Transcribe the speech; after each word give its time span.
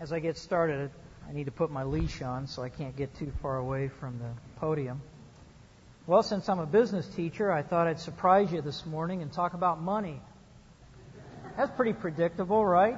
As 0.00 0.12
I 0.12 0.20
get 0.20 0.38
started, 0.38 0.92
I 1.28 1.32
need 1.32 1.46
to 1.46 1.50
put 1.50 1.72
my 1.72 1.82
leash 1.82 2.22
on 2.22 2.46
so 2.46 2.62
I 2.62 2.68
can't 2.68 2.96
get 2.96 3.12
too 3.18 3.32
far 3.42 3.56
away 3.56 3.88
from 3.88 4.20
the 4.20 4.30
podium. 4.60 5.02
Well, 6.06 6.22
since 6.22 6.48
I'm 6.48 6.60
a 6.60 6.66
business 6.66 7.04
teacher, 7.08 7.50
I 7.50 7.62
thought 7.62 7.88
I'd 7.88 7.98
surprise 7.98 8.52
you 8.52 8.62
this 8.62 8.86
morning 8.86 9.22
and 9.22 9.32
talk 9.32 9.54
about 9.54 9.82
money. 9.82 10.20
That's 11.56 11.72
pretty 11.72 11.94
predictable, 11.94 12.64
right? 12.64 12.96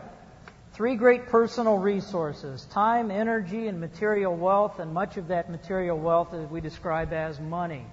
Three 0.74 0.94
great 0.96 1.28
personal 1.28 1.78
resources 1.78 2.66
time, 2.66 3.10
energy, 3.10 3.66
and 3.66 3.80
material 3.80 4.36
wealth, 4.36 4.78
and 4.78 4.92
much 4.92 5.16
of 5.16 5.28
that 5.28 5.50
material 5.50 5.98
wealth 5.98 6.34
we 6.34 6.60
describe 6.60 7.14
as 7.14 7.40
money. 7.40 7.86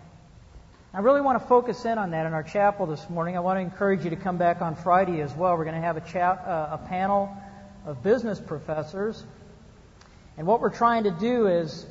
I 0.93 0.99
really 0.99 1.21
want 1.21 1.41
to 1.41 1.47
focus 1.47 1.85
in 1.85 1.97
on 1.97 2.11
that 2.11 2.25
in 2.25 2.33
our 2.33 2.43
chapel 2.43 2.85
this 2.85 3.09
morning. 3.09 3.37
I 3.37 3.39
want 3.39 3.55
to 3.55 3.61
encourage 3.61 4.03
you 4.03 4.09
to 4.09 4.15
come 4.17 4.37
back 4.37 4.61
on 4.61 4.75
Friday 4.75 5.21
as 5.21 5.33
well. 5.33 5.55
We're 5.57 5.63
going 5.63 5.79
to 5.79 5.87
have 5.87 5.95
a, 5.95 6.01
chat, 6.01 6.43
uh, 6.45 6.77
a 6.81 6.87
panel 6.89 7.35
of 7.87 8.03
business 8.03 8.39
professors. 8.39 9.23
And 10.37 10.45
what 10.45 10.61
we're 10.61 10.75
trying 10.75 11.05
to 11.05 11.11
do 11.11 11.47
is 11.47 11.85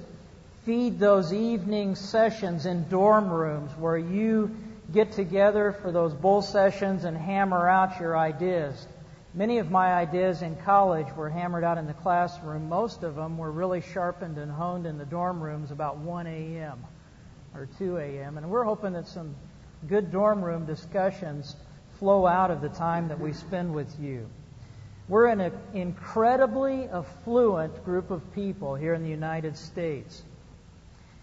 feed 0.64 0.98
those 0.98 1.32
evening 1.32 1.96
sessions 1.96 2.66
in 2.66 2.88
dorm 2.88 3.30
rooms 3.30 3.72
where 3.78 3.96
you 3.96 4.54
get 4.92 5.12
together 5.12 5.72
for 5.82 5.90
those 5.90 6.12
bull 6.12 6.42
sessions 6.42 7.04
and 7.04 7.16
hammer 7.16 7.68
out 7.68 7.98
your 7.98 8.16
ideas. 8.16 8.86
Many 9.34 9.58
of 9.58 9.70
my 9.70 9.94
ideas 9.94 10.42
in 10.42 10.56
college 10.56 11.08
were 11.16 11.28
hammered 11.28 11.64
out 11.64 11.78
in 11.78 11.86
the 11.86 11.94
classroom. 11.94 12.68
Most 12.68 13.02
of 13.02 13.16
them 13.16 13.38
were 13.38 13.50
really 13.50 13.80
sharpened 13.80 14.38
and 14.38 14.50
honed 14.50 14.86
in 14.86 14.98
the 14.98 15.04
dorm 15.04 15.42
rooms 15.42 15.70
about 15.70 15.98
1 15.98 16.26
a.m. 16.26 16.84
or 17.54 17.68
2 17.78 17.96
a.m. 17.96 18.38
And 18.38 18.50
we're 18.50 18.64
hoping 18.64 18.92
that 18.92 19.08
some 19.08 19.34
good 19.88 20.12
dorm 20.12 20.44
room 20.44 20.66
discussions 20.66 21.56
flow 21.98 22.26
out 22.26 22.50
of 22.50 22.60
the 22.60 22.68
time 22.68 23.08
that 23.08 23.18
we 23.18 23.32
spend 23.32 23.74
with 23.74 23.94
you. 23.98 24.28
We're 25.08 25.26
an 25.28 25.52
incredibly 25.72 26.88
affluent 26.88 27.84
group 27.84 28.10
of 28.10 28.34
people 28.34 28.74
here 28.74 28.92
in 28.92 29.04
the 29.04 29.10
United 29.10 29.56
States. 29.56 30.20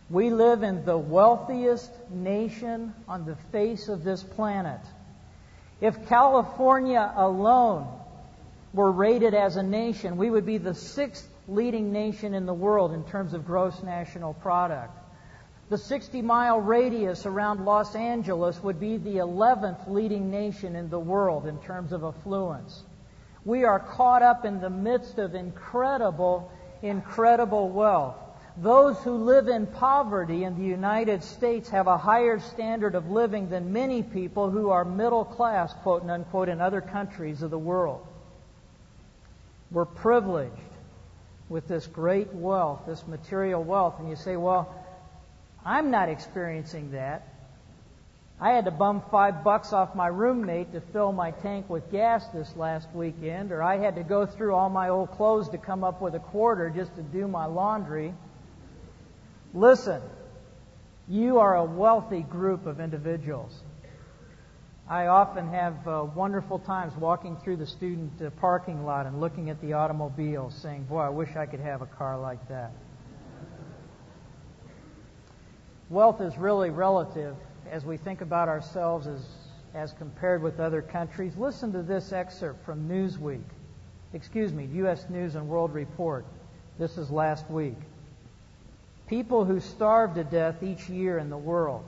We 0.10 0.30
live 0.30 0.64
in 0.64 0.86
the 0.86 0.98
wealthiest 0.98 1.92
nation 2.10 2.94
on 3.10 3.26
the 3.26 3.36
face 3.52 3.90
of 3.90 4.06
this 4.06 4.24
planet. 4.24 4.80
If 5.82 6.08
California 6.08 7.12
alone 7.14 7.88
were 8.74 8.92
rated 8.92 9.34
as 9.34 9.58
a 9.58 9.64
nation, 9.64 10.16
we 10.16 10.30
would 10.30 10.46
be 10.46 10.60
the 10.60 10.74
sixth 10.74 11.28
leading 11.50 11.92
nation 11.92 12.34
in 12.34 12.46
the 12.46 12.54
world 12.54 12.94
in 12.94 13.04
terms 13.04 13.34
of 13.34 13.46
gross 13.46 13.84
national 13.84 14.34
product. 14.36 14.98
The 15.70 15.78
60 15.78 16.22
mile 16.22 16.62
radius 16.62 17.26
around 17.26 17.66
Los 17.66 17.96
Angeles 17.96 18.62
would 18.64 18.80
be 18.80 18.96
the 18.96 19.18
11th 19.18 19.90
leading 19.90 20.32
nation 20.32 20.78
in 20.78 20.90
the 20.90 21.00
world 21.00 21.48
in 21.48 21.60
terms 21.60 21.92
of 21.92 22.04
affluence. 22.06 22.84
We 23.46 23.66
are 23.66 23.80
caught 23.80 24.22
up 24.22 24.46
in 24.46 24.62
the 24.62 24.70
midst 24.70 25.18
of 25.18 25.36
incredible, 25.36 26.52
incredible 26.82 27.70
wealth. 27.70 28.16
Those 28.56 28.98
who 29.00 29.18
live 29.18 29.48
in 29.48 29.66
poverty 29.66 30.44
in 30.44 30.56
the 30.56 30.64
United 30.64 31.24
States 31.24 31.70
have 31.70 31.88
a 31.88 31.98
higher 31.98 32.40
standard 32.40 32.94
of 32.94 33.10
living 33.10 33.50
than 33.50 33.74
many 33.74 34.04
people 34.04 34.52
who 34.52 34.70
are 34.70 34.86
middle 34.86 35.26
class, 35.26 35.74
quote 35.82 36.04
and 36.04 36.12
unquote, 36.12 36.50
in 36.50 36.62
other 36.62 36.80
countries 36.80 37.42
of 37.42 37.50
the 37.50 37.58
world. 37.58 38.06
We're 39.72 39.86
privileged 39.86 40.54
with 41.50 41.68
this 41.68 41.88
great 41.88 42.32
wealth, 42.32 42.82
this 42.86 43.06
material 43.08 43.64
wealth. 43.64 43.96
And 44.00 44.08
you 44.08 44.16
say, 44.16 44.38
well, 44.38 44.74
I'm 45.66 45.90
not 45.90 46.10
experiencing 46.10 46.92
that. 46.92 47.33
I 48.40 48.52
had 48.52 48.66
to 48.66 48.72
bum 48.72 49.04
five 49.12 49.44
bucks 49.44 49.74
off 49.74 49.96
my 49.96 50.08
roommate 50.08 50.74
to 50.74 50.82
fill 50.92 51.12
my 51.12 51.32
tank 51.32 51.70
with 51.70 51.90
gas 51.92 52.28
this 52.34 52.56
last 52.56 52.88
weekend, 52.94 53.52
or 53.52 53.64
I 53.64 53.78
had 53.78 53.96
to 53.96 54.04
go 54.04 54.26
through 54.26 54.56
all 54.56 54.70
my 54.70 54.90
old 54.90 55.12
clothes 55.12 55.50
to 55.50 55.58
come 55.58 55.84
up 55.84 56.02
with 56.02 56.16
a 56.16 56.20
quarter 56.20 56.70
just 56.70 56.96
to 56.96 57.02
do 57.02 57.28
my 57.28 57.46
laundry. 57.46 58.14
Listen, 59.54 60.02
you 61.08 61.40
are 61.40 61.56
a 61.56 61.64
wealthy 61.64 62.22
group 62.22 62.66
of 62.66 62.80
individuals. 62.80 63.62
I 64.90 65.08
often 65.08 65.48
have 65.50 65.88
uh, 65.88 66.06
wonderful 66.14 66.60
times 66.60 66.94
walking 66.98 67.38
through 67.38 67.58
the 67.58 67.68
student 67.68 68.22
uh, 68.22 68.30
parking 68.32 68.84
lot 68.84 69.06
and 69.06 69.22
looking 69.22 69.50
at 69.50 69.62
the 69.62 69.74
automobiles, 69.74 70.54
saying, 70.56 70.84
Boy, 70.84 71.00
I 71.00 71.10
wish 71.10 71.36
I 71.38 71.46
could 71.46 71.62
have 71.62 71.82
a 71.82 71.86
car 71.86 72.20
like 72.20 72.46
that. 72.50 72.72
Wealth 75.90 76.20
is 76.20 76.38
really 76.38 76.70
relative 76.70 77.36
as 77.72 77.86
we 77.86 77.98
think 77.98 78.22
about 78.22 78.50
ourselves 78.50 79.08
as, 79.08 79.22
as 79.74 79.94
compared 79.94 80.42
with 80.42 80.60
other 80.60 80.82
countries, 80.82 81.36
listen 81.38 81.72
to 81.74 81.82
this 81.82 82.12
excerpt 82.12 82.66
from 82.66 82.88
Newsweek. 82.88 83.44
Excuse 84.14 84.54
me, 84.54 84.66
U.S. 84.74 85.10
News 85.10 85.36
and 85.36 85.48
World 85.48 85.74
Report. 85.74 86.26
This 86.78 86.98
is 86.98 87.10
last 87.10 87.50
week. 87.50 87.78
People 89.08 89.46
who 89.46 89.60
starve 89.60 90.16
to 90.16 90.24
death 90.24 90.64
each 90.64 90.90
year 90.90 91.18
in 91.18 91.30
the 91.30 91.38
world. 91.38 91.84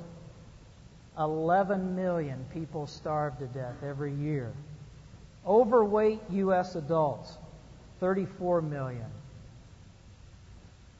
11 1.18 1.96
million 1.96 2.46
people 2.54 2.88
starve 2.88 3.38
to 3.40 3.46
death 3.48 3.76
every 3.84 4.14
year. 4.14 4.52
Overweight 5.46 6.20
U.S. 6.32 6.76
adults, 6.76 7.38
34 8.00 8.62
million. 8.62 9.06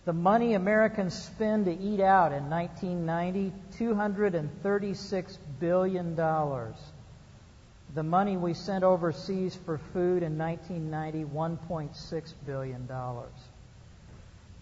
The 0.06 0.14
money 0.14 0.54
Americans 0.54 1.16
spend 1.16 1.66
to 1.66 1.72
eat 1.72 2.00
out 2.00 2.32
in 2.32 2.48
1990, 2.48 3.52
$236 3.80 5.38
billion. 5.60 6.16
The 7.96 8.04
money 8.04 8.38
we 8.38 8.54
sent 8.54 8.84
overseas 8.84 9.58
for 9.66 9.80
food 9.94 10.22
in 10.22 10.38
1990, 10.38 11.26
$1.6 11.34 12.34
billion. 12.46 12.88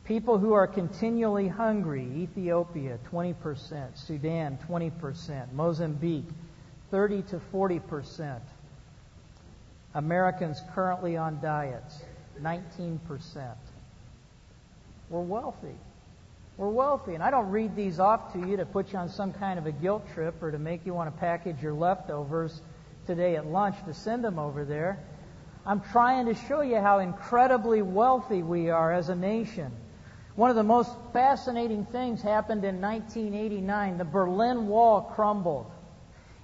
People 0.05 0.37
who 0.37 0.53
are 0.53 0.65
continually 0.65 1.49
hungry, 1.49 2.09
Ethiopia, 2.15 2.97
20%, 3.11 3.97
Sudan, 3.97 4.57
20%, 4.69 5.51
Mozambique, 5.51 6.29
30 6.89 7.21
to 7.23 7.41
40%. 7.51 8.39
Americans 9.93 10.61
currently 10.73 11.17
on 11.17 11.41
diets, 11.41 12.01
19%. 12.41 13.55
We're 15.13 15.21
wealthy. 15.21 15.75
We're 16.57 16.69
wealthy. 16.69 17.13
And 17.13 17.21
I 17.21 17.29
don't 17.29 17.51
read 17.51 17.75
these 17.75 17.99
off 17.99 18.33
to 18.33 18.39
you 18.39 18.57
to 18.57 18.65
put 18.65 18.91
you 18.91 18.97
on 18.97 19.09
some 19.09 19.31
kind 19.31 19.59
of 19.59 19.67
a 19.67 19.71
guilt 19.71 20.03
trip 20.15 20.41
or 20.41 20.49
to 20.49 20.57
make 20.57 20.87
you 20.87 20.95
want 20.95 21.13
to 21.13 21.19
package 21.19 21.61
your 21.61 21.73
leftovers 21.73 22.59
today 23.05 23.35
at 23.35 23.45
lunch 23.45 23.75
to 23.85 23.93
send 23.93 24.23
them 24.23 24.39
over 24.39 24.65
there. 24.65 24.97
I'm 25.67 25.81
trying 25.81 26.25
to 26.25 26.33
show 26.33 26.61
you 26.61 26.77
how 26.77 26.97
incredibly 26.97 27.83
wealthy 27.83 28.41
we 28.41 28.71
are 28.71 28.91
as 28.91 29.09
a 29.09 29.15
nation. 29.15 29.71
One 30.35 30.49
of 30.49 30.55
the 30.55 30.63
most 30.63 30.89
fascinating 31.13 31.85
things 31.85 32.23
happened 32.23 32.65
in 32.65 32.81
1989. 32.81 33.99
The 33.99 34.05
Berlin 34.05 34.67
Wall 34.67 35.11
crumbled. 35.13 35.71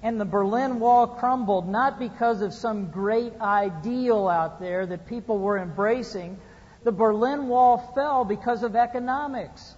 And 0.03 0.22
the 0.22 0.25
Berlin 0.25 0.80
Wall 0.80 1.07
crumbled 1.07 1.68
not 1.68 1.97
because 1.97 2.44
of 2.44 2.53
some 2.53 2.91
great 2.91 3.34
ideal 3.41 4.28
out 4.28 4.59
there 4.59 4.86
that 4.86 5.07
people 5.07 5.40
were 5.40 5.57
embracing, 5.57 6.38
the 6.84 6.91
Berlin 6.91 7.47
Wall 7.47 7.91
fell 7.95 8.23
because 8.23 8.63
of 8.63 8.75
economics. 8.75 9.75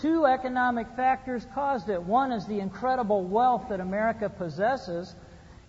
Two 0.00 0.26
economic 0.26 0.86
factors 0.94 1.46
caused 1.54 1.88
it. 1.88 2.02
One 2.02 2.30
is 2.30 2.46
the 2.46 2.60
incredible 2.60 3.24
wealth 3.24 3.70
that 3.70 3.80
America 3.80 4.28
possesses 4.28 5.14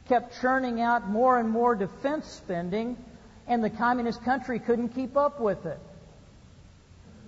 kept 0.08 0.40
churning 0.42 0.82
out 0.82 1.10
more 1.10 1.40
and 1.40 1.50
more 1.50 1.76
defense 1.76 2.28
spending, 2.28 2.98
and 3.48 3.64
the 3.64 3.70
communist 3.70 4.24
country 4.24 4.60
couldn't 4.60 4.90
keep 4.90 5.18
up 5.18 5.40
with 5.40 5.66
it. 5.66 5.80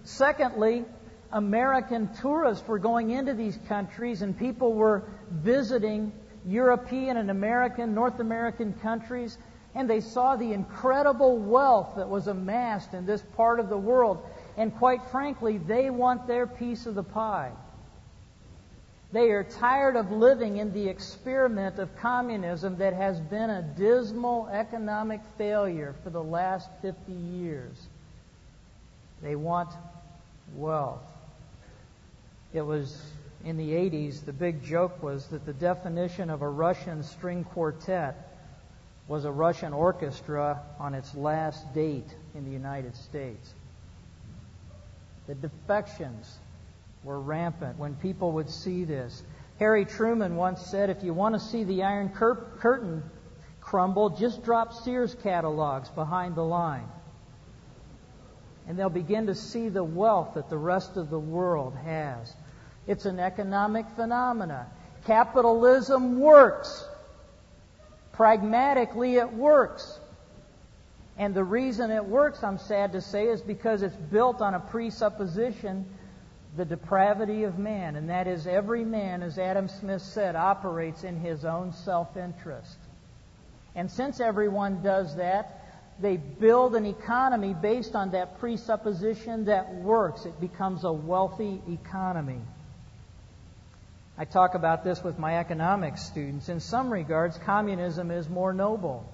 Secondly, 0.04 0.86
American 1.32 2.10
tourists 2.22 2.68
were 2.68 2.80
going 2.80 3.12
into 3.12 3.34
these 3.34 3.58
countries, 3.68 4.22
and 4.22 4.38
people 4.38 4.74
were 4.74 5.04
visiting 5.30 6.12
European 6.46 7.18
and 7.18 7.30
American, 7.30 7.94
North 7.94 8.20
American 8.20 8.74
countries, 8.74 9.38
and 9.76 9.90
they 9.90 10.02
saw 10.02 10.36
the 10.36 10.54
incredible 10.54 11.38
wealth 11.38 11.94
that 11.96 12.10
was 12.10 12.28
amassed 12.28 12.94
in 12.94 13.06
this 13.06 13.22
part 13.36 13.60
of 13.60 13.70
the 13.70 13.78
world. 13.78 14.24
And 14.58 14.76
quite 14.76 15.02
frankly, 15.12 15.58
they 15.58 15.90
want 15.90 16.28
their 16.28 16.48
piece 16.48 16.86
of 16.86 16.96
the 16.96 17.04
pie. 17.04 17.52
They 19.12 19.32
are 19.32 19.44
tired 19.44 19.96
of 19.96 20.12
living 20.12 20.58
in 20.58 20.72
the 20.72 20.88
experiment 20.88 21.80
of 21.80 21.96
communism 21.98 22.78
that 22.78 22.94
has 22.94 23.20
been 23.20 23.50
a 23.50 23.62
dismal 23.62 24.48
economic 24.52 25.22
failure 25.38 25.96
for 26.04 26.12
the 26.12 26.22
last 26.22 26.70
50 26.82 27.12
years. 27.12 27.88
They 29.22 29.36
want 29.36 29.70
wealth. 30.56 31.02
It 32.54 32.62
was 32.62 33.02
in 33.44 33.58
the 33.58 33.72
80s, 33.72 34.26
the 34.26 34.34
big 34.34 34.64
joke 34.64 35.02
was 35.02 35.28
that 35.28 35.46
the 35.46 35.54
definition 35.54 36.30
of 36.30 36.42
a 36.42 36.50
Russian 36.50 37.04
string 37.04 37.44
quartet 37.46 38.29
was 39.10 39.26
a 39.26 39.32
Russian 39.32 39.74
orchestra 39.74 40.62
on 40.80 40.94
its 40.94 41.14
last 41.16 41.74
date 41.74 42.08
in 42.36 42.46
the 42.46 42.52
United 42.52 42.96
States. 42.96 43.54
The 45.28 45.36
defections 45.36 46.38
were 47.04 47.20
rampant 47.20 47.78
when 47.80 47.96
people 47.96 48.34
would 48.34 48.50
see 48.50 48.86
this. 48.86 49.24
Harry 49.58 49.84
Truman 49.84 50.36
once 50.36 50.62
said, 50.62 50.90
if 50.90 51.04
you 51.04 51.14
want 51.14 51.34
to 51.34 51.40
see 51.42 51.64
the 51.64 51.84
Iron 51.84 52.10
Cur- 52.10 52.46
Curtain 52.60 53.04
crumble, 53.62 54.12
just 54.12 54.44
drop 54.44 54.74
Sears 54.74 55.16
catalogs 55.24 55.90
behind 55.90 56.36
the 56.36 56.44
line. 56.44 56.88
and 58.70 58.78
they'll 58.78 58.90
begin 58.90 59.26
to 59.26 59.34
see 59.34 59.68
the 59.68 59.84
wealth 59.84 60.36
that 60.36 60.48
the 60.48 60.58
rest 60.58 60.96
of 60.96 61.10
the 61.10 61.20
world 61.20 61.76
has. 61.84 62.32
It's 62.86 63.06
an 63.06 63.20
economic 63.20 63.88
phenomena. 63.96 64.68
Capitalism 65.06 66.20
works. 66.20 66.88
Pragmatically, 68.20 69.16
it 69.16 69.32
works. 69.32 69.98
And 71.18 71.34
the 71.34 71.44
reason 71.46 71.90
it 71.90 72.04
works, 72.04 72.44
I'm 72.44 72.58
sad 72.58 72.92
to 72.92 73.00
say, 73.00 73.28
is 73.28 73.40
because 73.40 73.82
it's 73.82 73.96
built 73.96 74.42
on 74.42 74.56
a 74.56 74.60
presupposition 74.60 75.86
the 76.58 76.66
depravity 76.66 77.44
of 77.44 77.58
man, 77.58 77.96
and 77.96 78.10
that 78.10 78.28
is 78.28 78.46
every 78.46 78.84
man, 78.84 79.24
as 79.24 79.38
Adam 79.38 79.70
Smith 79.70 80.02
said, 80.02 80.36
operates 80.36 81.06
in 81.06 81.16
his 81.18 81.46
own 81.46 81.72
self 81.72 82.18
interest. 82.18 82.76
And 83.74 83.90
since 83.90 84.20
everyone 84.20 84.84
does 84.84 85.16
that, 85.16 85.80
they 86.02 86.18
build 86.18 86.76
an 86.76 86.86
economy 86.86 87.54
based 87.54 87.96
on 87.96 88.12
that 88.12 88.38
presupposition 88.38 89.46
that 89.46 89.74
works. 89.76 90.26
It 90.26 90.42
becomes 90.42 90.84
a 90.84 90.92
wealthy 90.92 91.62
economy. 91.70 92.42
I 94.20 94.26
talk 94.26 94.54
about 94.54 94.84
this 94.84 95.02
with 95.02 95.18
my 95.18 95.40
economics 95.40 96.04
students. 96.04 96.50
In 96.50 96.60
some 96.60 96.92
regards, 96.92 97.38
communism 97.38 98.12
is 98.12 98.28
more 98.28 98.52
noble 98.52 99.10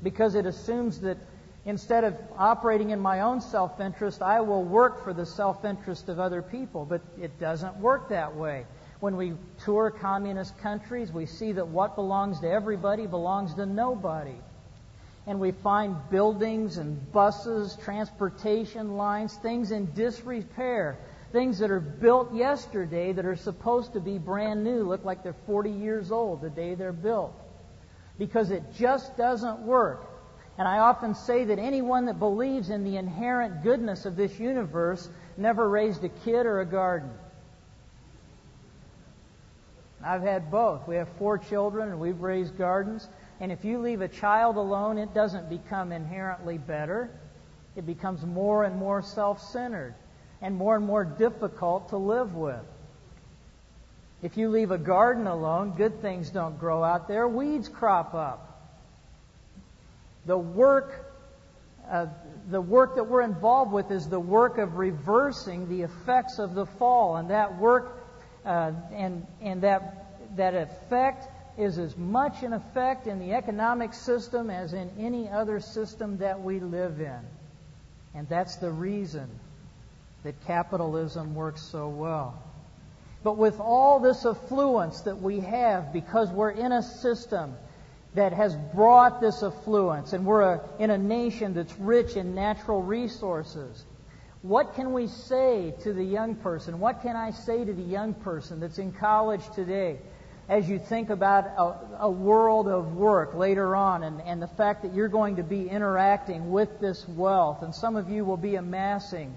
because 0.00 0.36
it 0.36 0.46
assumes 0.46 1.00
that 1.00 1.18
instead 1.64 2.04
of 2.04 2.14
operating 2.38 2.90
in 2.90 3.00
my 3.00 3.22
own 3.22 3.40
self 3.40 3.80
interest, 3.80 4.22
I 4.22 4.40
will 4.42 4.62
work 4.62 5.02
for 5.02 5.12
the 5.12 5.26
self 5.26 5.64
interest 5.64 6.08
of 6.08 6.20
other 6.20 6.40
people. 6.40 6.84
But 6.84 7.02
it 7.20 7.40
doesn't 7.40 7.78
work 7.78 8.10
that 8.10 8.36
way. 8.36 8.64
When 9.00 9.16
we 9.16 9.32
tour 9.64 9.90
communist 9.90 10.56
countries, 10.58 11.10
we 11.10 11.26
see 11.26 11.50
that 11.50 11.66
what 11.66 11.96
belongs 11.96 12.38
to 12.42 12.48
everybody 12.48 13.08
belongs 13.08 13.54
to 13.54 13.66
nobody. 13.66 14.36
And 15.26 15.40
we 15.40 15.50
find 15.50 15.96
buildings 16.10 16.78
and 16.78 17.10
buses, 17.10 17.76
transportation 17.82 18.96
lines, 18.96 19.34
things 19.42 19.72
in 19.72 19.92
disrepair 19.94 20.96
things 21.32 21.58
that 21.58 21.70
are 21.70 21.80
built 21.80 22.34
yesterday 22.34 23.12
that 23.12 23.24
are 23.24 23.36
supposed 23.36 23.94
to 23.94 24.00
be 24.00 24.18
brand 24.18 24.62
new 24.62 24.84
look 24.84 25.04
like 25.04 25.22
they're 25.22 25.34
40 25.46 25.70
years 25.70 26.12
old 26.12 26.42
the 26.42 26.50
day 26.50 26.74
they're 26.74 26.92
built. 26.92 27.34
Because 28.18 28.50
it 28.50 28.62
just 28.78 29.16
doesn't 29.16 29.60
work. 29.60 30.08
And 30.58 30.68
I 30.68 30.78
often 30.78 31.14
say 31.14 31.44
that 31.46 31.58
anyone 31.58 32.04
that 32.06 32.18
believes 32.18 32.68
in 32.68 32.84
the 32.84 32.98
inherent 32.98 33.62
goodness 33.62 34.04
of 34.04 34.16
this 34.16 34.38
universe 34.38 35.08
never 35.38 35.68
raised 35.68 36.04
a 36.04 36.10
kid 36.10 36.44
or 36.44 36.60
a 36.60 36.66
garden. 36.66 37.10
I've 40.04 40.22
had 40.22 40.50
both. 40.50 40.86
We 40.86 40.96
have 40.96 41.08
four 41.18 41.38
children 41.38 41.88
and 41.88 41.98
we've 41.98 42.20
raised 42.20 42.58
gardens. 42.58 43.08
And 43.40 43.50
if 43.50 43.64
you 43.64 43.78
leave 43.78 44.02
a 44.02 44.08
child 44.08 44.56
alone, 44.56 44.98
it 44.98 45.14
doesn't 45.14 45.48
become 45.48 45.90
inherently 45.90 46.58
better. 46.58 47.10
It 47.76 47.86
becomes 47.86 48.24
more 48.26 48.64
and 48.64 48.76
more 48.76 49.00
self 49.00 49.40
centered 49.40 49.94
and 50.42 50.56
more 50.56 50.74
and 50.76 50.84
more 50.84 51.04
difficult 51.04 51.88
to 51.90 51.96
live 51.96 52.34
with. 52.34 52.60
If 54.22 54.36
you 54.36 54.50
leave 54.50 54.72
a 54.72 54.78
garden 54.78 55.26
alone, 55.26 55.74
good 55.76 56.02
things 56.02 56.30
don't 56.30 56.58
grow 56.58 56.84
out 56.84 57.08
there, 57.08 57.26
weeds 57.26 57.68
crop 57.68 58.14
up. 58.14 58.48
The 60.26 60.38
work, 60.38 61.12
uh, 61.90 62.06
the 62.50 62.60
work 62.60 62.96
that 62.96 63.04
we're 63.04 63.22
involved 63.22 63.72
with 63.72 63.90
is 63.90 64.08
the 64.08 64.20
work 64.20 64.58
of 64.58 64.76
reversing 64.76 65.68
the 65.68 65.82
effects 65.82 66.38
of 66.38 66.54
the 66.54 66.66
fall, 66.66 67.16
and 67.16 67.30
that 67.30 67.58
work 67.58 67.98
uh, 68.44 68.72
and 68.92 69.26
and 69.40 69.62
that 69.62 70.36
that 70.36 70.54
effect 70.54 71.28
is 71.58 71.78
as 71.78 71.96
much 71.96 72.42
an 72.42 72.52
effect 72.52 73.06
in 73.06 73.18
the 73.18 73.32
economic 73.34 73.92
system 73.92 74.50
as 74.50 74.72
in 74.72 74.90
any 74.98 75.28
other 75.28 75.60
system 75.60 76.18
that 76.18 76.40
we 76.40 76.60
live 76.60 77.00
in, 77.00 77.20
and 78.14 78.28
that's 78.28 78.56
the 78.56 78.70
reason 78.70 79.28
that 80.24 80.40
capitalism 80.46 81.34
works 81.34 81.62
so 81.62 81.88
well. 81.88 82.42
But 83.24 83.36
with 83.36 83.60
all 83.60 84.00
this 84.00 84.24
affluence 84.26 85.02
that 85.02 85.20
we 85.20 85.40
have, 85.40 85.92
because 85.92 86.30
we're 86.30 86.50
in 86.50 86.72
a 86.72 86.82
system 86.82 87.54
that 88.14 88.32
has 88.32 88.56
brought 88.74 89.20
this 89.20 89.42
affluence, 89.42 90.12
and 90.12 90.26
we're 90.26 90.42
a, 90.42 90.60
in 90.78 90.90
a 90.90 90.98
nation 90.98 91.54
that's 91.54 91.76
rich 91.78 92.16
in 92.16 92.34
natural 92.34 92.82
resources, 92.82 93.84
what 94.42 94.74
can 94.74 94.92
we 94.92 95.06
say 95.06 95.72
to 95.82 95.92
the 95.92 96.04
young 96.04 96.34
person? 96.34 96.80
What 96.80 97.02
can 97.02 97.14
I 97.14 97.30
say 97.30 97.64
to 97.64 97.72
the 97.72 97.82
young 97.82 98.12
person 98.12 98.58
that's 98.58 98.78
in 98.78 98.92
college 98.92 99.42
today 99.54 99.98
as 100.48 100.68
you 100.68 100.80
think 100.80 101.10
about 101.10 101.46
a, 101.46 102.04
a 102.04 102.10
world 102.10 102.66
of 102.66 102.96
work 102.96 103.34
later 103.34 103.76
on 103.76 104.02
and, 104.02 104.20
and 104.22 104.42
the 104.42 104.48
fact 104.48 104.82
that 104.82 104.94
you're 104.94 105.08
going 105.08 105.36
to 105.36 105.44
be 105.44 105.68
interacting 105.68 106.50
with 106.50 106.80
this 106.80 107.06
wealth? 107.08 107.62
And 107.62 107.72
some 107.72 107.94
of 107.94 108.10
you 108.10 108.24
will 108.24 108.36
be 108.36 108.56
amassing 108.56 109.32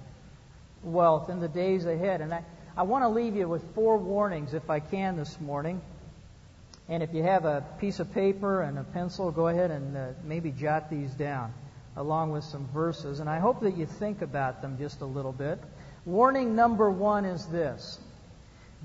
wealth 0.86 1.30
in 1.30 1.40
the 1.40 1.48
days 1.48 1.86
ahead. 1.86 2.22
And 2.22 2.34
I, 2.34 2.44
I 2.78 2.84
want 2.84 3.04
to 3.04 3.10
leave 3.10 3.36
you 3.36 3.48
with 3.48 3.64
four 3.74 3.98
warnings, 3.98 4.54
if 4.54 4.70
I 4.70 4.80
can, 4.80 5.18
this 5.18 5.40
morning. 5.42 5.82
And 6.88 7.02
if 7.02 7.14
you 7.14 7.24
have 7.24 7.46
a 7.46 7.66
piece 7.80 8.00
of 8.00 8.14
paper 8.14 8.62
and 8.62 8.78
a 8.78 8.84
pencil, 8.84 9.32
go 9.32 9.48
ahead 9.48 9.72
and 9.72 9.98
uh, 9.98 10.08
maybe 10.24 10.52
jot 10.52 10.90
these 10.90 11.12
down 11.12 11.54
along 11.96 12.32
with 12.32 12.44
some 12.44 12.68
verses. 12.74 13.20
And 13.20 13.30
I 13.30 13.40
hope 13.40 13.62
that 13.62 13.78
you 13.78 13.86
think 13.86 14.22
about 14.22 14.62
them 14.62 14.78
just 14.78 15.02
a 15.02 15.06
little 15.06 15.32
bit. 15.32 15.60
Warning 16.06 16.56
number 16.56 16.90
one 16.92 17.26
is 17.26 17.46
this 17.48 18.00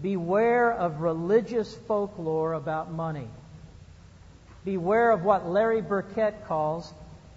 Beware 0.00 0.72
of 0.72 1.02
religious 1.02 1.76
folklore 1.86 2.54
about 2.54 2.90
money. 2.90 3.28
Beware 4.64 5.10
of 5.10 5.22
what 5.22 5.48
Larry 5.48 5.82
Burkett 5.82 6.46
calls 6.46 6.92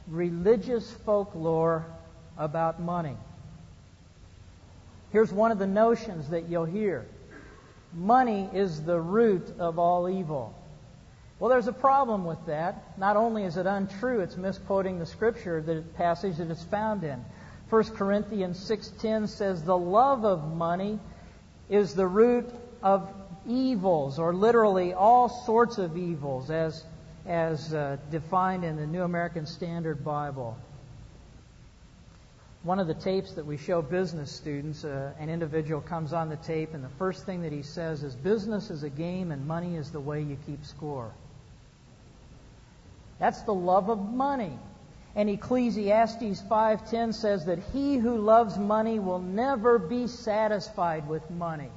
religious 0.07 0.89
folklore 1.05 1.85
about 2.37 2.81
money. 2.81 3.17
Here's 5.13 5.31
one 5.31 5.51
of 5.51 5.59
the 5.59 5.67
notions 5.67 6.29
that 6.29 6.49
you'll 6.49 6.65
hear 6.65 7.05
money 7.93 8.49
is 8.51 8.81
the 8.81 8.99
root 8.99 9.47
of 9.59 9.77
all 9.77 10.09
evil. 10.09 10.55
Well, 11.37 11.51
there's 11.51 11.67
a 11.67 11.73
problem 11.73 12.25
with 12.25 12.43
that. 12.47 12.97
Not 12.97 13.15
only 13.15 13.43
is 13.43 13.55
it 13.55 13.67
untrue, 13.67 14.21
it's 14.21 14.37
misquoting 14.37 14.97
the 14.97 15.05
scripture, 15.05 15.61
the 15.61 15.83
passage 15.97 16.37
that 16.37 16.49
it's 16.49 16.63
found 16.63 17.03
in. 17.03 17.23
1 17.69 17.83
Corinthians 17.95 18.57
6:10 18.67 19.27
says 19.29 19.63
the 19.63 19.77
love 19.77 20.25
of 20.25 20.51
money 20.55 20.99
is 21.69 21.93
the 21.93 22.07
root 22.07 22.49
of 22.81 23.07
evils 23.45 24.17
or 24.17 24.33
literally 24.33 24.95
all 24.95 25.29
sorts 25.29 25.77
of 25.77 25.95
evils 25.95 26.49
as 26.49 26.83
as 27.27 27.71
uh, 27.71 27.97
defined 28.09 28.65
in 28.65 28.77
the 28.77 28.87
New 28.87 29.03
American 29.03 29.45
Standard 29.45 30.03
Bible 30.03 30.57
one 32.63 32.79
of 32.79 32.87
the 32.87 32.93
tapes 32.93 33.33
that 33.33 33.45
we 33.45 33.57
show 33.57 33.81
business 33.81 34.31
students, 34.31 34.85
uh, 34.85 35.11
an 35.19 35.29
individual 35.29 35.81
comes 35.81 36.13
on 36.13 36.29
the 36.29 36.37
tape, 36.37 36.73
and 36.73 36.81
the 36.83 36.89
first 36.97 37.25
thing 37.25 37.41
that 37.41 37.51
he 37.51 37.61
says 37.61 38.03
is, 38.03 38.15
Business 38.15 38.69
is 38.69 38.83
a 38.83 38.89
game, 38.89 39.31
and 39.31 39.45
money 39.45 39.75
is 39.75 39.91
the 39.91 39.99
way 39.99 40.21
you 40.21 40.37
keep 40.45 40.63
score. 40.65 41.11
That's 43.19 43.41
the 43.41 43.53
love 43.53 43.89
of 43.89 44.13
money. 44.13 44.57
And 45.15 45.29
Ecclesiastes 45.29 46.41
5:10 46.49 47.13
says 47.13 47.45
that 47.45 47.59
he 47.59 47.97
who 47.97 48.17
loves 48.17 48.57
money 48.57 48.97
will 48.97 49.19
never 49.19 49.77
be 49.77 50.07
satisfied 50.07 51.07
with 51.07 51.29
money. 51.29 51.69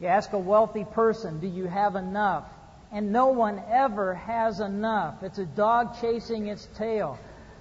You 0.00 0.08
ask 0.08 0.32
a 0.32 0.38
wealthy 0.38 0.84
person, 0.84 1.40
"Do 1.40 1.46
you 1.46 1.66
have 1.66 1.96
enough?" 1.96 2.44
And 2.92 3.12
no 3.12 3.28
one 3.28 3.62
ever 3.70 4.14
has 4.14 4.60
enough. 4.60 5.22
It's 5.22 5.38
a 5.38 5.46
dog 5.46 5.94
chasing 6.00 6.48
its 6.48 6.66
tail. 6.76 7.18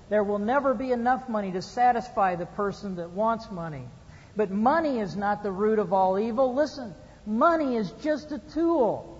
There 0.09 0.23
will 0.23 0.39
never 0.39 0.73
be 0.73 0.91
enough 0.91 1.27
money 1.27 1.51
to 1.51 1.61
satisfy 1.61 2.35
the 2.35 2.45
person 2.45 2.95
that 2.97 3.09
wants 3.11 3.49
money. 3.49 3.85
But 4.35 4.51
money 4.51 4.99
is 4.99 5.15
not 5.15 5.43
the 5.43 5.51
root 5.51 5.79
of 5.79 5.93
all 5.93 6.19
evil. 6.19 6.53
Listen, 6.53 6.93
money 7.25 7.75
is 7.75 7.91
just 8.03 8.31
a 8.31 8.39
tool. 8.39 9.11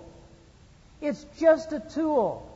It's 1.01 1.25
just 1.39 1.74
a 1.74 1.80
tool. 1.80 2.51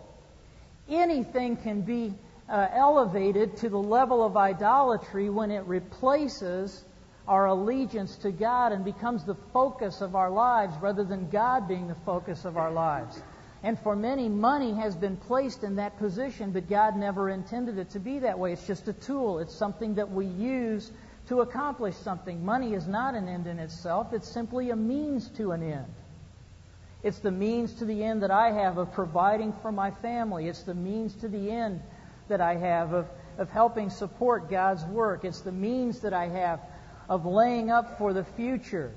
Anything 0.88 1.57
can 1.57 1.81
be 1.81 2.13
uh, 2.50 2.67
elevated 2.74 3.57
to 3.57 3.69
the 3.69 3.77
level 3.77 4.25
of 4.25 4.36
idolatry 4.36 5.29
when 5.29 5.51
it 5.51 5.63
replaces 5.65 6.83
our 7.27 7.45
allegiance 7.45 8.15
to 8.17 8.31
God 8.31 8.71
and 8.71 8.83
becomes 8.83 9.24
the 9.24 9.36
focus 9.53 10.01
of 10.01 10.15
our 10.15 10.31
lives 10.31 10.75
rather 10.81 11.03
than 11.03 11.29
God 11.29 11.67
being 11.67 11.88
the 11.88 11.95
focus 12.05 12.43
of 12.43 12.57
our 12.57 12.71
lives. 12.71 13.21
And 13.61 13.77
for 13.79 13.95
many, 13.95 14.29
money 14.29 14.73
has 14.73 14.95
been 14.95 15.17
placed 15.17 15.63
in 15.63 15.75
that 15.75 15.97
position, 15.97 16.51
but 16.51 16.69
God 16.69 16.95
never 16.95 17.29
intended 17.29 17.77
it 17.77 17.89
to 17.91 17.99
be 17.99 18.19
that 18.19 18.39
way. 18.39 18.53
It's 18.53 18.65
just 18.65 18.87
a 18.87 18.93
tool, 18.93 19.39
it's 19.39 19.53
something 19.53 19.95
that 19.95 20.09
we 20.09 20.25
use 20.25 20.91
to 21.27 21.41
accomplish 21.41 21.95
something. 21.95 22.43
Money 22.43 22.73
is 22.73 22.87
not 22.87 23.15
an 23.15 23.27
end 23.27 23.47
in 23.47 23.59
itself, 23.59 24.13
it's 24.13 24.29
simply 24.29 24.69
a 24.69 24.75
means 24.75 25.29
to 25.31 25.51
an 25.51 25.61
end. 25.61 25.93
It's 27.03 27.19
the 27.19 27.31
means 27.31 27.73
to 27.75 27.85
the 27.85 28.03
end 28.03 28.23
that 28.23 28.31
I 28.31 28.51
have 28.51 28.77
of 28.77 28.91
providing 28.93 29.53
for 29.61 29.71
my 29.71 29.91
family. 29.91 30.47
It's 30.47 30.63
the 30.63 30.73
means 30.73 31.15
to 31.15 31.27
the 31.27 31.49
end 31.49 31.81
that 32.27 32.41
I 32.41 32.55
have 32.55 32.93
of, 32.93 33.07
of 33.37 33.49
helping 33.49 33.89
support 33.89 34.49
God's 34.49 34.83
work. 34.85 35.23
It's 35.23 35.41
the 35.41 35.51
means 35.51 36.01
that 36.01 36.13
I 36.13 36.27
have 36.27 36.59
of 37.07 37.25
laying 37.25 37.71
up 37.71 37.97
for 37.97 38.13
the 38.13 38.23
future. 38.23 38.91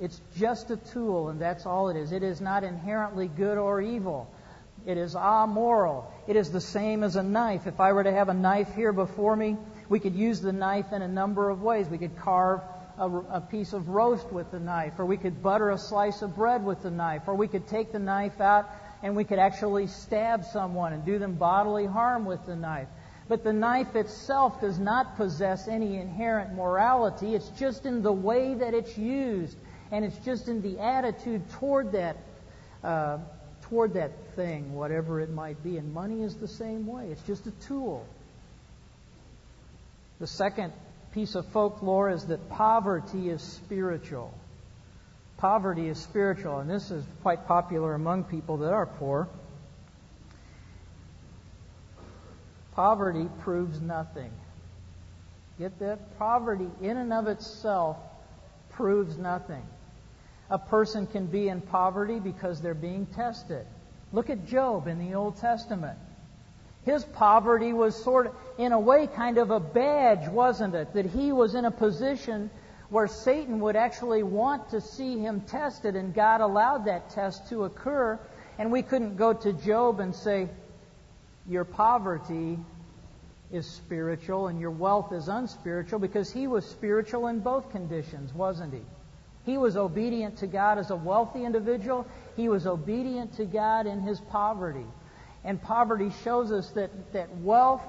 It's 0.00 0.20
just 0.36 0.70
a 0.70 0.76
tool, 0.76 1.28
and 1.28 1.40
that's 1.40 1.66
all 1.66 1.88
it 1.88 1.96
is. 1.96 2.12
It 2.12 2.22
is 2.22 2.40
not 2.40 2.64
inherently 2.64 3.28
good 3.28 3.56
or 3.56 3.80
evil. 3.80 4.30
It 4.84 4.98
is 4.98 5.16
amoral. 5.16 6.12
It 6.26 6.36
is 6.36 6.50
the 6.50 6.60
same 6.60 7.02
as 7.02 7.16
a 7.16 7.22
knife. 7.22 7.66
If 7.66 7.80
I 7.80 7.92
were 7.92 8.04
to 8.04 8.12
have 8.12 8.28
a 8.28 8.34
knife 8.34 8.74
here 8.74 8.92
before 8.92 9.34
me, 9.34 9.56
we 9.88 9.98
could 9.98 10.14
use 10.14 10.40
the 10.40 10.52
knife 10.52 10.92
in 10.92 11.02
a 11.02 11.08
number 11.08 11.48
of 11.48 11.62
ways. 11.62 11.88
We 11.88 11.98
could 11.98 12.16
carve 12.18 12.60
a, 12.98 13.06
a 13.06 13.40
piece 13.40 13.72
of 13.72 13.88
roast 13.88 14.30
with 14.32 14.50
the 14.50 14.60
knife, 14.60 14.94
or 14.98 15.06
we 15.06 15.16
could 15.16 15.42
butter 15.42 15.70
a 15.70 15.78
slice 15.78 16.22
of 16.22 16.36
bread 16.36 16.64
with 16.64 16.82
the 16.82 16.90
knife, 16.90 17.22
or 17.26 17.34
we 17.34 17.48
could 17.48 17.66
take 17.66 17.92
the 17.92 17.98
knife 17.98 18.40
out 18.40 18.70
and 19.02 19.14
we 19.14 19.24
could 19.24 19.38
actually 19.38 19.86
stab 19.86 20.44
someone 20.44 20.92
and 20.92 21.04
do 21.04 21.18
them 21.18 21.34
bodily 21.34 21.86
harm 21.86 22.24
with 22.24 22.44
the 22.46 22.56
knife. 22.56 22.88
But 23.28 23.44
the 23.44 23.52
knife 23.52 23.94
itself 23.96 24.60
does 24.60 24.78
not 24.78 25.16
possess 25.16 25.68
any 25.68 25.96
inherent 25.96 26.54
morality. 26.54 27.34
It's 27.34 27.48
just 27.50 27.84
in 27.84 28.02
the 28.02 28.12
way 28.12 28.54
that 28.54 28.72
it's 28.72 28.96
used, 28.96 29.56
and 29.90 30.04
it's 30.04 30.18
just 30.18 30.48
in 30.48 30.62
the 30.62 30.80
attitude 30.80 31.48
toward 31.52 31.92
that, 31.92 32.16
uh, 32.82 33.18
toward 33.62 33.94
that 33.94 34.12
thing, 34.34 34.74
whatever 34.74 35.20
it 35.20 35.30
might 35.30 35.62
be. 35.62 35.76
And 35.76 35.92
money 35.92 36.22
is 36.22 36.36
the 36.36 36.48
same 36.48 36.86
way. 36.86 37.08
It's 37.10 37.22
just 37.22 37.46
a 37.46 37.52
tool. 37.66 38.06
The 40.18 40.26
second 40.26 40.72
piece 41.12 41.34
of 41.34 41.46
folklore 41.46 42.10
is 42.10 42.26
that 42.26 42.48
poverty 42.50 43.30
is 43.30 43.42
spiritual. 43.42 44.32
Poverty 45.36 45.88
is 45.88 45.98
spiritual, 45.98 46.60
and 46.60 46.70
this 46.70 46.90
is 46.90 47.04
quite 47.22 47.46
popular 47.46 47.94
among 47.94 48.24
people 48.24 48.58
that 48.58 48.72
are 48.72 48.86
poor. 48.86 49.28
Poverty 52.74 53.28
proves 53.40 53.80
nothing. 53.80 54.30
Get 55.58 55.78
that? 55.78 56.18
Poverty 56.18 56.68
in 56.82 56.96
and 56.96 57.12
of 57.12 57.26
itself 57.26 57.96
proves 58.72 59.16
nothing. 59.16 59.62
A 60.50 60.58
person 60.58 61.06
can 61.06 61.26
be 61.26 61.48
in 61.48 61.60
poverty 61.60 62.20
because 62.20 62.60
they're 62.60 62.74
being 62.74 63.06
tested. 63.06 63.66
Look 64.12 64.30
at 64.30 64.46
Job 64.46 64.86
in 64.86 64.98
the 64.98 65.14
Old 65.16 65.38
Testament. 65.38 65.98
His 66.84 67.04
poverty 67.04 67.72
was 67.72 68.00
sort 68.00 68.26
of, 68.26 68.34
in 68.58 68.70
a 68.70 68.78
way, 68.78 69.08
kind 69.08 69.38
of 69.38 69.50
a 69.50 69.58
badge, 69.58 70.28
wasn't 70.28 70.74
it? 70.76 70.94
That 70.94 71.06
he 71.06 71.32
was 71.32 71.56
in 71.56 71.64
a 71.64 71.70
position 71.70 72.48
where 72.90 73.08
Satan 73.08 73.58
would 73.60 73.74
actually 73.74 74.22
want 74.22 74.70
to 74.70 74.80
see 74.80 75.18
him 75.18 75.40
tested, 75.40 75.96
and 75.96 76.14
God 76.14 76.40
allowed 76.40 76.84
that 76.84 77.10
test 77.10 77.48
to 77.48 77.64
occur. 77.64 78.20
And 78.58 78.70
we 78.70 78.82
couldn't 78.82 79.16
go 79.16 79.32
to 79.32 79.52
Job 79.52 79.98
and 79.98 80.14
say, 80.14 80.48
Your 81.48 81.64
poverty 81.64 82.58
is 83.52 83.66
spiritual 83.66 84.48
and 84.48 84.60
your 84.60 84.70
wealth 84.70 85.12
is 85.12 85.26
unspiritual, 85.28 85.98
because 85.98 86.32
he 86.32 86.46
was 86.46 86.64
spiritual 86.64 87.26
in 87.26 87.40
both 87.40 87.70
conditions, 87.72 88.32
wasn't 88.32 88.72
he? 88.72 88.80
He 89.46 89.56
was 89.56 89.76
obedient 89.76 90.38
to 90.38 90.48
God 90.48 90.76
as 90.76 90.90
a 90.90 90.96
wealthy 90.96 91.44
individual, 91.44 92.06
he 92.36 92.48
was 92.48 92.66
obedient 92.66 93.34
to 93.36 93.46
God 93.46 93.86
in 93.86 94.00
his 94.00 94.20
poverty. 94.20 94.86
And 95.44 95.62
poverty 95.62 96.10
shows 96.24 96.50
us 96.50 96.70
that, 96.72 97.12
that 97.12 97.34
wealth 97.38 97.82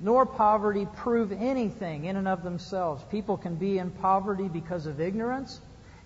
nor 0.00 0.26
poverty 0.26 0.88
prove 0.96 1.30
anything 1.30 2.06
in 2.06 2.16
and 2.16 2.26
of 2.26 2.42
themselves. 2.42 3.04
People 3.10 3.36
can 3.36 3.54
be 3.54 3.78
in 3.78 3.90
poverty 3.90 4.48
because 4.48 4.86
of 4.86 5.00
ignorance. 5.00 5.60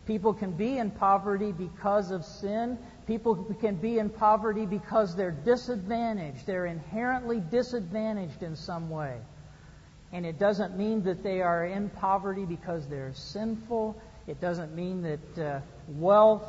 People 0.05 0.35
can 0.35 0.53
be 0.53 0.77
in 0.79 0.91
poverty 0.91 1.53
because 1.53 2.11
of 2.11 2.25
sin. 2.25 2.77
People 3.07 3.37
can 3.61 3.77
be 3.77 3.99
in 3.99 4.11
poverty 4.11 4.67
because 4.67 5.17
they're 5.17 5.31
disadvantaged. 5.31 6.45
They're 6.45 6.67
inherently 6.67 7.41
disadvantaged 7.51 8.43
in 8.43 8.57
some 8.57 8.91
way. 8.91 9.19
And 10.15 10.25
it 10.25 10.39
doesn't 10.39 10.79
mean 10.79 11.03
that 11.03 11.25
they 11.25 11.43
are 11.43 11.65
in 11.65 11.91
poverty 11.91 12.45
because 12.45 12.87
they're 12.87 13.13
sinful. 13.15 14.01
It 14.29 14.41
doesn't 14.41 14.73
mean 14.73 15.03
that 15.03 15.39
uh, 15.45 15.61
wealth 15.89 16.45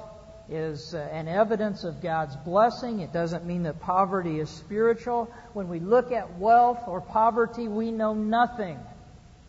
is 0.48 0.94
uh, 0.94 1.00
an 1.12 1.28
evidence 1.28 1.84
of 1.84 2.00
God's 2.00 2.36
blessing. 2.36 3.00
It 3.00 3.12
doesn't 3.12 3.44
mean 3.44 3.64
that 3.64 3.82
poverty 3.82 4.40
is 4.40 4.52
spiritual. 4.52 5.34
When 5.54 5.68
we 5.68 5.80
look 5.80 6.12
at 6.12 6.38
wealth 6.38 6.84
or 6.86 7.02
poverty, 7.02 7.68
we 7.68 7.90
know 7.90 8.14
nothing. 8.14 8.78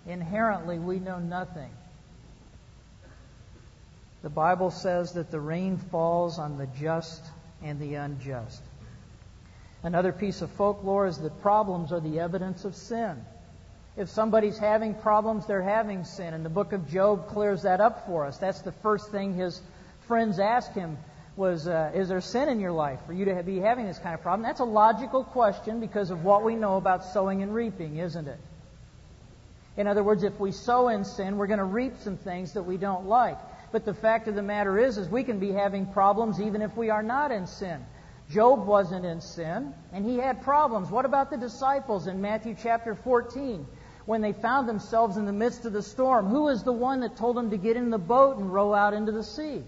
Inherently, 0.07 0.79
we 0.79 0.99
know 0.99 1.19
nothing. 1.19 1.71
The 4.23 4.31
Bible 4.31 4.71
says 4.71 5.13
that 5.13 5.31
the 5.31 5.41
rain 5.41 5.77
falls 5.77 6.39
on 6.39 6.57
the 6.57 6.67
just 6.81 7.23
and 7.63 7.79
the 7.79 7.97
unjust. 7.97 8.63
Another 9.83 10.13
piece 10.13 10.41
of 10.41 10.51
folklore 10.53 11.07
is 11.07 11.19
that 11.19 11.43
problems 11.43 11.93
are 11.93 12.01
the 12.01 12.19
evidence 12.19 12.65
of 12.65 12.75
sin. 12.75 13.23
If 13.97 14.11
somebody's 14.11 14.59
having 14.59 14.95
problems, 14.95 15.47
they're 15.47 15.63
having 15.63 16.05
sin. 16.05 16.35
And 16.35 16.45
the 16.45 16.51
book 16.51 16.73
of 16.73 16.89
Job 16.89 17.29
clears 17.29 17.63
that 17.63 17.81
up 17.81 18.07
for 18.07 18.27
us. 18.27 18.37
That's 18.37 18.61
the 18.61 18.73
first 18.73 19.11
thing 19.11 19.35
his 19.35 19.61
friends 20.07 20.39
asked 20.39 20.75
him 20.75 20.99
was, 21.37 21.67
uh, 21.67 21.93
Is 21.95 22.09
there 22.09 22.21
sin 22.21 22.49
in 22.51 22.61
your 22.61 22.73
life 22.73 22.99
for 23.07 23.15
you 23.15 23.25
to 23.27 23.43
be 23.43 23.59
having 23.59 23.87
this 23.87 23.99
kind 23.99 24.15
of 24.15 24.23
problem? 24.23 24.43
That's 24.43 24.61
a 24.61 24.65
logical 24.65 25.25
question 25.25 25.81
because 25.81 26.11
of 26.11 26.25
what 26.25 26.45
we 26.45 26.55
know 26.57 26.77
about 26.77 27.05
sowing 27.05 27.43
and 27.43 27.55
reaping, 27.55 27.97
isn't 27.97 28.29
it? 28.29 28.39
In 29.79 29.87
other 29.87 30.03
words, 30.03 30.23
if 30.23 30.39
we 30.41 30.53
sow 30.53 30.89
in 30.89 31.05
sin, 31.05 31.37
we're 31.37 31.47
going 31.47 31.59
to 31.59 31.65
reap 31.65 31.95
some 32.01 32.17
things 32.17 32.53
that 32.53 32.63
we 32.63 32.77
don't 32.77 33.07
like. 33.07 33.39
But 33.73 33.85
the 33.85 33.95
fact 33.95 34.29
of 34.29 34.35
the 34.35 34.43
matter 34.43 34.79
is, 34.79 34.97
is 34.97 35.09
we 35.09 35.25
can 35.25 35.39
be 35.39 35.53
having 35.53 35.87
problems 35.87 36.41
even 36.41 36.63
if 36.63 36.75
we 36.77 36.91
are 36.91 37.03
not 37.03 37.31
in 37.31 37.47
sin. 37.47 37.85
Job 38.31 38.67
wasn't 38.67 39.05
in 39.05 39.21
sin, 39.21 39.73
and 39.93 40.05
he 40.05 40.17
had 40.17 40.43
problems. 40.43 40.91
What 40.91 41.05
about 41.05 41.31
the 41.31 41.37
disciples 41.37 42.07
in 42.07 42.21
Matthew 42.21 42.57
chapter 42.61 42.95
14? 42.95 43.67
When 44.07 44.21
they 44.21 44.33
found 44.33 44.69
themselves 44.69 45.17
in 45.17 45.27
the 45.27 45.33
midst 45.33 45.67
of 45.67 45.73
the 45.73 45.83
storm? 45.83 46.27
Who 46.29 46.49
is 46.49 46.63
the 46.63 46.73
one 46.73 47.01
that 47.01 47.17
told 47.17 47.37
them 47.37 47.51
to 47.51 47.57
get 47.57 47.77
in 47.77 47.91
the 47.91 47.99
boat 47.99 48.39
and 48.39 48.53
row 48.53 48.73
out 48.73 48.95
into 48.95 49.13
the 49.13 49.25
sea? 49.25 49.63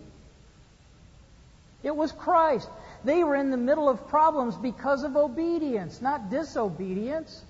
It 1.83 1.95
was 1.95 2.11
Christ. 2.12 2.68
They 3.04 3.23
were 3.23 3.37
in 3.37 3.50
the 3.50 3.57
middle 3.57 3.88
of 3.88 4.09
problems 4.09 4.57
because 4.57 5.04
of 5.04 5.16
obedience, 5.16 6.00
not 6.00 6.30
disobedience. 6.30 7.45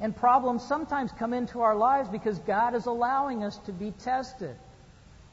And 0.00 0.16
problems 0.16 0.64
sometimes 0.64 1.12
come 1.12 1.32
into 1.32 1.60
our 1.60 1.76
lives 1.76 2.08
because 2.08 2.38
God 2.40 2.74
is 2.74 2.86
allowing 2.86 3.44
us 3.44 3.56
to 3.66 3.72
be 3.72 3.92
tested. 3.92 4.56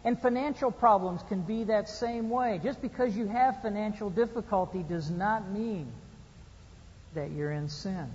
And 0.03 0.19
financial 0.19 0.71
problems 0.71 1.21
can 1.29 1.41
be 1.41 1.65
that 1.65 1.87
same 1.87 2.29
way. 2.29 2.59
Just 2.63 2.81
because 2.81 3.15
you 3.15 3.27
have 3.27 3.61
financial 3.61 4.09
difficulty 4.09 4.83
does 4.83 5.09
not 5.09 5.49
mean 5.49 5.91
that 7.13 7.31
you're 7.31 7.51
in 7.51 7.69
sin. 7.69 8.09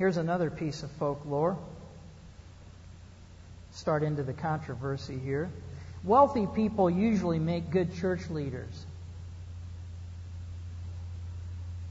Here's 0.00 0.16
another 0.16 0.48
piece 0.48 0.82
of 0.82 0.90
folklore. 0.92 1.58
Start 3.72 4.02
into 4.02 4.22
the 4.22 4.32
controversy 4.32 5.18
here. 5.18 5.50
Wealthy 6.04 6.46
people 6.46 6.88
usually 6.88 7.38
make 7.38 7.70
good 7.70 7.94
church 7.96 8.30
leaders. 8.30 8.86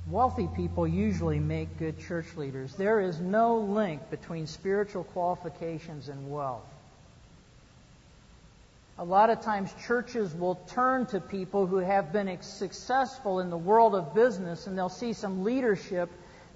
Wealthy 0.10 0.50
people 0.56 0.88
usually 0.88 1.38
make 1.38 1.78
good 1.78 2.00
church 2.00 2.26
leaders. 2.36 2.74
There 2.74 3.00
is 3.00 3.20
no 3.20 3.60
link 3.60 4.10
between 4.10 4.48
spiritual 4.48 5.04
qualifications 5.04 6.10
and 6.10 6.32
wealth. 6.32 6.66
A 8.98 9.06
lot 9.06 9.30
of 9.30 9.42
times, 9.42 9.70
churches 9.86 10.34
will 10.34 10.56
turn 10.70 11.06
to 11.06 11.20
people 11.20 11.68
who 11.68 11.78
have 11.78 12.12
been 12.12 12.42
successful 12.42 13.40
in 13.40 13.52
the 13.52 13.58
world 13.58 13.94
of 13.94 14.16
business 14.16 14.66
and 14.66 14.76
they'll 14.76 14.90
see 14.90 15.14
some 15.14 15.44
leadership 15.44 16.10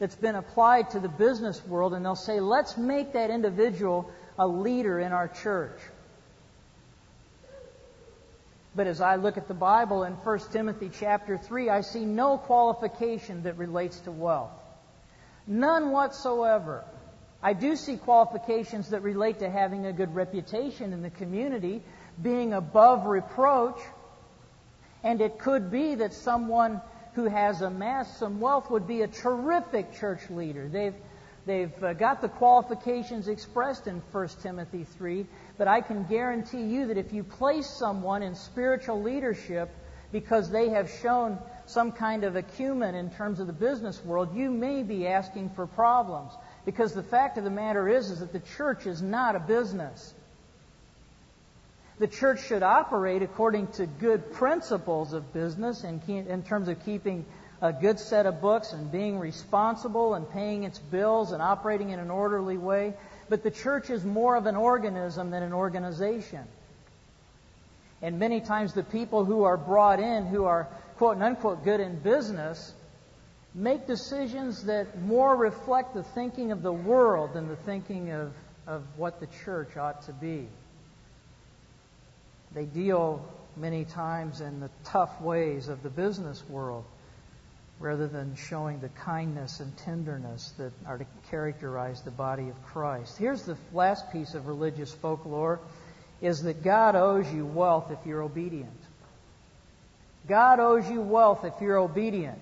that's 0.04 0.16
been 0.16 0.36
applied 0.36 0.90
to 0.90 1.00
the 1.00 1.08
business 1.08 1.66
world 1.66 1.94
and 1.94 2.04
they'll 2.04 2.14
say, 2.14 2.42
let's 2.42 2.76
make 2.76 3.14
that 3.14 3.30
individual 3.30 4.12
a 4.38 4.46
leader 4.46 5.00
in 5.00 5.14
our 5.14 5.30
church. 5.30 5.80
But 8.76 8.88
as 8.88 9.00
I 9.00 9.16
look 9.16 9.38
at 9.38 9.48
the 9.48 9.54
Bible 9.54 10.04
in 10.04 10.12
1 10.12 10.40
Timothy 10.52 10.92
chapter 11.00 11.38
3, 11.38 11.70
I 11.70 11.80
see 11.80 12.04
no 12.04 12.38
qualification 12.38 13.44
that 13.44 13.58
relates 13.58 13.98
to 14.02 14.12
wealth. 14.12 14.52
None 15.48 15.92
whatsoever. 15.92 16.84
I 17.42 17.54
do 17.54 17.78
see 17.78 17.96
qualifications 17.96 18.90
that 18.90 19.04
relate 19.04 19.40
to 19.40 19.50
having 19.50 19.86
a 19.86 19.94
good 19.94 20.14
reputation 20.14 20.92
in 20.92 21.02
the 21.02 21.12
community, 21.12 21.82
being 22.22 22.52
above 22.52 23.06
reproach, 23.06 23.80
and 25.02 25.22
it 25.22 25.40
could 25.40 25.72
be 25.72 25.96
that 25.96 26.14
someone 26.14 26.82
who 27.16 27.26
has 27.26 27.62
amassed 27.62 28.18
some 28.18 28.40
wealth 28.40 28.70
would 28.72 28.88
be 28.88 29.02
a 29.02 29.08
terrific 29.08 29.94
church 30.00 30.30
leader. 30.30 30.68
They've, 30.68 30.96
they've 31.46 31.84
uh, 31.84 31.94
got 31.94 32.22
the 32.22 32.30
qualifications 32.30 33.28
expressed 33.28 33.88
in 33.88 34.02
1 34.12 34.28
Timothy 34.42 34.84
3, 34.84 35.26
but 35.58 35.68
I 35.68 35.82
can 35.82 36.06
guarantee 36.06 36.64
you 36.64 36.88
that 36.88 36.98
if 36.98 37.14
you 37.14 37.24
place 37.24 37.68
someone 37.68 38.24
in 38.24 38.36
spiritual 38.36 39.02
leadership 39.02 39.70
because 40.12 40.50
they 40.50 40.70
have 40.70 40.90
shown 41.02 41.40
some 41.66 41.92
kind 41.92 42.24
of 42.24 42.36
acumen 42.36 42.96
in 42.96 43.10
terms 43.10 43.40
of 43.40 43.48
the 43.48 43.54
business 43.54 44.04
world, 44.04 44.36
you 44.36 44.52
may 44.52 44.84
be 44.84 45.08
asking 45.08 45.50
for 45.52 45.66
problems. 45.66 46.34
Because 46.66 46.94
the 46.94 47.04
fact 47.04 47.38
of 47.38 47.44
the 47.44 47.50
matter 47.50 47.90
is, 47.90 48.10
is 48.10 48.20
that 48.20 48.32
the 48.32 48.42
church 48.58 48.86
is 48.86 49.02
not 49.02 49.36
a 49.36 49.40
business. 49.40 50.14
The 52.04 52.10
church 52.10 52.44
should 52.48 52.64
operate 52.64 53.22
according 53.22 53.68
to 53.78 53.86
good 53.86 54.34
principles 54.34 55.14
of 55.14 55.32
business 55.32 55.86
in, 55.86 56.02
in 56.10 56.44
terms 56.44 56.68
of 56.68 56.84
keeping 56.84 57.26
a 57.62 57.72
good 57.72 57.98
set 57.98 58.26
of 58.26 58.42
books 58.42 58.74
and 58.74 58.92
being 58.92 59.20
responsible 59.20 60.14
and 60.16 60.30
paying 60.30 60.66
its 60.66 60.80
bills 60.80 61.32
and 61.32 61.42
operating 61.42 61.92
in 61.92 62.02
an 62.02 62.12
orderly 62.12 62.58
way. 62.58 62.94
But 63.30 63.42
the 63.42 63.52
church 63.52 63.90
is 63.90 64.04
more 64.04 64.36
of 64.36 64.48
an 64.48 64.58
organism 64.58 65.32
than 65.32 65.44
an 65.44 65.54
organization. 65.54 66.46
And 68.02 68.20
many 68.20 68.42
times 68.42 68.74
the 68.74 68.84
people 68.84 69.24
who 69.24 69.46
are 69.46 69.56
brought 69.56 70.02
in, 70.02 70.26
who 70.26 70.44
are 70.44 70.68
quote 70.98 71.16
and 71.16 71.24
unquote 71.24 71.64
good 71.64 71.80
in 71.80 72.00
business, 72.00 72.74
make 73.56 73.88
decisions 73.88 74.66
that 74.66 75.00
more 75.00 75.38
reflect 75.38 75.94
the 75.94 76.04
thinking 76.04 76.52
of 76.52 76.64
the 76.64 76.74
world 76.74 77.32
than 77.34 77.48
the 77.48 77.56
thinking 77.56 78.12
of, 78.12 78.34
of 78.68 78.84
what 78.98 79.22
the 79.22 79.28
church 79.46 79.78
ought 79.78 80.02
to 80.02 80.12
be. 80.12 80.50
They 82.54 82.66
deal 82.66 83.26
many 83.56 83.86
times 83.86 84.42
in 84.42 84.60
the 84.60 84.70
tough 84.84 85.22
ways 85.22 85.68
of 85.68 85.84
the 85.84 85.90
business 85.90 86.44
world 86.50 86.86
rather 87.80 88.08
than 88.08 88.36
showing 88.36 88.80
the 88.80 88.90
kindness 88.90 89.60
and 89.60 89.76
tenderness 89.78 90.54
that 90.58 90.72
are 90.86 90.98
to 90.98 91.06
characterize 91.30 92.02
the 92.02 92.12
body 92.12 92.50
of 92.50 92.64
Christ. 92.66 93.18
Here's 93.18 93.44
the 93.44 93.58
last 93.74 94.12
piece 94.12 94.36
of 94.36 94.48
religious 94.48 94.94
folklore 94.94 95.60
is 96.22 96.44
that 96.44 96.64
God 96.64 96.96
owes 96.96 97.32
you 97.34 97.46
wealth 97.46 97.92
if 97.92 98.06
you're 98.06 98.22
obedient. 98.22 98.70
God 100.28 100.60
owes 100.60 100.90
you 100.90 101.02
wealth 101.02 101.44
if 101.44 101.54
you're 101.60 101.78
obedient. 101.78 102.40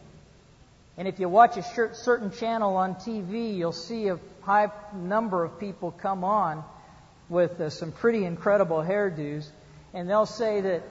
And 0.97 1.07
if 1.07 1.19
you 1.19 1.27
watch 1.29 1.57
a 1.57 1.63
certain 1.95 2.31
channel 2.31 2.75
on 2.75 2.95
TV, 2.95 3.57
you'll 3.57 3.71
see 3.71 4.09
a 4.09 4.19
high 4.41 4.69
number 4.93 5.43
of 5.43 5.59
people 5.59 5.91
come 5.91 6.23
on 6.23 6.63
with 7.29 7.59
uh, 7.59 7.69
some 7.69 7.91
pretty 7.91 8.25
incredible 8.25 8.77
hairdos, 8.77 9.49
and 9.93 10.09
they'll 10.09 10.25
say 10.25 10.61
that 10.61 10.83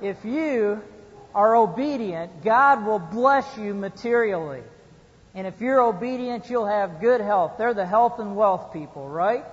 if 0.00 0.24
you 0.24 0.82
are 1.34 1.56
obedient, 1.56 2.42
God 2.42 2.84
will 2.84 2.98
bless 2.98 3.56
you 3.56 3.74
materially. 3.74 4.62
And 5.34 5.46
if 5.46 5.60
you're 5.60 5.80
obedient, 5.80 6.50
you'll 6.50 6.66
have 6.66 7.00
good 7.00 7.20
health. 7.20 7.52
They're 7.56 7.74
the 7.74 7.86
health 7.86 8.18
and 8.18 8.36
wealth 8.36 8.72
people, 8.72 9.08
right? 9.08 9.44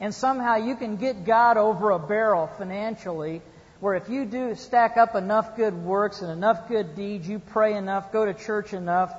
And 0.00 0.14
somehow 0.14 0.56
you 0.56 0.74
can 0.76 0.96
get 0.96 1.24
God 1.24 1.56
over 1.56 1.90
a 1.90 1.98
barrel 1.98 2.48
financially, 2.58 3.42
where 3.80 3.94
if 3.94 4.08
you 4.08 4.24
do 4.24 4.54
stack 4.54 4.96
up 4.96 5.14
enough 5.14 5.56
good 5.56 5.74
works 5.74 6.22
and 6.22 6.32
enough 6.32 6.68
good 6.68 6.96
deeds, 6.96 7.28
you 7.28 7.38
pray 7.38 7.76
enough, 7.76 8.10
go 8.12 8.24
to 8.24 8.34
church 8.34 8.72
enough, 8.72 9.14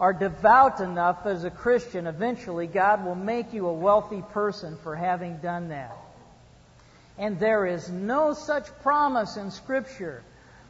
are 0.00 0.12
devout 0.12 0.80
enough 0.80 1.26
as 1.26 1.44
a 1.44 1.50
Christian, 1.50 2.06
eventually 2.06 2.66
God 2.66 3.04
will 3.04 3.16
make 3.16 3.52
you 3.52 3.66
a 3.66 3.72
wealthy 3.72 4.22
person 4.32 4.78
for 4.82 4.94
having 4.94 5.38
done 5.38 5.68
that. 5.70 5.96
And 7.18 7.38
there 7.38 7.66
is 7.66 7.88
no 7.90 8.32
such 8.32 8.66
promise 8.80 9.36
in 9.36 9.50
Scripture 9.50 10.22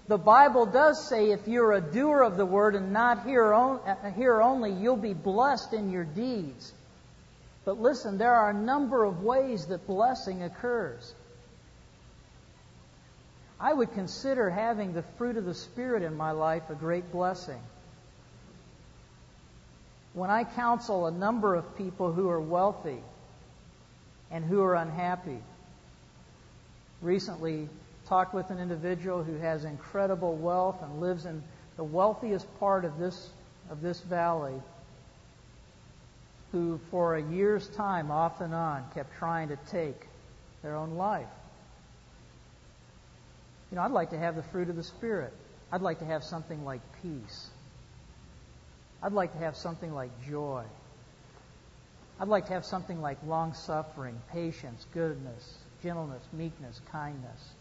the 0.09 0.17
Bible 0.17 0.65
does 0.65 1.07
say 1.07 1.33
if 1.33 1.47
you're 1.47 1.73
a 1.73 1.83
doer 1.83 2.23
of 2.23 2.39
the 2.39 2.47
word 2.47 2.75
and 2.75 2.95
not 2.95 3.27
hearer 3.27 3.53
uh, 3.53 4.43
only, 4.43 4.73
you'll 4.73 4.97
be 4.97 5.13
blessed 5.13 5.75
in 5.75 5.91
your 5.91 6.05
deeds. 6.05 6.73
But 7.67 7.79
listen, 7.79 8.17
there 8.17 8.35
are 8.35 8.49
a 8.49 8.55
number 8.55 9.05
of 9.05 9.23
ways 9.23 9.67
that 9.67 9.87
blessing 9.87 10.43
occurs. 10.43 11.13
I 13.61 13.75
would 13.75 13.93
consider 13.93 14.49
having 14.49 14.95
the 14.95 15.05
fruit 15.19 15.37
of 15.37 15.45
the 15.45 15.55
Spirit 15.55 16.03
in 16.03 16.17
my 16.17 16.31
life 16.31 16.63
a 16.71 16.75
great 16.75 17.13
blessing. 17.13 17.61
When 20.15 20.31
I 20.31 20.45
counsel 20.45 21.07
a 21.07 21.11
number 21.11 21.55
of 21.55 21.77
people 21.77 22.13
who 22.13 22.31
are 22.31 22.41
wealthy 22.41 23.03
and 24.31 24.43
who 24.43 24.63
are 24.63 24.75
unhappy, 24.75 25.41
recently 27.01 27.69
talked 28.09 28.35
with 28.35 28.51
an 28.51 28.59
individual 28.59 29.23
who 29.23 29.37
has 29.37 29.65
incredible 29.65 30.35
wealth 30.37 30.83
and 30.83 31.01
lives 31.01 31.27
in 31.27 31.43
the 31.77 31.85
wealthiest 31.85 32.47
part 32.59 32.85
of 32.85 32.99
this 32.99 33.31
of 33.71 33.83
this 33.83 34.01
valley 34.01 34.55
who 36.53 36.81
for 36.91 37.17
a 37.17 37.23
year's 37.23 37.69
time 37.69 38.11
off 38.11 38.41
and 38.41 38.55
on 38.55 38.85
kept 38.95 39.15
trying 39.19 39.49
to 39.49 39.57
take 39.71 40.07
their 40.63 40.75
own 40.75 40.93
life. 40.93 41.27
You 43.71 43.77
know, 43.77 43.83
I'd 43.83 43.91
like 43.91 44.11
to 44.11 44.19
have 44.19 44.35
the 44.35 44.43
fruit 44.43 44.71
of 44.71 44.77
the 44.77 44.83
Spirit. 44.83 45.33
I'd 45.71 45.83
like 45.83 45.99
to 45.99 46.07
have 46.07 46.25
something 46.25 46.65
like 46.65 46.81
peace. 47.03 47.51
I'd 49.03 49.13
like 49.13 49.33
to 49.33 49.39
have 49.39 49.57
something 49.57 49.93
like 49.95 50.11
joy. 50.27 50.65
I'd 52.19 52.29
like 52.29 52.47
to 52.47 52.55
have 52.55 52.65
something 52.65 53.01
like 53.01 53.19
long 53.27 53.53
suffering, 53.53 54.19
patience, 54.33 54.87
goodness, 54.95 55.59
gentleness, 55.83 56.23
meekness, 56.33 56.81
kindness. 56.91 57.53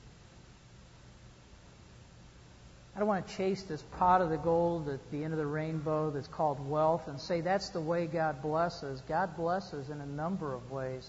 I 2.95 2.99
don't 2.99 3.07
want 3.07 3.27
to 3.27 3.37
chase 3.37 3.61
this 3.61 3.83
pot 3.99 4.21
of 4.21 4.31
the 4.31 4.37
gold 4.37 4.89
at 4.89 5.11
the 5.11 5.23
end 5.23 5.31
of 5.31 5.37
the 5.37 5.45
rainbow 5.45 6.09
that's 6.09 6.27
called 6.27 6.67
wealth 6.67 7.07
and 7.07 7.21
say 7.21 7.41
that's 7.41 7.69
the 7.69 7.79
way 7.79 8.07
God 8.07 8.41
blesses. 8.41 9.03
God 9.07 9.37
blesses 9.37 9.91
in 9.91 10.01
a 10.01 10.05
number 10.07 10.51
of 10.51 10.71
ways. 10.71 11.07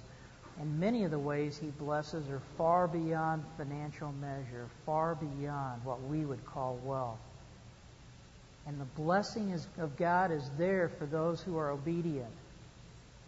And 0.60 0.78
many 0.78 1.04
of 1.04 1.10
the 1.10 1.18
ways 1.18 1.56
He 1.56 1.68
blesses 1.68 2.28
are 2.28 2.42
far 2.58 2.88
beyond 2.88 3.42
financial 3.56 4.12
measure, 4.12 4.66
far 4.84 5.14
beyond 5.14 5.82
what 5.84 6.02
we 6.02 6.26
would 6.26 6.44
call 6.44 6.78
wealth. 6.84 7.20
And 8.66 8.78
the 8.78 9.02
blessing 9.02 9.48
is, 9.50 9.66
of 9.78 9.96
God 9.96 10.30
is 10.30 10.46
there 10.58 10.90
for 10.98 11.06
those 11.06 11.40
who 11.40 11.56
are 11.56 11.70
obedient. 11.70 12.28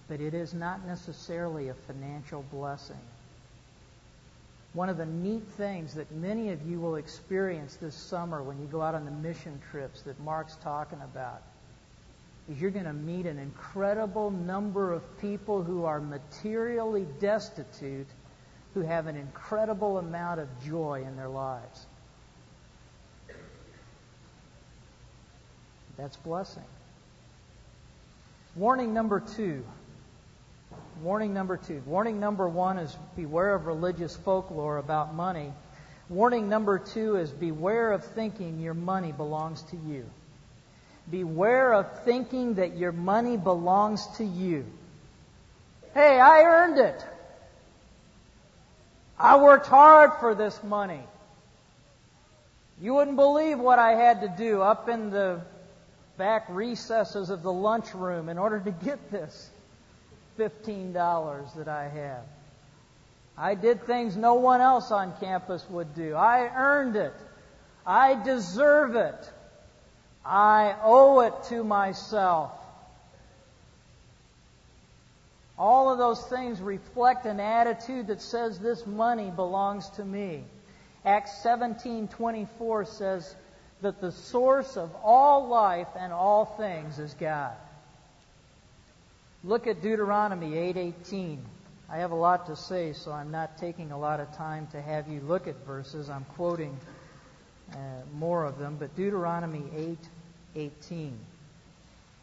But 0.06 0.20
it 0.20 0.34
is 0.34 0.52
not 0.52 0.86
necessarily 0.86 1.68
a 1.68 1.74
financial 1.86 2.44
blessing. 2.52 3.00
One 4.72 4.88
of 4.88 4.98
the 4.98 5.06
neat 5.06 5.42
things 5.56 5.94
that 5.94 6.12
many 6.12 6.50
of 6.50 6.62
you 6.62 6.78
will 6.78 6.94
experience 6.96 7.76
this 7.76 7.94
summer 7.94 8.42
when 8.42 8.60
you 8.60 8.66
go 8.66 8.80
out 8.80 8.94
on 8.94 9.04
the 9.04 9.10
mission 9.10 9.60
trips 9.70 10.02
that 10.02 10.20
Mark's 10.20 10.56
talking 10.56 11.00
about 11.02 11.42
is 12.48 12.60
you're 12.60 12.70
going 12.70 12.84
to 12.84 12.92
meet 12.92 13.26
an 13.26 13.38
incredible 13.38 14.30
number 14.30 14.92
of 14.92 15.02
people 15.20 15.62
who 15.62 15.84
are 15.84 16.00
materially 16.00 17.06
destitute 17.18 18.06
who 18.74 18.82
have 18.82 19.08
an 19.08 19.16
incredible 19.16 19.98
amount 19.98 20.38
of 20.38 20.48
joy 20.64 21.04
in 21.06 21.16
their 21.16 21.28
lives. 21.28 21.86
That's 25.96 26.16
blessing. 26.16 26.62
Warning 28.56 28.94
number 28.94 29.20
two 29.20 29.64
Warning 31.02 31.32
number 31.32 31.56
two. 31.56 31.82
Warning 31.86 32.20
number 32.20 32.46
one 32.48 32.78
is 32.78 32.94
beware 33.16 33.54
of 33.54 33.66
religious 33.66 34.14
folklore 34.16 34.76
about 34.76 35.14
money. 35.14 35.52
Warning 36.10 36.48
number 36.48 36.78
two 36.78 37.16
is 37.16 37.30
beware 37.30 37.92
of 37.92 38.04
thinking 38.04 38.60
your 38.60 38.74
money 38.74 39.10
belongs 39.10 39.62
to 39.70 39.76
you. 39.76 40.04
Beware 41.10 41.72
of 41.72 42.04
thinking 42.04 42.54
that 42.54 42.76
your 42.76 42.92
money 42.92 43.38
belongs 43.38 44.06
to 44.18 44.24
you. 44.24 44.66
Hey, 45.94 46.20
I 46.20 46.42
earned 46.42 46.78
it. 46.78 47.04
I 49.18 49.36
worked 49.36 49.66
hard 49.66 50.12
for 50.20 50.34
this 50.34 50.62
money. 50.62 51.02
You 52.80 52.94
wouldn't 52.94 53.16
believe 53.16 53.58
what 53.58 53.78
I 53.78 53.92
had 53.92 54.20
to 54.22 54.34
do 54.36 54.62
up 54.62 54.88
in 54.88 55.10
the 55.10 55.40
back 56.16 56.46
recesses 56.48 57.30
of 57.30 57.42
the 57.42 57.52
lunchroom 57.52 58.28
in 58.28 58.38
order 58.38 58.60
to 58.60 58.70
get 58.70 59.10
this. 59.10 59.49
$15 60.38 61.54
that 61.56 61.68
I 61.68 61.88
have. 61.88 62.22
I 63.36 63.54
did 63.54 63.86
things 63.86 64.16
no 64.16 64.34
one 64.34 64.60
else 64.60 64.90
on 64.90 65.14
campus 65.18 65.64
would 65.70 65.94
do. 65.94 66.14
I 66.14 66.50
earned 66.54 66.96
it. 66.96 67.14
I 67.86 68.22
deserve 68.22 68.96
it. 68.96 69.30
I 70.24 70.76
owe 70.82 71.20
it 71.20 71.34
to 71.44 71.64
myself. 71.64 72.52
All 75.58 75.90
of 75.90 75.98
those 75.98 76.24
things 76.26 76.60
reflect 76.60 77.26
an 77.26 77.40
attitude 77.40 78.06
that 78.08 78.22
says 78.22 78.58
this 78.58 78.86
money 78.86 79.30
belongs 79.30 79.88
to 79.90 80.04
me. 80.04 80.44
Acts 81.04 81.42
17:24 81.42 82.86
says 82.86 83.34
that 83.80 84.00
the 84.00 84.12
source 84.12 84.76
of 84.76 84.94
all 85.02 85.48
life 85.48 85.88
and 85.98 86.12
all 86.12 86.44
things 86.44 86.98
is 86.98 87.14
God. 87.14 87.56
Look 89.42 89.66
at 89.66 89.80
Deuteronomy 89.80 90.52
8:18. 90.52 91.38
I 91.88 91.96
have 91.98 92.10
a 92.10 92.16
lot 92.16 92.46
to 92.46 92.56
say, 92.56 92.92
so 92.92 93.10
I'm 93.10 93.30
not 93.30 93.56
taking 93.56 93.90
a 93.90 93.98
lot 93.98 94.20
of 94.20 94.30
time 94.36 94.66
to 94.72 94.82
have 94.82 95.08
you 95.08 95.20
look 95.20 95.48
at 95.48 95.56
verses. 95.64 96.10
I'm 96.10 96.26
quoting 96.36 96.78
uh, 97.72 97.76
more 98.12 98.44
of 98.44 98.58
them, 98.58 98.76
but 98.78 98.94
Deuteronomy 98.96 99.96
8:18. 100.54 101.12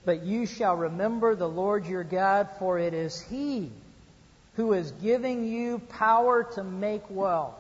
But 0.06 0.24
you 0.24 0.46
shall 0.46 0.76
remember 0.76 1.36
the 1.36 1.50
Lord 1.50 1.88
your 1.88 2.04
God, 2.04 2.50
for 2.60 2.78
it 2.78 2.94
is 2.94 3.20
He 3.20 3.72
who 4.56 4.74
is 4.74 4.92
giving 4.92 5.48
you 5.48 5.80
power 5.80 6.44
to 6.54 6.64
make 6.64 7.10
wealth. 7.10 7.56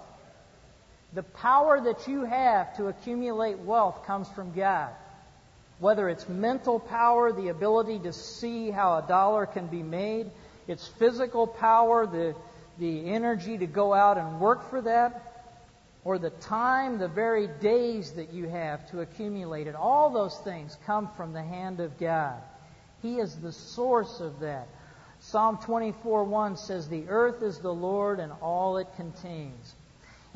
The 1.13 1.23
power 1.23 1.81
that 1.81 2.07
you 2.07 2.25
have 2.25 2.77
to 2.77 2.87
accumulate 2.87 3.57
wealth 3.57 4.05
comes 4.05 4.29
from 4.29 4.53
God. 4.53 4.91
Whether 5.79 6.09
it's 6.09 6.27
mental 6.27 6.79
power, 6.79 7.31
the 7.31 7.49
ability 7.49 7.99
to 7.99 8.13
see 8.13 8.71
how 8.71 8.97
a 8.97 9.07
dollar 9.07 9.45
can 9.45 9.67
be 9.67 9.83
made, 9.83 10.31
it's 10.67 10.87
physical 10.87 11.45
power, 11.45 12.07
the, 12.07 12.35
the 12.79 13.09
energy 13.09 13.57
to 13.57 13.67
go 13.67 13.93
out 13.93 14.17
and 14.17 14.39
work 14.39 14.69
for 14.69 14.81
that, 14.81 15.45
or 16.03 16.17
the 16.17 16.31
time, 16.31 16.97
the 16.97 17.07
very 17.07 17.47
days 17.47 18.11
that 18.11 18.33
you 18.33 18.47
have 18.47 18.89
to 18.91 19.01
accumulate 19.01 19.67
it. 19.67 19.75
All 19.75 20.09
those 20.09 20.37
things 20.39 20.77
come 20.85 21.09
from 21.15 21.33
the 21.33 21.43
hand 21.43 21.79
of 21.79 21.97
God. 21.99 22.41
He 23.01 23.19
is 23.19 23.35
the 23.35 23.51
source 23.51 24.19
of 24.19 24.39
that. 24.39 24.67
Psalm 25.19 25.57
24:1 25.57 26.57
says, 26.57 26.87
"The 26.87 27.07
earth 27.09 27.41
is 27.41 27.59
the 27.59 27.73
Lord 27.73 28.19
and 28.19 28.31
all 28.41 28.77
it 28.77 28.87
contains." 28.95 29.75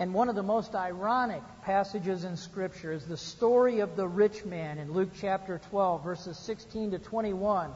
And 0.01 0.15
one 0.15 0.29
of 0.29 0.35
the 0.35 0.41
most 0.41 0.73
ironic 0.73 1.43
passages 1.61 2.23
in 2.23 2.35
Scripture 2.35 2.91
is 2.91 3.05
the 3.05 3.15
story 3.15 3.81
of 3.81 3.95
the 3.95 4.07
rich 4.07 4.43
man 4.43 4.79
in 4.79 4.91
Luke 4.93 5.11
chapter 5.21 5.61
12, 5.69 6.03
verses 6.03 6.39
16 6.39 6.89
to 6.89 6.97
21, 6.97 7.69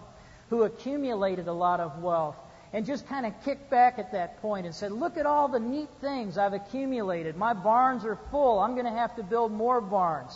who 0.49 0.63
accumulated 0.63 1.47
a 1.47 1.53
lot 1.53 1.79
of 1.79 2.01
wealth 2.01 2.35
and 2.73 2.83
just 2.83 3.07
kind 3.07 3.27
of 3.27 3.33
kicked 3.43 3.69
back 3.69 3.99
at 3.99 4.13
that 4.13 4.41
point 4.41 4.65
and 4.65 4.73
said, 4.73 4.91
Look 4.91 5.17
at 5.17 5.27
all 5.27 5.47
the 5.49 5.59
neat 5.59 5.87
things 6.01 6.39
I've 6.39 6.53
accumulated. 6.53 7.37
My 7.37 7.53
barns 7.53 8.03
are 8.05 8.17
full. 8.31 8.57
I'm 8.57 8.73
going 8.73 8.87
to 8.87 8.91
have 8.91 9.15
to 9.17 9.23
build 9.23 9.51
more 9.51 9.79
barns 9.79 10.35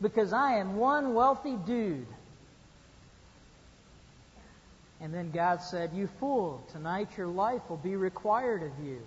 because 0.00 0.32
I 0.32 0.58
am 0.58 0.76
one 0.76 1.12
wealthy 1.12 1.56
dude. 1.56 2.06
And 5.00 5.12
then 5.12 5.32
God 5.32 5.60
said, 5.60 5.90
You 5.92 6.08
fool, 6.20 6.64
tonight 6.70 7.08
your 7.16 7.26
life 7.26 7.62
will 7.68 7.78
be 7.78 7.96
required 7.96 8.62
of 8.62 8.70
you. 8.84 9.00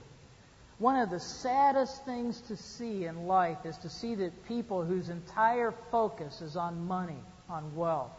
One 0.80 0.96
of 0.96 1.10
the 1.10 1.20
saddest 1.20 2.06
things 2.06 2.40
to 2.48 2.56
see 2.56 3.04
in 3.04 3.28
life 3.28 3.66
is 3.66 3.78
to 3.80 3.90
see 3.90 4.16
that 4.16 4.48
people 4.48 4.84
whose 4.84 5.10
entire 5.10 5.74
focus 5.92 6.42
is 6.42 6.56
on 6.56 6.88
money, 6.88 7.20
on 7.50 7.76
wealth, 7.76 8.14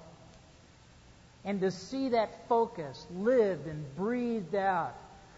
and 1.43 1.59
to 1.63 1.71
see 1.71 2.11
that 2.11 2.47
focus 2.49 3.07
lived 3.11 3.67
and 3.67 3.97
breathed 3.97 4.55
out. 4.55 4.95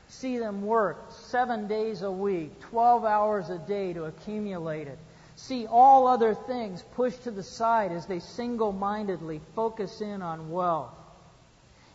See 0.08 0.36
them 0.36 0.62
work 0.62 1.12
seven 1.12 1.68
days 1.68 2.02
a 2.02 2.10
week, 2.10 2.60
12 2.70 3.04
hours 3.04 3.50
a 3.50 3.58
day 3.58 3.92
to 3.92 4.04
accumulate 4.04 4.88
it. 4.88 4.98
See 5.36 5.66
all 5.66 6.08
other 6.08 6.34
things 6.34 6.82
pushed 6.96 7.22
to 7.22 7.30
the 7.30 7.44
side 7.44 7.92
as 7.92 8.06
they 8.06 8.18
single 8.18 8.72
mindedly 8.72 9.40
focus 9.54 10.00
in 10.00 10.22
on 10.22 10.50
wealth. 10.50 10.92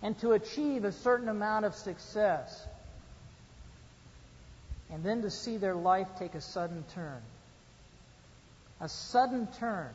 And 0.01 0.17
to 0.19 0.31
achieve 0.31 0.85
a 0.85 0.91
certain 0.93 1.27
amount 1.27 1.65
of 1.65 1.75
success 1.75 2.65
and 4.91 5.03
then 5.03 5.21
to 5.21 5.29
see 5.29 5.57
their 5.57 5.75
life 5.75 6.07
take 6.17 6.35
a 6.35 6.41
sudden 6.41 6.83
turn. 6.93 7.21
A 8.79 8.87
sudden 8.87 9.47
turn 9.59 9.89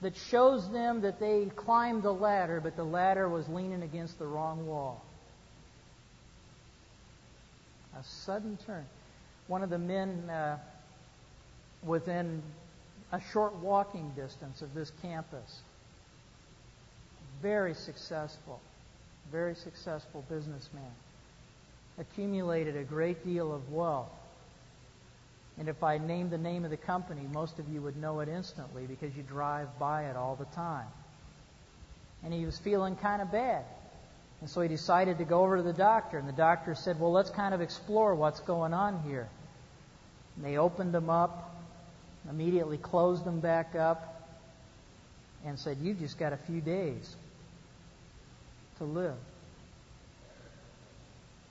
that 0.00 0.16
shows 0.16 0.70
them 0.70 1.00
that 1.02 1.18
they 1.18 1.46
climbed 1.56 2.02
the 2.02 2.12
ladder, 2.12 2.60
but 2.60 2.76
the 2.76 2.84
ladder 2.84 3.28
was 3.28 3.48
leaning 3.48 3.82
against 3.82 4.18
the 4.18 4.26
wrong 4.26 4.66
wall. 4.66 5.02
A 7.98 8.04
sudden 8.04 8.58
turn. 8.66 8.84
One 9.46 9.62
of 9.62 9.70
the 9.70 9.78
men 9.78 10.28
uh, 10.30 10.58
within 11.84 12.42
a 13.12 13.20
short 13.32 13.54
walking 13.56 14.10
distance 14.16 14.62
of 14.62 14.72
this 14.74 14.90
campus, 15.02 15.60
very 17.40 17.74
successful, 17.74 18.60
very 19.30 19.54
successful 19.54 20.24
businessman 20.28 20.92
accumulated 21.98 22.76
a 22.76 22.82
great 22.82 23.24
deal 23.24 23.54
of 23.54 23.70
wealth. 23.70 24.08
And 25.58 25.68
if 25.68 25.82
I 25.82 25.98
named 25.98 26.30
the 26.30 26.38
name 26.38 26.64
of 26.64 26.70
the 26.70 26.76
company, 26.76 27.22
most 27.32 27.58
of 27.58 27.68
you 27.68 27.82
would 27.82 27.96
know 27.96 28.20
it 28.20 28.28
instantly 28.28 28.86
because 28.86 29.14
you 29.14 29.22
drive 29.22 29.68
by 29.78 30.04
it 30.04 30.16
all 30.16 30.34
the 30.34 30.46
time. 30.56 30.86
And 32.24 32.32
he 32.32 32.44
was 32.46 32.58
feeling 32.58 32.96
kind 32.96 33.20
of 33.20 33.30
bad. 33.30 33.64
And 34.40 34.48
so 34.48 34.60
he 34.60 34.68
decided 34.68 35.18
to 35.18 35.24
go 35.24 35.42
over 35.42 35.58
to 35.58 35.62
the 35.62 35.72
doctor. 35.72 36.18
And 36.18 36.26
the 36.26 36.32
doctor 36.32 36.74
said, 36.74 36.98
Well, 36.98 37.12
let's 37.12 37.30
kind 37.30 37.54
of 37.54 37.60
explore 37.60 38.14
what's 38.14 38.40
going 38.40 38.72
on 38.72 39.02
here. 39.02 39.28
And 40.36 40.44
they 40.44 40.56
opened 40.56 40.94
him 40.94 41.10
up, 41.10 41.54
immediately 42.28 42.78
closed 42.78 43.24
him 43.24 43.40
back 43.40 43.74
up, 43.74 44.30
and 45.44 45.58
said, 45.58 45.78
You've 45.82 45.98
just 45.98 46.18
got 46.18 46.32
a 46.32 46.38
few 46.38 46.60
days 46.60 47.14
to 48.78 48.84
live 48.84 49.16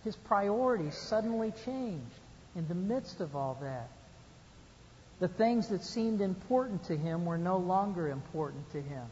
his 0.04 0.16
priorities 0.16 0.96
suddenly 0.96 1.54
changed 1.66 2.20
in 2.56 2.68
the 2.68 2.76
midst 2.76 3.22
of 3.22 3.36
all 3.36 3.58
that. 3.62 3.90
The 5.20 5.28
things 5.28 5.68
that 5.70 5.84
seemed 5.84 6.22
important 6.22 6.86
to 6.86 6.98
him 6.98 7.26
were 7.26 7.38
no 7.38 7.58
longer 7.58 8.10
important 8.10 8.72
to 8.72 8.82
him. 8.82 9.06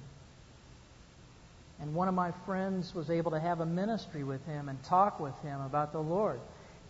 And 1.79 1.93
one 1.93 2.07
of 2.07 2.13
my 2.13 2.31
friends 2.45 2.93
was 2.93 3.09
able 3.09 3.31
to 3.31 3.39
have 3.39 3.61
a 3.61 3.65
ministry 3.65 4.23
with 4.23 4.45
him 4.45 4.67
and 4.67 4.81
talk 4.83 5.19
with 5.19 5.39
him 5.41 5.61
about 5.61 5.93
the 5.93 6.01
Lord 6.01 6.39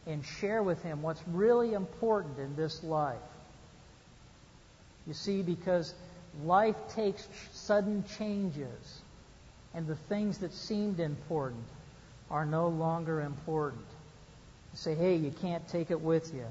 and 0.07 0.25
share 0.25 0.63
with 0.63 0.81
him 0.81 1.01
what's 1.01 1.21
really 1.27 1.73
important 1.73 2.39
in 2.39 2.55
this 2.55 2.83
life. 2.83 3.17
You 5.05 5.13
see, 5.13 5.41
because 5.41 5.93
life 6.43 6.75
takes 6.95 7.27
sudden 7.53 8.03
changes, 8.17 9.01
and 9.73 9.85
the 9.85 9.95
things 9.95 10.39
that 10.39 10.53
seemed 10.53 10.99
important 10.99 11.65
are 12.31 12.45
no 12.45 12.67
longer 12.67 13.21
important. 13.21 13.85
You 14.73 14.77
say, 14.77 14.95
hey, 14.95 15.15
you 15.15 15.31
can't 15.31 15.67
take 15.67 15.91
it 15.91 15.99
with 15.99 16.33
you. 16.33 16.45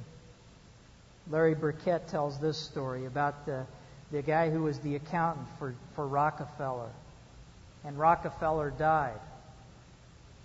Larry 1.31 1.55
Burkett 1.55 2.09
tells 2.09 2.39
this 2.39 2.57
story 2.57 3.05
about 3.05 3.47
the, 3.47 3.67
the 4.11 4.23
guy 4.23 4.51
who 4.51 4.63
was 4.63 4.79
the 4.81 4.97
accountant 4.97 5.47
for, 5.59 5.75
for 5.95 6.07
Rockefeller. 6.07 6.91
And 7.85 7.99
Rockefeller 7.99 8.71
died. 8.71 9.21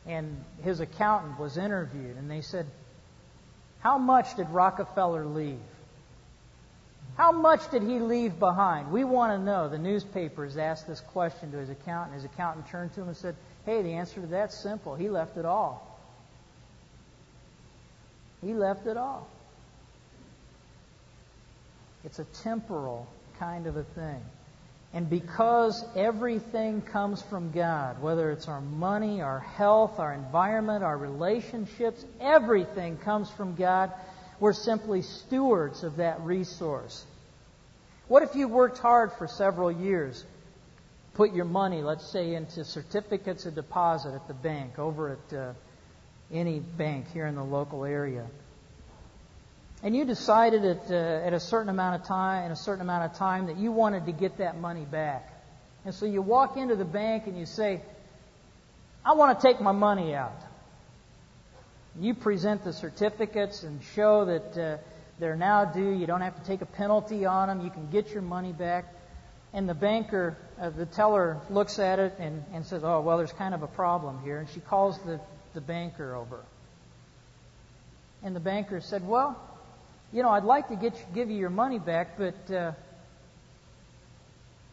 And 0.05 0.43
his 0.63 0.81
accountant 0.81 1.39
was 1.39 1.57
interviewed, 1.57 2.17
and 2.17 2.29
they 2.29 2.41
said, 2.41 2.65
How 3.79 3.97
much 3.97 4.35
did 4.35 4.49
Rockefeller 4.49 5.25
leave? 5.25 5.59
How 7.15 7.31
much 7.31 7.69
did 7.71 7.83
he 7.83 7.99
leave 7.99 8.39
behind? 8.39 8.91
We 8.91 9.03
want 9.03 9.39
to 9.39 9.43
know. 9.43 9.69
The 9.69 9.77
newspapers 9.77 10.57
asked 10.57 10.87
this 10.87 10.99
question 10.99 11.51
to 11.51 11.57
his 11.57 11.69
accountant. 11.69 12.15
His 12.15 12.25
accountant 12.25 12.67
turned 12.67 12.93
to 12.95 13.01
him 13.01 13.07
and 13.07 13.17
said, 13.17 13.35
Hey, 13.65 13.81
the 13.81 13.93
answer 13.93 14.21
to 14.21 14.27
that's 14.27 14.61
simple. 14.61 14.95
He 14.95 15.09
left 15.09 15.37
it 15.37 15.45
all. 15.45 15.89
He 18.41 18.53
left 18.53 18.87
it 18.87 18.97
all. 18.97 19.27
It's 22.03 22.19
a 22.19 22.25
temporal 22.43 23.07
kind 23.39 23.67
of 23.67 23.77
a 23.77 23.83
thing. 23.83 24.21
And 24.93 25.09
because 25.09 25.83
everything 25.95 26.81
comes 26.81 27.21
from 27.23 27.51
God, 27.51 28.01
whether 28.01 28.29
it's 28.31 28.47
our 28.47 28.61
money, 28.61 29.21
our 29.21 29.39
health, 29.39 29.97
our 29.97 30.13
environment, 30.13 30.83
our 30.83 30.97
relationships, 30.97 32.05
everything 32.21 32.97
comes 32.97 33.29
from 33.31 33.55
God, 33.55 33.91
we're 34.39 34.53
simply 34.53 35.01
stewards 35.01 35.83
of 35.83 35.95
that 35.95 36.21
resource. 36.21 37.05
What 38.07 38.21
if 38.23 38.35
you 38.35 38.47
worked 38.47 38.77
hard 38.77 39.13
for 39.13 39.27
several 39.27 39.71
years 39.71 40.23
put 41.13 41.33
your 41.33 41.45
money, 41.45 41.81
let's 41.81 42.11
say, 42.11 42.33
into 42.35 42.63
certificates 42.63 43.45
of 43.45 43.55
deposit 43.55 44.13
at 44.13 44.27
the 44.27 44.33
bank, 44.33 44.79
over 44.79 45.11
at 45.11 45.37
uh, 45.37 45.53
any 46.31 46.59
bank 46.59 47.11
here 47.13 47.27
in 47.27 47.35
the 47.35 47.43
local 47.43 47.85
area. 47.85 48.25
And 49.83 49.95
you 49.95 50.05
decided 50.05 50.63
at, 50.63 50.89
uh, 50.89 51.27
at 51.27 51.33
a 51.33 51.39
certain 51.39 51.69
amount 51.69 52.01
of 52.01 52.07
time, 52.07 52.45
in 52.45 52.51
a 52.51 52.55
certain 52.55 52.81
amount 52.81 53.11
of 53.11 53.17
time, 53.17 53.47
that 53.47 53.57
you 53.57 53.71
wanted 53.71 54.05
to 54.05 54.11
get 54.11 54.37
that 54.37 54.57
money 54.57 54.85
back. 54.85 55.29
And 55.85 55.93
so 55.93 56.05
you 56.05 56.21
walk 56.21 56.55
into 56.57 56.75
the 56.75 56.85
bank 56.85 57.27
and 57.27 57.37
you 57.37 57.45
say, 57.45 57.81
I 59.05 59.13
want 59.13 59.37
to 59.37 59.45
take 59.45 59.59
my 59.59 59.73
money 59.73 60.15
out. 60.15 60.41
You 61.99 62.13
present 62.13 62.63
the 62.63 62.71
certificates 62.71 63.63
and 63.63 63.83
show 63.93 64.25
that 64.25 64.57
uh, 64.57 64.77
they're 65.19 65.35
now 65.35 65.65
due. 65.65 65.91
You 65.91 66.07
don't 66.07 66.21
have 66.21 66.41
to 66.41 66.45
take 66.45 66.61
a 66.61 66.65
penalty 66.65 67.25
on 67.25 67.49
them. 67.49 67.63
You 67.63 67.69
can 67.69 67.89
get 67.89 68.09
your 68.11 68.21
money 68.21 68.53
back. 68.53 68.85
And 69.53 69.69
the 69.69 69.75
banker, 69.75 70.35
uh, 70.59 70.71
the 70.71 70.87
teller, 70.87 71.39
looks 71.49 71.77
at 71.77 71.99
it 71.99 72.15
and, 72.17 72.43
and 72.53 72.65
says, 72.65 72.83
Oh, 72.83 73.01
well, 73.01 73.17
there's 73.17 73.33
kind 73.33 73.53
of 73.53 73.61
a 73.61 73.67
problem 73.67 74.19
here. 74.23 74.39
And 74.39 74.49
she 74.49 74.59
calls 74.59 74.97
the, 75.05 75.19
the 75.53 75.61
banker 75.61 76.15
over. 76.15 76.39
And 78.23 78.35
the 78.35 78.39
banker 78.39 78.81
said, 78.81 79.07
Well, 79.07 79.39
you 80.11 80.23
know, 80.23 80.29
I'd 80.29 80.43
like 80.43 80.69
to 80.69 80.75
get 80.75 80.95
you, 80.95 81.05
give 81.13 81.29
you 81.29 81.37
your 81.37 81.49
money 81.49 81.79
back, 81.79 82.17
but 82.17 82.51
uh, 82.53 82.71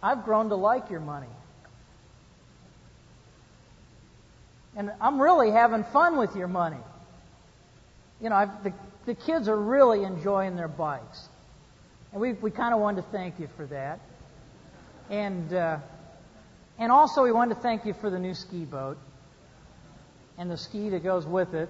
I've 0.02 0.24
grown 0.24 0.48
to 0.48 0.56
like 0.56 0.90
your 0.90 1.00
money. 1.00 1.26
And 4.76 4.92
I'm 5.00 5.20
really 5.20 5.50
having 5.50 5.84
fun 5.84 6.16
with 6.16 6.36
your 6.36 6.48
money. 6.48 6.76
You 8.20 8.30
know, 8.30 8.36
I've, 8.36 8.64
the, 8.64 8.72
the 9.06 9.14
kids 9.14 9.48
are 9.48 9.58
really 9.58 10.04
enjoying 10.04 10.56
their 10.56 10.68
bikes. 10.68 11.28
And 12.12 12.20
we, 12.20 12.34
we 12.34 12.50
kind 12.50 12.72
of 12.72 12.80
wanted 12.80 13.02
to 13.02 13.08
thank 13.10 13.40
you 13.40 13.48
for 13.56 13.66
that. 13.66 14.00
And, 15.10 15.52
uh, 15.52 15.78
and 16.78 16.92
also, 16.92 17.24
we 17.24 17.32
wanted 17.32 17.56
to 17.56 17.60
thank 17.60 17.84
you 17.84 17.94
for 17.94 18.10
the 18.10 18.18
new 18.18 18.32
ski 18.32 18.64
boat 18.64 18.96
and 20.38 20.48
the 20.48 20.56
ski 20.56 20.88
that 20.90 21.02
goes 21.02 21.26
with 21.26 21.52
it. 21.52 21.68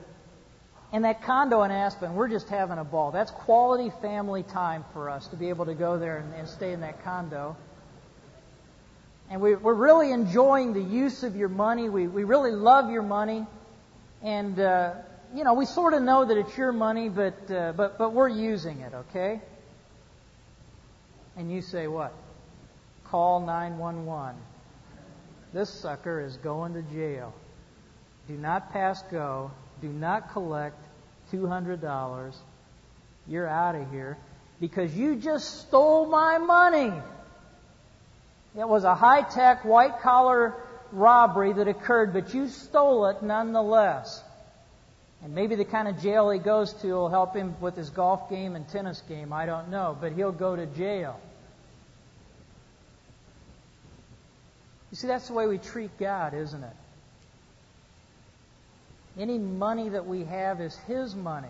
And 0.93 1.05
that 1.05 1.23
condo 1.23 1.63
in 1.63 1.71
Aspen, 1.71 2.15
we're 2.15 2.29
just 2.29 2.49
having 2.49 2.77
a 2.77 2.85
ball. 2.85 3.13
That's 3.13 3.31
quality 3.31 3.91
family 4.03 4.43
time 4.43 4.85
for 4.93 5.09
us 5.09 5.27
to 5.29 5.37
be 5.37 5.49
able 5.49 5.67
to 5.67 5.75
go 5.75 5.99
there 5.99 6.19
and, 6.19 6.35
and 6.35 6.49
stay 6.49 6.73
in 6.73 6.81
that 6.81 7.03
condo. 7.03 7.57
And 9.31 9.41
we, 9.41 9.55
are 9.55 9.75
really 9.75 10.11
enjoying 10.11 10.75
the 10.75 10.83
use 10.83 11.23
of 11.23 11.35
your 11.35 11.49
money. 11.49 11.89
We, 11.89 12.09
we 12.09 12.25
really 12.25 12.51
love 12.51 12.91
your 12.91 13.03
money. 13.03 13.47
And, 14.23 14.61
uh, 14.61 14.95
you 15.35 15.45
know, 15.45 15.55
we 15.55 15.65
sort 15.65 15.95
of 15.95 16.03
know 16.03 16.27
that 16.27 16.37
it's 16.37 16.59
your 16.59 16.73
money, 16.73 17.09
but, 17.09 17.51
uh, 17.51 17.73
but, 17.73 17.97
but 17.97 18.13
we're 18.13 18.29
using 18.29 18.81
it, 18.81 18.93
okay? 18.93 19.41
And 21.37 21.51
you 21.51 21.63
say 21.63 21.87
what? 21.87 22.13
Call 23.11 23.41
911. 23.41 24.37
This 25.53 25.69
sucker 25.69 26.21
is 26.21 26.37
going 26.37 26.75
to 26.75 26.83
jail. 26.83 27.35
Do 28.29 28.35
not 28.35 28.73
pass 28.73 29.03
go. 29.11 29.51
Do 29.83 29.89
not 29.89 30.33
collect 30.33 30.77
$200. 31.33 32.35
You're 33.27 33.49
out 33.49 33.75
of 33.75 33.91
here 33.91 34.17
because 34.61 34.95
you 34.95 35.17
just 35.17 35.63
stole 35.63 36.07
my 36.07 36.39
money. 36.39 36.93
It 38.57 38.69
was 38.69 38.85
a 38.85 38.95
high 38.95 39.23
tech, 39.23 39.65
white 39.65 40.01
collar 40.01 40.55
robbery 40.93 41.53
that 41.53 41.67
occurred, 41.67 42.13
but 42.13 42.33
you 42.33 42.49
stole 42.49 43.07
it 43.07 43.23
nonetheless. 43.23 44.23
And 45.23 45.35
maybe 45.35 45.57
the 45.57 45.65
kind 45.65 45.89
of 45.89 46.01
jail 46.01 46.31
he 46.31 46.39
goes 46.39 46.73
to 46.75 46.93
will 46.93 47.09
help 47.09 47.35
him 47.35 47.57
with 47.61 47.77
his 47.77 47.91
golf 47.91 48.31
game 48.31 48.55
and 48.55 48.69
tennis 48.69 49.03
game. 49.09 49.33
I 49.33 49.47
don't 49.47 49.69
know. 49.69 49.97
But 50.01 50.13
he'll 50.13 50.33
go 50.33 50.57
to 50.57 50.67
jail. 50.67 51.21
You 54.91 54.97
see, 54.97 55.07
that's 55.07 55.29
the 55.29 55.35
way 55.35 55.47
we 55.47 55.59
treat 55.59 55.97
God, 55.99 56.35
isn't 56.35 56.63
it? 56.63 56.77
Any 59.19 59.39
money 59.39 59.89
that 59.91 60.07
we 60.07 60.25
have 60.25 60.61
is 60.61 60.77
His 60.87 61.15
money. 61.15 61.49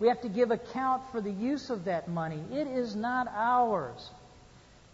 We 0.00 0.08
have 0.08 0.22
to 0.22 0.28
give 0.28 0.50
account 0.50 1.02
for 1.12 1.20
the 1.20 1.30
use 1.30 1.70
of 1.70 1.84
that 1.84 2.08
money. 2.08 2.42
It 2.52 2.66
is 2.66 2.96
not 2.96 3.28
ours. 3.28 4.10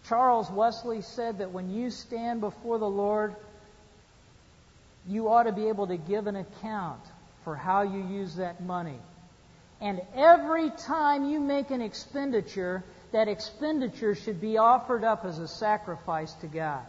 Charles 0.06 0.50
Wesley 0.50 1.02
said 1.02 1.38
that 1.38 1.52
when 1.52 1.70
you 1.70 1.90
stand 1.90 2.40
before 2.40 2.78
the 2.78 2.88
Lord, 2.88 3.34
you 5.06 5.28
ought 5.28 5.44
to 5.44 5.52
be 5.52 5.68
able 5.68 5.86
to 5.86 5.96
give 5.96 6.26
an 6.26 6.36
account 6.36 7.00
for 7.44 7.56
how 7.56 7.82
you 7.82 8.06
use 8.06 8.36
that 8.36 8.62
money. 8.62 8.98
And 9.80 10.02
every 10.14 10.70
time 10.70 11.24
you 11.24 11.40
make 11.40 11.70
an 11.70 11.80
expenditure, 11.80 12.84
that 13.12 13.28
expenditure 13.28 14.14
should 14.14 14.40
be 14.40 14.58
offered 14.58 15.04
up 15.04 15.24
as 15.24 15.38
a 15.38 15.48
sacrifice 15.48 16.32
to 16.34 16.46
God. 16.46 16.84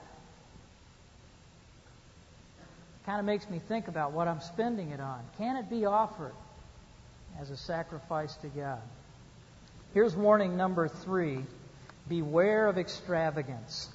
Kind 3.09 3.21
of 3.21 3.25
makes 3.25 3.49
me 3.49 3.59
think 3.67 3.87
about 3.87 4.11
what 4.11 4.27
I'm 4.27 4.39
spending 4.39 4.91
it 4.91 4.99
on. 4.99 5.21
Can 5.39 5.55
it 5.55 5.67
be 5.67 5.85
offered 5.85 6.35
as 7.41 7.49
a 7.49 7.57
sacrifice 7.57 8.35
to 8.35 8.47
God? 8.49 8.83
Here's 9.95 10.15
warning 10.15 10.57
number 10.57 10.87
three 10.87 11.39
beware 12.07 12.67
of 12.67 12.77
extravagance. 12.77 13.89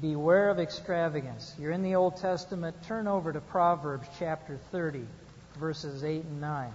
Beware 0.00 0.48
of 0.48 0.58
extravagance. 0.58 1.54
You're 1.56 1.70
in 1.70 1.84
the 1.84 1.94
Old 1.94 2.16
Testament. 2.16 2.74
Turn 2.88 3.06
over 3.06 3.32
to 3.32 3.40
Proverbs 3.40 4.08
chapter 4.18 4.58
30, 4.72 5.06
verses 5.60 6.02
8 6.02 6.24
and 6.24 6.40
9. 6.40 6.72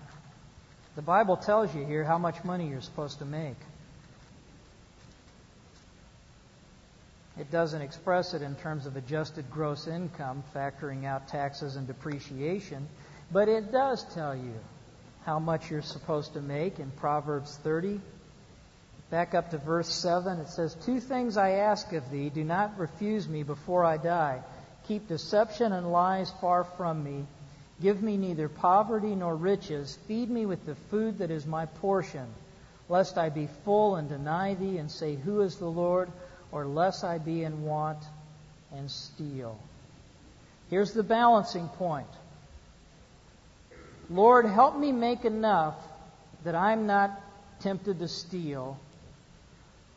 The 0.96 1.02
Bible 1.02 1.36
tells 1.36 1.76
you 1.76 1.84
here 1.84 2.06
how 2.06 2.18
much 2.18 2.46
money 2.46 2.70
you're 2.70 2.80
supposed 2.80 3.20
to 3.20 3.26
make. 3.26 3.58
It 7.38 7.52
doesn't 7.52 7.82
express 7.82 8.34
it 8.34 8.42
in 8.42 8.56
terms 8.56 8.86
of 8.86 8.96
adjusted 8.96 9.52
gross 9.52 9.88
income, 9.88 10.44
factoring 10.56 11.06
out 11.06 11.28
taxes 11.28 11.76
and 11.76 11.86
depreciation, 11.86 12.88
but 13.32 13.50
it 13.50 13.72
does 13.72 14.06
tell 14.14 14.36
you 14.36 14.54
how 15.26 15.40
much 15.40 15.70
you're 15.70 15.82
supposed 15.82 16.34
to 16.34 16.42
make 16.42 16.80
in 16.80 16.92
Proverbs 16.92 17.58
30. 17.64 18.00
Back 19.10 19.34
up 19.34 19.52
to 19.52 19.58
verse 19.58 19.94
7, 19.94 20.40
it 20.40 20.50
says, 20.50 20.76
Two 20.86 21.00
things 21.00 21.36
I 21.36 21.52
ask 21.52 21.92
of 21.94 22.10
thee, 22.10 22.30
do 22.30 22.44
not 22.44 22.80
refuse 22.80 23.28
me 23.28 23.44
before 23.44 23.84
I 23.84 23.98
die. 23.98 24.42
Keep 24.88 25.10
deception 25.10 25.74
and 25.74 25.92
lies 25.92 26.32
far 26.40 26.64
from 26.64 27.04
me. 27.04 27.26
Give 27.82 28.02
me 28.02 28.16
neither 28.16 28.48
poverty 28.48 29.14
nor 29.14 29.36
riches. 29.36 29.98
Feed 30.08 30.30
me 30.30 30.46
with 30.46 30.66
the 30.66 30.76
food 30.90 31.18
that 31.18 31.32
is 31.32 31.46
my 31.46 31.66
portion, 31.66 32.28
lest 32.88 33.18
I 33.18 33.30
be 33.30 33.50
full 33.66 33.98
and 33.98 34.08
deny 34.08 34.54
thee 34.54 34.78
and 34.78 34.90
say, 34.90 35.16
Who 35.16 35.42
is 35.42 35.58
the 35.58 35.66
Lord? 35.66 36.10
Or 36.56 36.66
lest 36.66 37.04
I 37.04 37.18
be 37.18 37.44
in 37.44 37.64
want 37.64 37.98
and 38.74 38.90
steal. 38.90 39.60
Here's 40.70 40.94
the 40.94 41.04
balancing 41.04 41.68
point. 41.68 42.08
Lord, 44.10 44.46
help 44.46 44.78
me 44.78 44.94
make 44.94 45.26
enough 45.26 45.76
that 46.46 46.56
I'm 46.56 46.88
not 46.88 47.12
tempted 47.60 48.00
to 48.00 48.08
steal. 48.08 48.80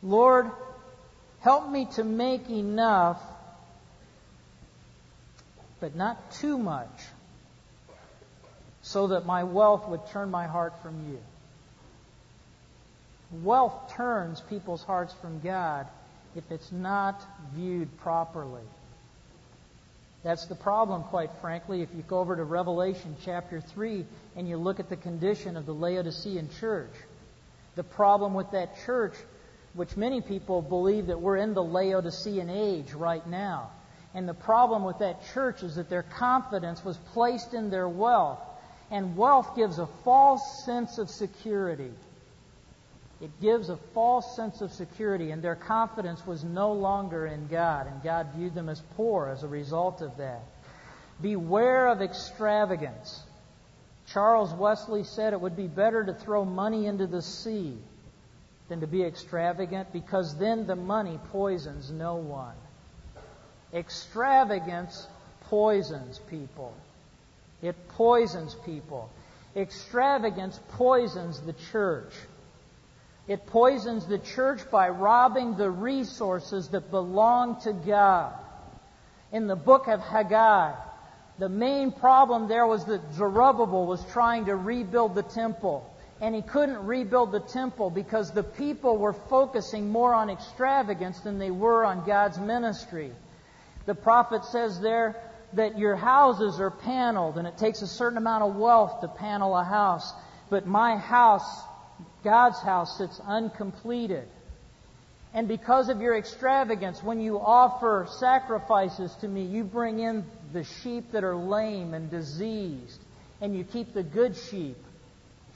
Lord, 0.03 0.51
help 1.39 1.69
me 1.69 1.87
to 1.95 2.03
make 2.03 2.49
enough, 2.49 3.21
but 5.79 5.95
not 5.95 6.29
too 6.33 6.57
much, 6.57 6.91
so 8.81 9.07
that 9.07 9.25
my 9.25 9.45
wealth 9.45 9.87
would 9.87 10.05
turn 10.07 10.29
my 10.29 10.45
heart 10.45 10.73
from 10.81 11.09
you. 11.09 11.19
Wealth 13.43 13.93
turns 13.93 14.41
people's 14.41 14.83
hearts 14.83 15.13
from 15.21 15.39
God 15.39 15.87
if 16.39 16.51
it's 16.51 16.71
not 16.71 17.21
viewed 17.53 17.89
properly. 17.97 18.63
That's 20.23 20.45
the 20.45 20.55
problem, 20.55 21.03
quite 21.03 21.29
frankly, 21.41 21.81
if 21.81 21.89
you 21.93 22.01
go 22.01 22.19
over 22.19 22.35
to 22.35 22.43
Revelation 22.45 23.17
chapter 23.25 23.59
3 23.59 24.05
and 24.37 24.47
you 24.47 24.55
look 24.55 24.79
at 24.79 24.89
the 24.89 24.95
condition 24.95 25.57
of 25.57 25.65
the 25.65 25.73
Laodicean 25.73 26.49
church. 26.61 26.93
The 27.75 27.83
problem 27.83 28.33
with 28.33 28.51
that 28.51 28.69
church, 28.85 29.13
which 29.73 29.97
many 29.97 30.21
people 30.21 30.61
believe 30.61 31.07
that 31.07 31.19
we're 31.19 31.37
in 31.37 31.53
the 31.53 31.63
Laodicean 31.63 32.49
age 32.49 32.93
right 32.93 33.25
now. 33.27 33.71
And 34.13 34.27
the 34.27 34.33
problem 34.33 34.85
with 34.85 34.99
that 34.99 35.17
church 35.33 35.61
is 35.61 35.75
that 35.75 35.89
their 35.89 36.03
confidence 36.03 36.85
was 36.85 36.97
placed 37.13 37.53
in 37.53 37.69
their 37.69 37.89
wealth. 37.89 38.39
And 38.91 39.17
wealth 39.17 39.57
gives 39.57 39.77
a 39.77 39.87
false 40.05 40.63
sense 40.65 40.99
of 40.99 41.09
security. 41.09 41.91
It 43.21 43.41
gives 43.41 43.69
a 43.69 43.77
false 43.93 44.35
sense 44.35 44.61
of 44.61 44.71
security, 44.71 45.31
and 45.31 45.41
their 45.41 45.55
confidence 45.55 46.25
was 46.25 46.43
no 46.43 46.71
longer 46.71 47.27
in 47.27 47.47
God, 47.47 47.87
and 47.87 48.01
God 48.01 48.27
viewed 48.35 48.55
them 48.55 48.69
as 48.69 48.81
poor 48.95 49.27
as 49.27 49.43
a 49.43 49.47
result 49.47 50.01
of 50.01 50.17
that. 50.17 50.41
Beware 51.21 51.89
of 51.89 52.01
extravagance. 52.01 53.21
Charles 54.13 54.53
Wesley 54.53 55.03
said 55.03 55.33
it 55.33 55.41
would 55.41 55.57
be 55.57 55.67
better 55.67 56.03
to 56.03 56.13
throw 56.13 56.45
money 56.45 56.85
into 56.85 57.07
the 57.07 57.21
sea 57.21 57.77
than 58.69 58.79
to 58.79 58.87
be 58.87 59.03
extravagant 59.03 59.91
because 59.91 60.37
then 60.37 60.65
the 60.65 60.75
money 60.75 61.19
poisons 61.31 61.91
no 61.91 62.15
one. 62.15 62.55
Extravagance 63.73 65.07
poisons 65.49 66.19
people. 66.29 66.73
It 67.61 67.75
poisons 67.89 68.55
people. 68.65 69.09
Extravagance 69.55 70.59
poisons 70.69 71.41
the 71.41 71.53
church. 71.71 72.13
It 73.29 73.45
poisons 73.45 74.07
the 74.07 74.17
church 74.17 74.59
by 74.71 74.89
robbing 74.89 75.55
the 75.55 75.69
resources 75.69 76.69
that 76.69 76.89
belong 76.89 77.61
to 77.61 77.73
God. 77.73 78.33
In 79.31 79.45
the 79.45 79.55
book 79.55 79.87
of 79.87 79.99
Haggai, 80.01 80.73
the 81.37 81.47
main 81.47 81.91
problem 81.91 82.47
there 82.47 82.65
was 82.65 82.85
that 82.85 83.13
Zerubbabel 83.13 83.85
was 83.85 84.03
trying 84.05 84.45
to 84.45 84.55
rebuild 84.55 85.13
the 85.13 85.21
temple. 85.21 85.87
And 86.19 86.33
he 86.33 86.41
couldn't 86.41 86.83
rebuild 86.83 87.31
the 87.31 87.39
temple 87.39 87.91
because 87.91 88.31
the 88.31 88.41
people 88.41 88.97
were 88.97 89.13
focusing 89.13 89.91
more 89.91 90.11
on 90.11 90.31
extravagance 90.31 91.19
than 91.19 91.37
they 91.37 91.51
were 91.51 91.85
on 91.85 92.07
God's 92.07 92.39
ministry. 92.39 93.11
The 93.85 93.93
prophet 93.93 94.43
says 94.45 94.81
there 94.81 95.21
that 95.53 95.77
your 95.77 95.95
houses 95.95 96.59
are 96.59 96.71
paneled 96.71 97.37
and 97.37 97.47
it 97.47 97.59
takes 97.59 97.83
a 97.83 97.87
certain 97.87 98.17
amount 98.17 98.43
of 98.43 98.55
wealth 98.55 99.01
to 99.01 99.07
panel 99.07 99.55
a 99.55 99.63
house. 99.63 100.11
But 100.49 100.65
my 100.65 100.97
house 100.97 101.63
God's 102.23 102.59
house 102.61 102.97
sits 102.97 103.19
uncompleted. 103.25 104.27
And 105.33 105.47
because 105.47 105.89
of 105.89 106.01
your 106.01 106.17
extravagance, 106.17 107.03
when 107.03 107.21
you 107.21 107.39
offer 107.39 108.07
sacrifices 108.19 109.13
to 109.21 109.27
me, 109.27 109.43
you 109.43 109.63
bring 109.63 109.99
in 109.99 110.25
the 110.53 110.63
sheep 110.63 111.11
that 111.11 111.23
are 111.23 111.35
lame 111.35 111.93
and 111.93 112.09
diseased, 112.09 112.99
and 113.39 113.55
you 113.55 113.63
keep 113.63 113.93
the 113.93 114.03
good 114.03 114.35
sheep 114.35 114.77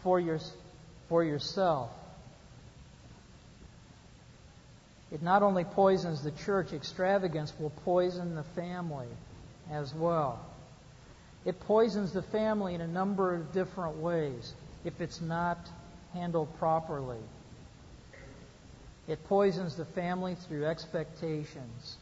for, 0.03 0.19
your, 0.19 0.39
for 1.09 1.23
yourself. 1.23 1.89
It 5.11 5.21
not 5.21 5.43
only 5.43 5.63
poisons 5.63 6.23
the 6.23 6.31
church, 6.31 6.73
extravagance 6.73 7.53
will 7.59 7.71
poison 7.83 8.35
the 8.35 8.43
family 8.43 9.07
as 9.71 9.93
well. 9.93 10.43
It 11.45 11.59
poisons 11.61 12.13
the 12.13 12.21
family 12.21 12.73
in 12.73 12.81
a 12.81 12.87
number 12.87 13.33
of 13.33 13.53
different 13.53 13.97
ways 13.97 14.53
if 14.85 15.01
it's 15.01 15.21
not 15.21 15.57
handled 16.13 16.55
properly. 16.57 17.19
It 19.07 19.23
poisons 19.25 19.75
the 19.75 19.85
family 19.85 20.35
through 20.35 20.65
expectations. 20.65 21.97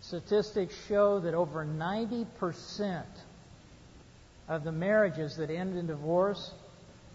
Statistics 0.00 0.74
show 0.86 1.20
that 1.20 1.34
over 1.34 1.64
90% 1.64 3.04
of 4.48 4.64
the 4.64 4.72
marriages 4.72 5.36
that 5.36 5.50
end 5.50 5.76
in 5.76 5.86
divorce, 5.86 6.52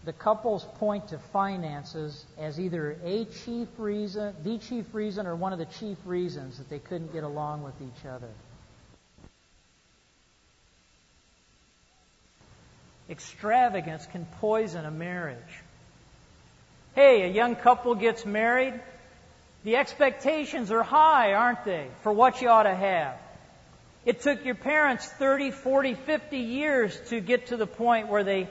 the 0.03 0.13
couples 0.13 0.65
point 0.79 1.07
to 1.09 1.19
finances 1.31 2.25
as 2.37 2.59
either 2.59 2.97
a 3.03 3.25
chief 3.25 3.67
reason, 3.77 4.33
the 4.43 4.57
chief 4.57 4.85
reason, 4.93 5.27
or 5.27 5.35
one 5.35 5.53
of 5.53 5.59
the 5.59 5.65
chief 5.65 5.97
reasons 6.05 6.57
that 6.57 6.69
they 6.69 6.79
couldn't 6.79 7.13
get 7.13 7.23
along 7.23 7.61
with 7.63 7.75
each 7.81 8.05
other. 8.05 8.29
Extravagance 13.11 14.07
can 14.07 14.25
poison 14.39 14.85
a 14.85 14.91
marriage. 14.91 15.37
Hey, 16.95 17.23
a 17.23 17.27
young 17.27 17.57
couple 17.57 17.93
gets 17.95 18.25
married. 18.25 18.73
The 19.65 19.75
expectations 19.75 20.71
are 20.71 20.81
high, 20.81 21.33
aren't 21.33 21.65
they, 21.65 21.87
for 22.03 22.13
what 22.13 22.41
you 22.41 22.47
ought 22.47 22.63
to 22.63 22.73
have? 22.73 23.15
It 24.05 24.21
took 24.21 24.45
your 24.45 24.55
parents 24.55 25.05
30, 25.05 25.51
40, 25.51 25.93
50 25.93 26.37
years 26.37 26.99
to 27.09 27.19
get 27.19 27.47
to 27.47 27.57
the 27.57 27.67
point 27.67 28.07
where 28.07 28.23
they 28.23 28.47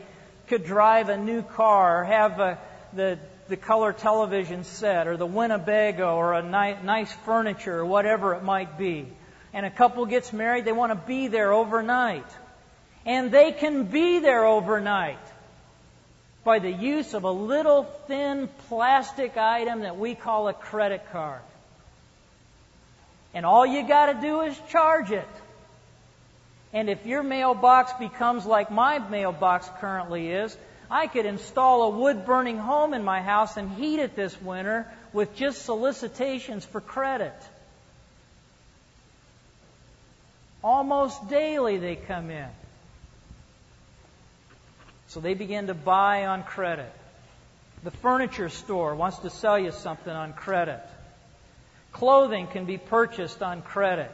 could 0.48 0.64
drive 0.64 1.08
a 1.08 1.16
new 1.16 1.42
car 1.42 2.02
or 2.02 2.04
have 2.04 2.38
a, 2.38 2.58
the, 2.92 3.18
the 3.48 3.56
color 3.56 3.94
television 3.94 4.64
set 4.64 5.08
or 5.08 5.16
the 5.16 5.26
Winnebago 5.26 6.16
or 6.16 6.34
a 6.34 6.42
ni- 6.42 6.82
nice 6.84 7.12
furniture 7.24 7.78
or 7.78 7.86
whatever 7.86 8.34
it 8.34 8.42
might 8.42 8.76
be. 8.76 9.08
And 9.54 9.64
a 9.64 9.70
couple 9.70 10.04
gets 10.04 10.32
married, 10.34 10.66
they 10.66 10.72
want 10.72 10.92
to 10.92 11.06
be 11.08 11.28
there 11.28 11.52
overnight. 11.52 12.26
And 13.06 13.30
they 13.30 13.52
can 13.52 13.84
be 13.84 14.18
there 14.18 14.44
overnight 14.44 15.18
by 16.44 16.58
the 16.58 16.70
use 16.70 17.14
of 17.14 17.24
a 17.24 17.30
little 17.30 17.84
thin 18.06 18.48
plastic 18.68 19.36
item 19.36 19.80
that 19.80 19.96
we 19.98 20.14
call 20.14 20.48
a 20.48 20.54
credit 20.54 21.02
card. 21.12 21.42
And 23.34 23.46
all 23.46 23.66
you 23.66 23.86
got 23.86 24.12
to 24.12 24.20
do 24.20 24.40
is 24.42 24.58
charge 24.70 25.10
it. 25.12 25.28
And 26.72 26.88
if 26.88 27.06
your 27.06 27.22
mailbox 27.22 27.92
becomes 27.98 28.46
like 28.46 28.70
my 28.70 28.98
mailbox 28.98 29.68
currently 29.80 30.30
is, 30.30 30.56
I 30.90 31.06
could 31.06 31.26
install 31.26 31.84
a 31.84 31.90
wood 31.90 32.26
burning 32.26 32.58
home 32.58 32.94
in 32.94 33.04
my 33.04 33.20
house 33.20 33.56
and 33.56 33.70
heat 33.70 34.00
it 34.00 34.16
this 34.16 34.40
winter 34.40 34.86
with 35.12 35.36
just 35.36 35.62
solicitations 35.62 36.64
for 36.64 36.80
credit. 36.80 37.34
Almost 40.62 41.28
daily 41.28 41.78
they 41.78 41.96
come 41.96 42.30
in. 42.30 42.48
So 45.10 45.18
they 45.18 45.34
begin 45.34 45.66
to 45.66 45.74
buy 45.74 46.26
on 46.26 46.44
credit. 46.44 46.92
The 47.82 47.90
furniture 47.90 48.48
store 48.48 48.94
wants 48.94 49.18
to 49.18 49.30
sell 49.30 49.58
you 49.58 49.72
something 49.72 50.12
on 50.12 50.34
credit. 50.34 50.80
Clothing 51.90 52.46
can 52.46 52.64
be 52.64 52.78
purchased 52.78 53.42
on 53.42 53.62
credit. 53.62 54.08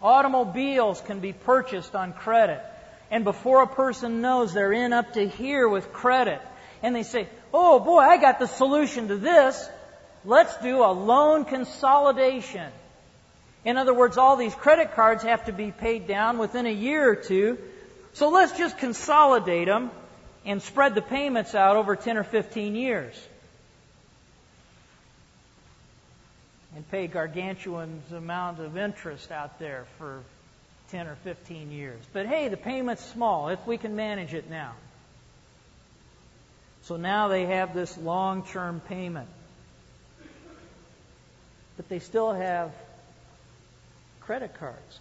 Automobiles 0.00 1.00
can 1.00 1.18
be 1.18 1.32
purchased 1.32 1.96
on 1.96 2.12
credit. 2.12 2.62
And 3.10 3.24
before 3.24 3.64
a 3.64 3.66
person 3.66 4.20
knows 4.20 4.54
they're 4.54 4.72
in 4.72 4.92
up 4.92 5.14
to 5.14 5.28
here 5.28 5.68
with 5.68 5.92
credit, 5.92 6.40
and 6.80 6.94
they 6.94 7.02
say, 7.02 7.28
Oh 7.52 7.80
boy, 7.80 7.98
I 7.98 8.16
got 8.16 8.38
the 8.38 8.46
solution 8.46 9.08
to 9.08 9.16
this. 9.16 9.68
Let's 10.24 10.56
do 10.58 10.84
a 10.84 10.92
loan 10.92 11.44
consolidation. 11.44 12.70
In 13.64 13.76
other 13.76 13.94
words, 13.94 14.16
all 14.16 14.36
these 14.36 14.54
credit 14.54 14.94
cards 14.94 15.24
have 15.24 15.46
to 15.46 15.52
be 15.52 15.72
paid 15.72 16.06
down 16.06 16.38
within 16.38 16.66
a 16.66 16.72
year 16.72 17.10
or 17.10 17.16
two. 17.16 17.58
So 18.12 18.28
let's 18.28 18.56
just 18.56 18.78
consolidate 18.78 19.66
them 19.66 19.90
and 20.46 20.62
spread 20.62 20.94
the 20.94 21.02
payments 21.02 21.54
out 21.56 21.76
over 21.76 21.96
10 21.96 22.16
or 22.16 22.22
15 22.22 22.76
years. 22.76 23.20
And 26.76 26.88
pay 26.90 27.08
gargantuan 27.08 28.00
amount 28.14 28.60
of 28.60 28.76
interest 28.76 29.32
out 29.32 29.58
there 29.58 29.86
for 29.98 30.22
10 30.92 31.08
or 31.08 31.16
15 31.16 31.72
years. 31.72 32.00
But 32.12 32.26
hey, 32.26 32.48
the 32.48 32.56
payment's 32.56 33.04
small 33.04 33.48
if 33.48 33.66
we 33.66 33.76
can 33.76 33.96
manage 33.96 34.34
it 34.34 34.48
now. 34.48 34.72
So 36.82 36.96
now 36.96 37.26
they 37.26 37.46
have 37.46 37.74
this 37.74 37.98
long 37.98 38.44
term 38.44 38.80
payment. 38.88 39.28
But 41.76 41.88
they 41.88 41.98
still 41.98 42.32
have 42.32 42.70
credit 44.20 44.54
cards 44.58 45.00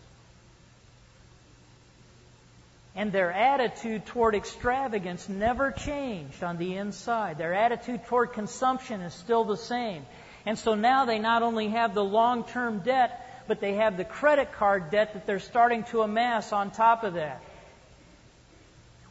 and 2.96 3.12
their 3.12 3.32
attitude 3.32 4.06
toward 4.06 4.36
extravagance 4.36 5.28
never 5.28 5.72
changed 5.72 6.44
on 6.44 6.58
the 6.58 6.76
inside. 6.76 7.38
Their 7.38 7.54
attitude 7.54 8.06
toward 8.06 8.32
consumption 8.34 9.02
is 9.02 9.14
still 9.14 9.44
the 9.44 9.58
same. 9.58 10.06
And 10.46 10.58
so 10.58 10.76
now 10.76 11.06
they 11.06 11.20
not 11.20 11.44
only 11.44 11.70
have 11.70 11.94
the 11.94 12.04
long 12.04 12.46
term 12.46 12.80
debt, 12.80 13.22
but 13.48 13.60
they 13.60 13.74
have 13.76 13.98
the 13.98 14.06
credit 14.06 14.54
card 14.54 14.92
debt 14.92 15.14
that 15.14 15.28
they're 15.28 15.40
starting 15.40 15.84
to 15.86 16.02
amass 16.02 16.54
on 16.54 16.72
top 16.72 17.04
of 17.04 17.16
that. 17.16 17.42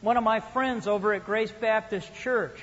One 0.01 0.17
of 0.17 0.23
my 0.23 0.39
friends 0.39 0.87
over 0.87 1.13
at 1.13 1.25
Grace 1.25 1.51
Baptist 1.51 2.13
Church 2.15 2.59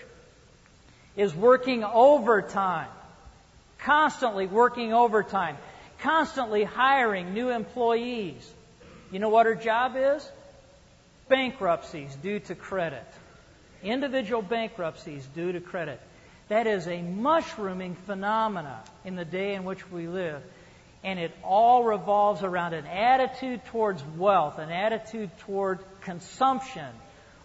is 1.16 1.34
working 1.34 1.84
overtime, 1.84 2.88
constantly 3.78 4.46
working 4.46 4.92
overtime, 4.92 5.56
constantly 6.00 6.64
hiring 6.64 7.32
new 7.32 7.50
employees. 7.50 8.50
You 9.10 9.18
know 9.18 9.28
what 9.28 9.46
her 9.46 9.54
job 9.54 9.94
is? 9.96 10.28
Bankruptcies 11.32 12.14
due 12.16 12.40
to 12.40 12.54
credit. 12.54 13.06
Individual 13.82 14.42
bankruptcies 14.42 15.26
due 15.34 15.52
to 15.52 15.60
credit. 15.60 15.98
That 16.48 16.66
is 16.66 16.86
a 16.86 17.00
mushrooming 17.00 17.94
phenomena 17.94 18.82
in 19.04 19.16
the 19.16 19.24
day 19.24 19.54
in 19.54 19.64
which 19.64 19.90
we 19.90 20.08
live. 20.08 20.42
And 21.02 21.18
it 21.18 21.32
all 21.42 21.84
revolves 21.84 22.42
around 22.42 22.74
an 22.74 22.86
attitude 22.86 23.64
towards 23.66 24.04
wealth, 24.18 24.58
an 24.58 24.70
attitude 24.70 25.30
toward 25.38 25.78
consumption 26.02 26.90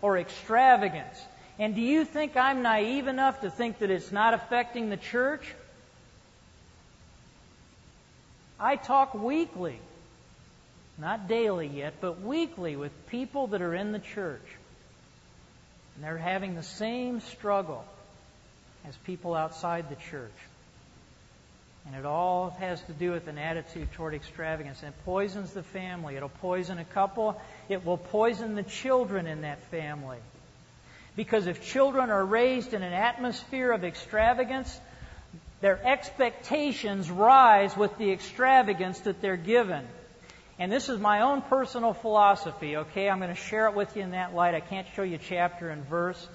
or 0.01 0.17
extravagance. 0.17 1.17
And 1.57 1.73
do 1.73 1.81
you 1.81 2.03
think 2.03 2.35
I'm 2.35 2.61
naive 2.61 3.07
enough 3.07 3.41
to 3.41 3.49
think 3.49 3.79
that 3.79 3.89
it's 3.89 4.11
not 4.11 4.33
affecting 4.33 4.89
the 4.89 4.97
church? 4.97 5.41
I 8.59 8.75
talk 8.75 9.13
weekly 9.13 9.79
not 10.97 11.27
daily 11.27 11.67
yet, 11.67 11.95
but 12.01 12.21
weekly 12.21 12.75
with 12.75 12.91
people 13.07 13.47
that 13.47 13.61
are 13.61 13.73
in 13.73 13.91
the 13.91 13.99
church. 13.99 14.45
And 15.95 16.03
they're 16.03 16.17
having 16.17 16.55
the 16.55 16.63
same 16.63 17.21
struggle 17.21 17.85
as 18.87 18.95
people 18.97 19.33
outside 19.33 19.89
the 19.89 19.95
church. 19.95 20.31
And 21.85 21.95
it 21.95 22.05
all 22.05 22.49
has 22.59 22.81
to 22.83 22.93
do 22.93 23.11
with 23.11 23.27
an 23.27 23.37
attitude 23.37 23.91
toward 23.93 24.13
extravagance. 24.13 24.79
And 24.81 24.89
it 24.89 25.05
poisons 25.05 25.53
the 25.53 25.63
family. 25.63 26.15
It'll 26.15 26.29
poison 26.29 26.79
a 26.79 26.85
couple. 26.85 27.39
It 27.69 27.85
will 27.85 27.97
poison 27.97 28.55
the 28.55 28.63
children 28.63 29.25
in 29.25 29.41
that 29.41 29.63
family. 29.71 30.17
Because 31.15 31.47
if 31.47 31.65
children 31.65 32.09
are 32.09 32.25
raised 32.25 32.73
in 32.73 32.83
an 32.83 32.93
atmosphere 32.93 33.71
of 33.71 33.83
extravagance, 33.83 34.79
their 35.61 35.79
expectations 35.83 37.09
rise 37.09 37.75
with 37.75 37.97
the 37.97 38.11
extravagance 38.11 38.99
that 39.01 39.21
they're 39.21 39.37
given. 39.37 39.85
And 40.59 40.71
this 40.71 40.89
is 40.89 40.99
my 40.99 41.21
own 41.21 41.41
personal 41.43 41.93
philosophy, 41.93 42.77
okay? 42.77 43.09
I'm 43.09 43.19
going 43.19 43.33
to 43.33 43.39
share 43.39 43.67
it 43.67 43.75
with 43.75 43.95
you 43.95 44.01
in 44.01 44.11
that 44.11 44.33
light. 44.33 44.55
I 44.55 44.59
can't 44.59 44.87
show 44.95 45.03
you 45.03 45.19
chapter 45.19 45.69
and 45.69 45.87
verse, 45.87 46.27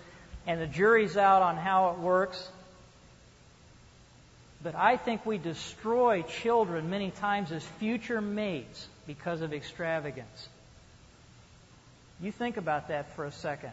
and 0.47 0.61
the 0.61 0.67
jury's 0.67 1.17
out 1.17 1.43
on 1.43 1.57
how 1.57 1.91
it 1.91 1.99
works. 1.99 2.49
But 4.63 4.77
I 4.77 4.97
think 4.97 5.27
we 5.27 5.39
destroy 5.39 6.23
children 6.23 6.89
many 6.89 7.11
times 7.11 7.51
as 7.51 7.65
future 7.81 8.21
mates 8.21 8.87
because 9.09 9.41
of 9.41 9.53
extravagance. 9.53 10.49
You 12.21 12.31
think 12.31 12.57
about 12.57 12.89
that 12.89 13.17
for 13.17 13.25
a 13.25 13.33
second. 13.33 13.73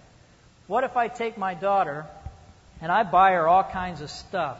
What 0.65 0.83
if 0.83 0.97
I 0.97 1.07
take 1.07 1.37
my 1.37 1.53
daughter 1.53 2.07
and 2.81 2.91
I 2.91 3.03
buy 3.03 3.33
her 3.33 3.47
all 3.47 3.63
kinds 3.63 4.01
of 4.01 4.09
stuff? 4.09 4.57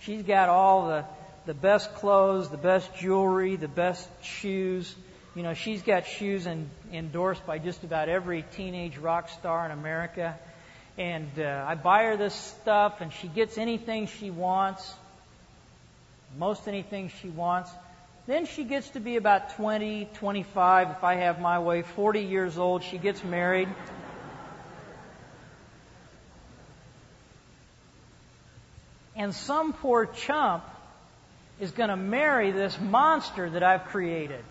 She's 0.00 0.22
got 0.22 0.48
all 0.48 0.88
the 0.88 1.04
the 1.46 1.54
best 1.54 1.94
clothes, 1.96 2.48
the 2.48 2.56
best 2.56 2.94
jewelry, 2.96 3.56
the 3.56 3.68
best 3.68 4.08
shoes. 4.22 4.94
You 5.34 5.42
know, 5.42 5.54
she's 5.54 5.82
got 5.82 6.06
shoes 6.06 6.46
in, 6.46 6.70
endorsed 6.92 7.46
by 7.46 7.58
just 7.58 7.84
about 7.84 8.08
every 8.08 8.44
teenage 8.56 8.96
rock 8.96 9.28
star 9.28 9.66
in 9.66 9.72
America. 9.72 10.38
And 10.96 11.28
uh, 11.38 11.64
I 11.66 11.74
buy 11.74 12.04
her 12.04 12.16
this 12.16 12.34
stuff, 12.34 13.00
and 13.00 13.12
she 13.12 13.28
gets 13.28 13.58
anything 13.58 14.06
she 14.06 14.30
wants, 14.30 14.94
most 16.38 16.66
anything 16.68 17.10
she 17.20 17.28
wants. 17.28 17.70
Then 18.26 18.46
she 18.46 18.64
gets 18.64 18.88
to 18.90 19.00
be 19.00 19.16
about 19.16 19.56
20, 19.56 20.08
25, 20.14 20.90
if 20.92 21.04
I 21.04 21.16
have 21.16 21.40
my 21.40 21.58
way, 21.58 21.82
40 21.82 22.20
years 22.20 22.56
old. 22.56 22.82
She 22.82 22.96
gets 22.96 23.22
married. 23.22 23.68
And 29.16 29.34
some 29.34 29.74
poor 29.74 30.06
chump 30.06 30.64
is 31.60 31.70
going 31.70 31.90
to 31.90 31.96
marry 31.96 32.50
this 32.50 32.78
monster 32.80 33.48
that 33.50 33.62
I've 33.62 33.84
created. 33.86 34.44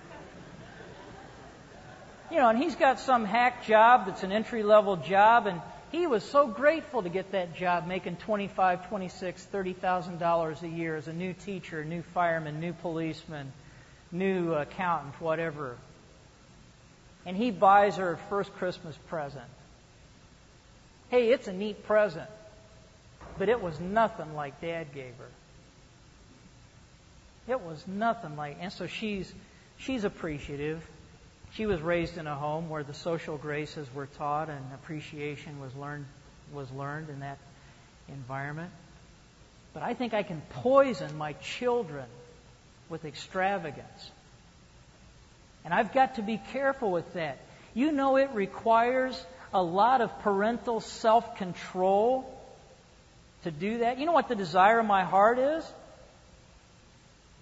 You 2.32 2.38
know, 2.38 2.50
and 2.50 2.58
he's 2.58 2.76
got 2.76 3.00
some 3.00 3.26
hack 3.26 3.66
job 3.66 4.08
that's 4.08 4.24
an 4.24 4.32
entry 4.32 4.64
level 4.64 4.96
job, 4.96 5.46
and 5.46 5.62
he 5.92 6.08
was 6.08 6.24
so 6.24 6.48
grateful 6.48 7.04
to 7.04 7.10
get 7.10 7.34
that 7.34 7.56
job, 7.56 7.86
making 7.86 8.16
twenty-five, 8.16 8.88
twenty-six, 8.90 9.44
thirty 9.44 9.74
thousand 9.74 10.18
dollars 10.18 10.64
a 10.64 10.68
year 10.68 10.96
as 10.96 11.08
a 11.08 11.14
new 11.14 11.34
teacher, 11.34 11.86
new 11.86 12.02
fireman, 12.14 12.60
new 12.60 12.74
policeman, 12.74 13.52
new 14.12 14.54
accountant, 14.54 15.14
whatever. 15.22 15.78
And 17.26 17.38
he 17.38 17.52
buys 17.52 17.98
her 17.98 18.14
a 18.14 18.18
first 18.18 18.52
Christmas 18.56 18.98
present. 19.08 19.46
Hey, 21.10 21.30
it's 21.30 21.48
a 21.48 21.54
neat 21.54 21.86
present, 21.86 22.30
but 23.38 23.48
it 23.48 23.62
was 23.62 23.80
nothing 23.80 24.34
like 24.34 24.60
Dad 24.60 24.88
gave 24.96 25.14
her. 25.20 25.30
It 27.48 27.62
was 27.62 27.86
nothing 27.88 28.36
like, 28.36 28.58
and 28.62 28.72
so 28.72 28.88
she's 28.88 29.32
she's 29.78 30.04
appreciative. 30.04 30.86
She 31.54 31.66
was 31.66 31.82
raised 31.82 32.18
in 32.18 32.26
a 32.26 32.36
home 32.36 32.70
where 32.70 32.84
the 32.84 32.94
social 32.94 33.38
graces 33.38 33.88
were 33.94 34.08
taught 34.08 34.50
and 34.50 34.66
appreciation 34.74 35.60
was 35.60 35.76
learned 35.76 36.06
was 36.54 36.72
learned 36.72 37.10
in 37.10 37.20
that 37.20 37.38
environment. 38.08 38.72
But 39.74 39.84
I 39.84 39.94
think 39.94 40.14
I 40.14 40.24
can 40.24 40.42
poison 40.62 41.18
my 41.18 41.34
children 41.34 42.06
with 42.90 43.06
extravagance. 43.06 44.12
And 45.66 45.74
I've 45.74 45.94
got 45.94 46.16
to 46.16 46.22
be 46.22 46.40
careful 46.52 46.92
with 46.92 47.14
that. 47.14 47.40
You 47.74 47.92
know 47.92 48.18
it 48.18 48.30
requires 48.34 49.20
a 49.54 49.62
lot 49.62 50.02
of 50.02 50.20
parental 50.20 50.80
self 50.80 51.38
control 51.38 52.30
to 53.44 53.52
do 53.52 53.80
that. 53.80 53.98
You 53.98 54.06
know 54.06 54.12
what 54.12 54.28
the 54.28 54.36
desire 54.36 54.80
of 54.80 54.86
my 54.86 55.04
heart 55.04 55.40
is? 55.40 55.74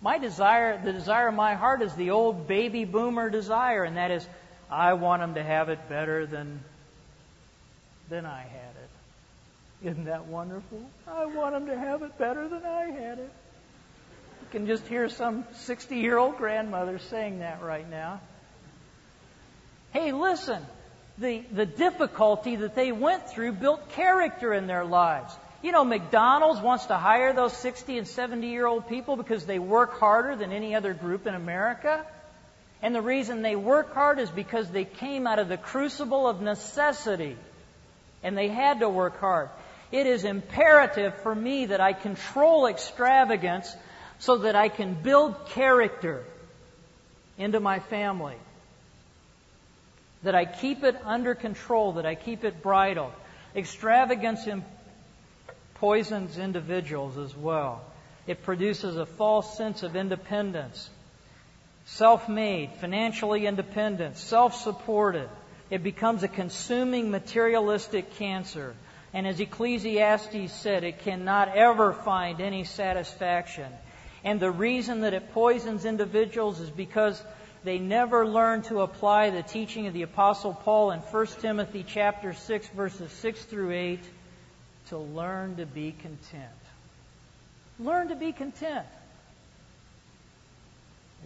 My 0.02 0.18
desire, 0.18 0.82
the 0.84 0.94
desire 0.94 1.28
of 1.28 1.36
my 1.36 1.54
heart 1.54 1.84
is 1.84 1.94
the 1.94 2.10
old 2.10 2.48
baby 2.48 2.86
boomer 2.86 3.30
desire, 3.30 3.84
and 3.84 3.98
that 3.98 4.10
is, 4.10 4.28
I 4.70 4.94
want 4.94 5.22
them 5.22 5.36
to 5.36 5.44
have 5.44 5.70
it 5.70 5.88
better 5.90 6.26
than, 6.26 6.64
than 8.10 8.26
I 8.26 8.42
had 8.42 8.76
it. 9.84 9.90
Isn't 9.92 10.06
that 10.06 10.26
wonderful? 10.26 10.82
I 11.08 11.26
want 11.26 11.54
them 11.54 11.68
to 11.68 11.78
have 11.78 12.02
it 12.02 12.18
better 12.18 12.48
than 12.48 12.66
I 12.66 12.86
had 12.86 13.20
it. 13.20 13.32
You 14.42 14.48
can 14.52 14.68
just 14.68 14.88
hear 14.88 15.08
some 15.08 15.46
60 15.54 15.96
year 15.98 16.18
old 16.18 16.38
grandmother 16.38 16.98
saying 16.98 17.40
that 17.40 17.62
right 17.62 17.88
now. 17.90 18.22
Hey, 19.94 20.12
listen, 20.14 20.66
the, 21.20 21.44
the 21.52 21.66
difficulty 21.66 22.56
that 22.56 22.74
they 22.74 22.92
went 22.92 23.30
through 23.30 23.54
built 23.54 23.90
character 23.92 24.54
in 24.54 24.66
their 24.66 24.84
lives. 24.86 25.34
You 25.62 25.72
know, 25.72 25.84
McDonald's 25.84 26.60
wants 26.60 26.88
to 26.88 26.98
hire 26.98 27.34
those 27.34 27.56
60 27.58 28.00
and 28.00 28.08
70 28.08 28.48
year 28.48 28.66
old 28.66 28.88
people 28.88 29.16
because 29.16 29.46
they 29.46 29.60
work 29.60 30.00
harder 30.00 30.36
than 30.36 30.52
any 30.52 30.74
other 30.76 30.94
group 30.94 31.28
in 31.28 31.36
America. 31.36 32.06
And 32.82 32.96
the 32.96 33.02
reason 33.02 33.44
they 33.44 33.56
work 33.56 33.94
hard 33.94 34.18
is 34.18 34.30
because 34.32 34.70
they 34.72 34.86
came 34.86 35.28
out 35.28 35.38
of 35.38 35.50
the 35.50 35.58
crucible 35.58 36.28
of 36.28 36.42
necessity. 36.42 37.38
And 38.24 38.36
they 38.36 38.48
had 38.48 38.80
to 38.80 38.90
work 38.90 39.20
hard. 39.20 39.50
It 39.92 40.08
is 40.08 40.24
imperative 40.24 41.14
for 41.22 41.36
me 41.36 41.68
that 41.68 41.82
I 41.82 41.94
control 41.94 42.66
extravagance 42.66 43.76
so 44.20 44.38
that 44.40 44.56
I 44.56 44.70
can 44.70 44.96
build 44.96 45.48
character 45.50 46.24
into 47.38 47.60
my 47.60 47.80
family. 47.80 48.36
That 50.24 50.34
I 50.34 50.46
keep 50.46 50.84
it 50.84 50.96
under 51.04 51.36
control, 51.36 51.94
that 51.94 52.06
I 52.06 52.16
keep 52.16 52.44
it 52.44 52.64
bridled. 52.64 53.12
Extravagance 53.56 54.48
poisons 55.82 56.38
individuals 56.38 57.18
as 57.18 57.36
well. 57.36 57.82
It 58.28 58.44
produces 58.44 58.98
a 58.98 59.06
false 59.08 59.58
sense 59.58 59.82
of 59.82 59.96
independence. 59.96 60.88
Self 61.86 62.30
made, 62.30 62.70
financially 62.80 63.48
independent, 63.48 64.16
self 64.18 64.54
supported. 64.56 65.28
It 65.72 65.82
becomes 65.82 66.22
a 66.22 66.28
consuming 66.28 67.10
materialistic 67.10 68.16
cancer. 68.18 68.76
And 69.12 69.26
as 69.26 69.40
Ecclesiastes 69.40 70.54
said, 70.54 70.84
it 70.84 71.00
cannot 71.00 71.58
ever 71.58 71.94
find 71.94 72.40
any 72.40 72.64
satisfaction. 72.64 73.72
And 74.24 74.40
the 74.40 74.52
reason 74.52 75.02
that 75.02 75.16
it 75.16 75.34
poisons 75.34 75.84
individuals 75.84 76.60
is 76.60 76.70
because 76.70 77.22
they 77.64 77.80
never 77.80 78.28
learn 78.28 78.62
to 78.64 78.82
apply 78.82 79.32
the 79.32 79.42
teaching 79.42 79.88
of 79.88 79.94
the 79.94 80.04
apostle 80.04 80.54
Paul 80.54 80.92
in 80.92 81.00
1 81.00 81.26
Timothy 81.42 81.84
chapter 81.88 82.34
6 82.34 82.68
verses 82.70 83.12
6 83.12 83.46
through 83.46 83.72
8 83.72 84.00
to 84.92 84.98
learn 84.98 85.56
to 85.56 85.66
be 85.66 85.94
content. 85.94 86.52
Learn 87.80 88.10
to 88.10 88.16
be 88.16 88.34
content. 88.34 88.86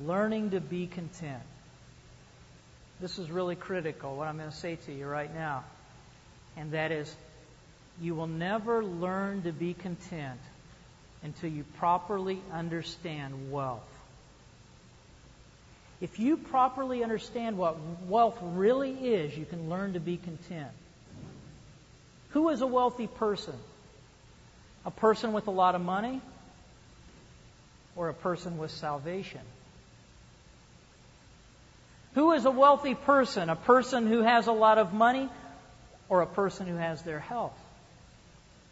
Learning 0.06 0.52
to 0.52 0.62
be 0.62 0.86
content. 0.86 1.42
This 3.02 3.18
is 3.18 3.32
really 3.32 3.56
critical, 3.56 4.16
what 4.16 4.28
I'm 4.28 4.38
going 4.38 4.52
to 4.52 4.56
say 4.56 4.76
to 4.86 4.94
you 4.94 5.08
right 5.08 5.34
now. 5.34 5.64
And 6.56 6.74
that 6.74 6.92
is, 6.92 7.14
you 8.00 8.14
will 8.14 8.28
never 8.28 8.84
learn 8.84 9.42
to 9.44 9.52
be 9.52 9.74
content 9.74 10.40
until 11.24 11.50
you 11.50 11.64
properly 11.80 12.40
understand 12.54 13.52
wealth. 13.52 13.82
If 16.02 16.20
you 16.20 16.38
properly 16.38 17.04
understand 17.04 17.58
what 17.58 17.78
wealth 18.08 18.38
really 18.44 18.92
is, 18.92 19.36
you 19.36 19.46
can 19.46 19.72
learn 19.72 19.94
to 19.94 20.00
be 20.00 20.18
content. 20.18 20.70
Who 22.36 22.50
is 22.50 22.60
a 22.60 22.68
wealthy 22.68 23.08
person? 23.08 23.54
A 24.86 24.92
person 24.92 25.32
with 25.32 25.48
a 25.48 25.52
lot 25.52 25.74
of 25.74 25.80
money 25.80 26.22
or 27.96 28.10
a 28.10 28.14
person 28.14 28.58
with 28.58 28.72
salvation? 28.72 29.40
Who 32.16 32.34
is 32.34 32.44
a 32.44 32.52
wealthy 32.52 32.94
person? 32.94 33.50
A 33.50 33.56
person 33.56 34.06
who 34.06 34.22
has 34.22 34.48
a 34.48 34.52
lot 34.52 34.78
of 34.80 34.94
money 34.94 35.30
or 36.10 36.24
a 36.24 36.28
person 36.28 36.68
who 36.68 36.76
has 36.76 37.02
their 37.04 37.22
health? 37.22 37.58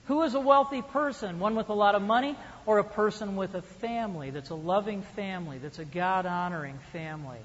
Who 0.08 0.24
is 0.24 0.36
a 0.36 0.42
wealthy 0.42 0.82
person? 0.82 1.40
One 1.40 1.56
with 1.56 1.70
a 1.70 1.74
lot 1.74 1.96
of 1.96 2.02
money 2.02 2.36
or 2.66 2.80
a 2.80 2.84
person 2.84 3.38
with 3.38 3.56
a 3.56 3.62
family 3.62 4.30
that's 4.32 4.50
a 4.50 4.56
loving 4.56 5.04
family, 5.16 5.58
that's 5.60 5.80
a 5.80 5.86
God 5.86 6.26
honoring 6.26 6.80
family? 6.92 7.40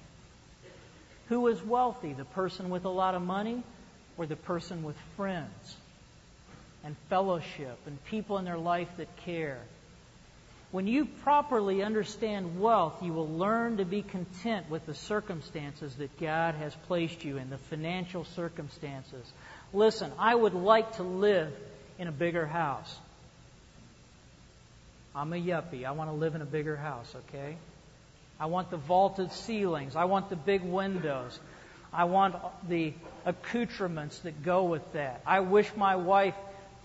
Who 1.28 1.46
is 1.46 1.62
wealthy? 1.62 2.12
The 2.12 2.24
person 2.24 2.70
with 2.70 2.86
a 2.86 2.90
lot 2.90 3.14
of 3.14 3.22
money 3.22 3.62
or 4.16 4.26
the 4.26 4.34
person 4.34 4.82
with 4.82 4.96
friends? 5.16 5.76
And 6.84 6.96
fellowship 7.08 7.78
and 7.86 8.02
people 8.06 8.38
in 8.38 8.44
their 8.44 8.58
life 8.58 8.88
that 8.96 9.14
care. 9.18 9.58
When 10.70 10.86
you 10.86 11.06
properly 11.06 11.82
understand 11.82 12.60
wealth, 12.60 13.02
you 13.02 13.12
will 13.12 13.28
learn 13.28 13.78
to 13.78 13.86
be 13.86 14.02
content 14.02 14.68
with 14.68 14.84
the 14.84 14.94
circumstances 14.94 15.94
that 15.96 16.20
God 16.20 16.54
has 16.56 16.74
placed 16.86 17.24
you 17.24 17.38
in, 17.38 17.48
the 17.48 17.56
financial 17.56 18.24
circumstances. 18.24 19.32
Listen, 19.72 20.12
I 20.18 20.34
would 20.34 20.52
like 20.52 20.96
to 20.96 21.02
live 21.02 21.52
in 21.98 22.06
a 22.06 22.12
bigger 22.12 22.46
house. 22.46 22.94
I'm 25.14 25.32
a 25.32 25.36
yuppie. 25.36 25.86
I 25.86 25.92
want 25.92 26.10
to 26.10 26.14
live 26.14 26.34
in 26.34 26.42
a 26.42 26.46
bigger 26.46 26.76
house, 26.76 27.14
okay? 27.16 27.56
I 28.38 28.46
want 28.46 28.70
the 28.70 28.76
vaulted 28.76 29.32
ceilings. 29.32 29.96
I 29.96 30.04
want 30.04 30.28
the 30.28 30.36
big 30.36 30.62
windows. 30.62 31.38
I 31.92 32.04
want 32.04 32.36
the 32.68 32.92
accoutrements 33.24 34.18
that 34.20 34.42
go 34.42 34.64
with 34.64 34.92
that. 34.92 35.22
I 35.26 35.40
wish 35.40 35.70
my 35.76 35.96
wife 35.96 36.34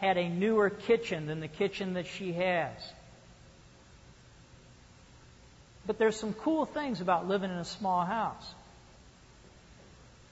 had 0.04 0.18
a 0.18 0.28
newer 0.28 0.70
kitchen 0.70 1.28
than 1.28 1.40
the 1.40 1.48
kitchen 1.48 1.94
that 1.94 2.08
she 2.08 2.34
has. 2.34 2.72
But 5.88 5.98
there's 5.98 6.18
some 6.18 6.34
cool 6.34 6.66
things 6.66 7.00
about 7.00 7.30
living 7.30 7.50
in 7.50 7.58
a 7.58 7.64
small 7.64 8.04
house. 8.04 8.46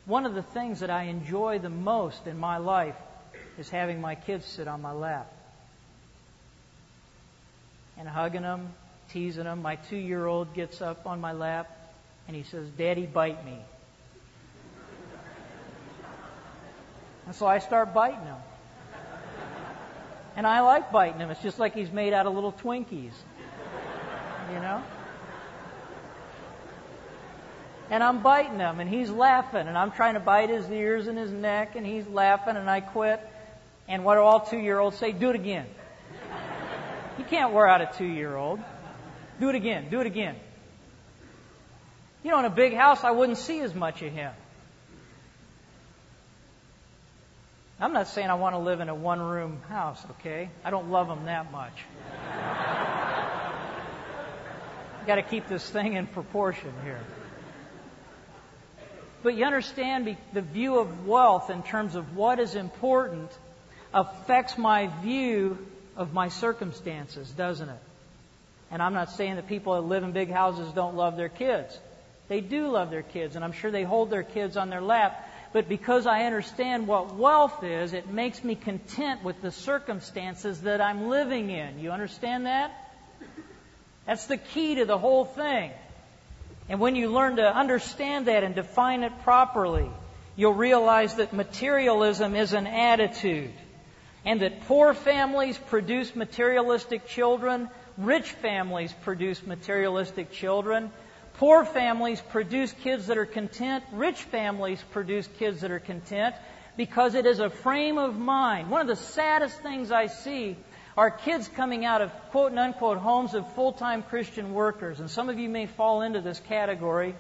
One 0.06 0.26
of 0.26 0.34
the 0.34 0.44
things 0.44 0.82
that 0.82 0.90
I 0.90 1.04
enjoy 1.04 1.60
the 1.60 1.70
most 1.70 2.28
in 2.28 2.38
my 2.38 2.58
life 2.58 2.98
is 3.58 3.70
having 3.70 4.02
my 4.02 4.16
kids 4.16 4.46
sit 4.46 4.68
on 4.68 4.82
my 4.82 4.92
lap 4.92 5.32
and 7.98 8.10
hugging 8.10 8.42
them, 8.42 8.74
teasing 9.14 9.46
them. 9.46 9.62
My 9.62 9.76
two 9.76 9.96
year 9.96 10.26
old 10.26 10.54
gets 10.54 10.82
up 10.82 11.06
on 11.06 11.22
my 11.22 11.32
lap 11.32 11.94
and 12.28 12.36
he 12.36 12.44
says, 12.44 12.68
Daddy, 12.78 13.06
bite 13.06 13.46
me. 13.46 13.58
And 17.26 17.34
so 17.36 17.46
I 17.46 17.60
start 17.60 17.94
biting 17.94 18.26
him. 18.26 18.38
And 20.36 20.48
I 20.48 20.62
like 20.62 20.92
biting 20.92 21.20
him. 21.20 21.30
It's 21.30 21.42
just 21.42 21.60
like 21.60 21.74
he's 21.74 21.92
made 21.92 22.14
out 22.14 22.26
of 22.26 22.34
little 22.34 22.54
Twinkies. 22.54 23.14
You 24.54 24.60
know? 24.60 24.84
And 27.90 28.02
I'm 28.02 28.24
biting 28.24 28.58
him, 28.60 28.80
and 28.80 28.90
he's 28.90 29.10
laughing, 29.10 29.68
and 29.68 29.78
I'm 29.78 29.92
trying 29.92 30.14
to 30.14 30.22
bite 30.22 30.50
his 30.50 30.70
ears 30.72 31.08
and 31.08 31.18
his 31.18 31.30
neck, 31.30 31.76
and 31.76 31.86
he's 31.86 32.08
laughing, 32.08 32.56
and 32.56 32.70
I 32.70 32.80
quit. 32.80 33.20
And 33.90 34.06
what 34.06 34.16
do 34.16 34.22
all 34.22 34.40
two 34.40 34.60
year 34.60 34.80
olds 34.80 34.98
say? 34.98 35.12
Do 35.12 35.30
it 35.30 35.36
again. 35.36 35.66
You 37.18 37.26
can't 37.26 37.52
wear 37.52 37.68
out 37.68 37.82
a 37.82 37.92
two 37.98 38.06
year 38.06 38.36
old. 38.36 38.62
Do 39.42 39.50
it 39.50 39.56
again. 39.56 39.90
Do 39.90 40.00
it 40.00 40.08
again. 40.08 40.38
You 42.24 42.32
know, 42.32 42.40
in 42.40 42.46
a 42.46 42.50
big 42.50 42.74
house, 42.74 43.04
I 43.04 43.12
wouldn't 43.12 43.38
see 43.38 43.60
as 43.60 43.76
much 43.76 44.02
of 44.02 44.14
him. 44.14 44.32
I'm 47.82 47.94
not 47.94 48.10
saying 48.10 48.30
I 48.30 48.36
want 48.36 48.54
to 48.54 48.60
live 48.60 48.80
in 48.80 48.90
a 48.90 48.96
one 48.96 49.20
room 49.20 49.60
house, 49.68 50.00
okay? 50.12 50.52
I 50.64 50.70
don't 50.70 50.92
love 50.92 51.08
them 51.08 51.26
that 51.26 51.52
much. 51.52 51.74
Got 55.08 55.16
to 55.16 55.24
keep 55.24 55.50
this 55.50 55.68
thing 55.68 55.94
in 55.94 56.06
proportion 56.06 56.72
here. 56.84 57.00
But 59.24 59.34
you 59.34 59.46
understand 59.46 60.16
the 60.32 60.42
view 60.44 60.78
of 60.78 61.08
wealth 61.08 61.50
in 61.50 61.64
terms 61.64 61.96
of 61.96 62.16
what 62.16 62.40
is 62.40 62.54
important 62.54 63.32
affects 63.96 64.60
my 64.60 64.92
view 65.02 65.58
of 65.96 66.14
my 66.14 66.28
circumstances, 66.28 67.32
doesn't 67.32 67.70
it? 67.70 67.82
And 68.70 68.80
I'm 68.80 68.94
not 68.94 69.12
saying 69.12 69.38
that 69.38 69.48
people 69.48 69.74
that 69.74 69.82
live 69.82 70.04
in 70.04 70.12
big 70.12 70.30
houses 70.30 70.72
don't 70.74 70.96
love 70.96 71.18
their 71.18 71.30
kids. 71.30 71.80
They 72.28 72.42
do 72.42 72.68
love 72.68 72.92
their 72.92 73.02
kids, 73.02 73.36
and 73.36 73.44
I'm 73.44 73.54
sure 73.54 73.72
they 73.72 73.84
hold 73.84 74.12
their 74.12 74.24
kids 74.24 74.56
on 74.56 74.70
their 74.70 74.82
lap 74.82 75.30
but 75.54 75.68
because 75.68 76.08
I 76.08 76.24
understand 76.24 76.88
what 76.88 77.16
wealth 77.16 77.64
is, 77.64 77.94
it 77.94 78.10
makes 78.10 78.44
me 78.44 78.56
content 78.56 79.24
with 79.24 79.42
the 79.42 79.52
circumstances 79.52 80.62
that 80.62 80.80
I'm 80.80 81.10
living 81.10 81.50
in. 81.50 81.80
You 81.80 81.92
understand 81.92 82.46
that? 82.46 82.72
That's 84.06 84.28
the 84.28 84.38
key 84.38 84.76
to 84.76 84.86
the 84.86 84.98
whole 84.98 85.26
thing. 85.26 85.72
And 86.70 86.80
when 86.80 86.96
you 86.96 87.10
learn 87.10 87.36
to 87.36 87.56
understand 87.56 88.28
that 88.28 88.44
and 88.44 88.56
define 88.56 89.04
it 89.04 89.12
properly, 89.24 89.90
you'll 90.36 90.54
realize 90.54 91.16
that 91.16 91.34
materialism 91.34 92.36
is 92.36 92.54
an 92.54 92.68
attitude. 92.68 93.52
And 94.24 94.42
that 94.42 94.62
poor 94.68 94.94
families 94.94 95.58
produce 95.58 96.16
materialistic 96.16 97.08
children, 97.08 97.70
rich 97.98 98.32
families 98.32 98.94
produce 99.04 99.46
materialistic 99.46 100.32
children, 100.32 100.92
Poor 101.42 101.66
families 101.66 102.22
produce 102.22 102.72
kids 102.84 103.08
that 103.08 103.18
are 103.18 103.26
content. 103.26 103.84
Rich 103.92 104.22
families 104.26 104.80
produce 104.92 105.28
kids 105.40 105.62
that 105.62 105.72
are 105.72 105.80
content. 105.80 106.36
because 106.78 107.16
it 107.16 107.26
is 107.26 107.40
a 107.40 107.50
frame 107.50 107.98
of 107.98 108.16
mind. 108.16 108.70
One 108.70 108.82
of 108.82 108.88
the 108.88 108.96
saddest 108.96 109.60
things 109.62 109.92
I 109.92 110.06
see 110.06 110.56
are 110.96 111.10
kids 111.10 111.48
coming 111.48 111.84
out 111.84 112.02
of 112.02 112.12
quote 112.30 112.52
and 112.52 112.60
unquote 112.60 113.00
homes 113.00 113.34
of 113.34 113.52
full 113.56 113.72
time 113.72 114.04
Christian 114.04 114.54
workers. 114.54 115.00
And 115.00 115.10
some 115.10 115.30
of 115.30 115.40
you 115.40 115.50
may 115.50 115.66
fall 115.66 116.04
into 116.04 116.22
this 116.22 116.40
category. 116.48 117.16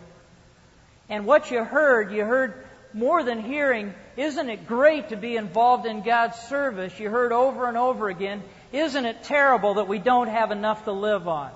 And 1.09 1.25
what 1.25 1.49
you 1.49 1.63
heard, 1.63 2.13
you 2.13 2.23
heard 2.23 2.63
more 2.93 3.23
than 3.23 3.41
hearing, 3.41 3.93
isn't 4.17 4.49
it 4.49 4.67
great 4.67 5.09
to 5.09 5.17
be 5.17 5.35
involved 5.35 5.87
in 5.87 6.03
God's 6.03 6.37
service? 6.37 6.99
You 6.99 7.09
heard 7.09 7.31
over 7.31 7.67
and 7.67 7.75
over 7.75 8.07
again, 8.07 8.43
isn't 8.71 9.05
it 9.05 9.23
terrible 9.23 9.73
that 9.75 9.87
we 9.87 9.97
don't 9.97 10.29
have 10.29 10.51
enough 10.51 10.85
to 10.85 10.91
live 10.91 11.27
on? 11.27 11.51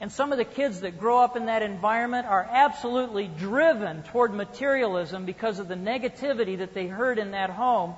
And 0.00 0.10
some 0.10 0.32
of 0.32 0.38
the 0.38 0.46
kids 0.46 0.80
that 0.80 0.98
grow 0.98 1.18
up 1.18 1.36
in 1.36 1.46
that 1.46 1.62
environment 1.62 2.26
are 2.26 2.48
absolutely 2.50 3.28
driven 3.28 4.02
toward 4.04 4.32
materialism 4.32 5.26
because 5.26 5.58
of 5.58 5.68
the 5.68 5.74
negativity 5.74 6.58
that 6.58 6.72
they 6.72 6.86
heard 6.86 7.18
in 7.18 7.32
that 7.32 7.50
home. 7.50 7.94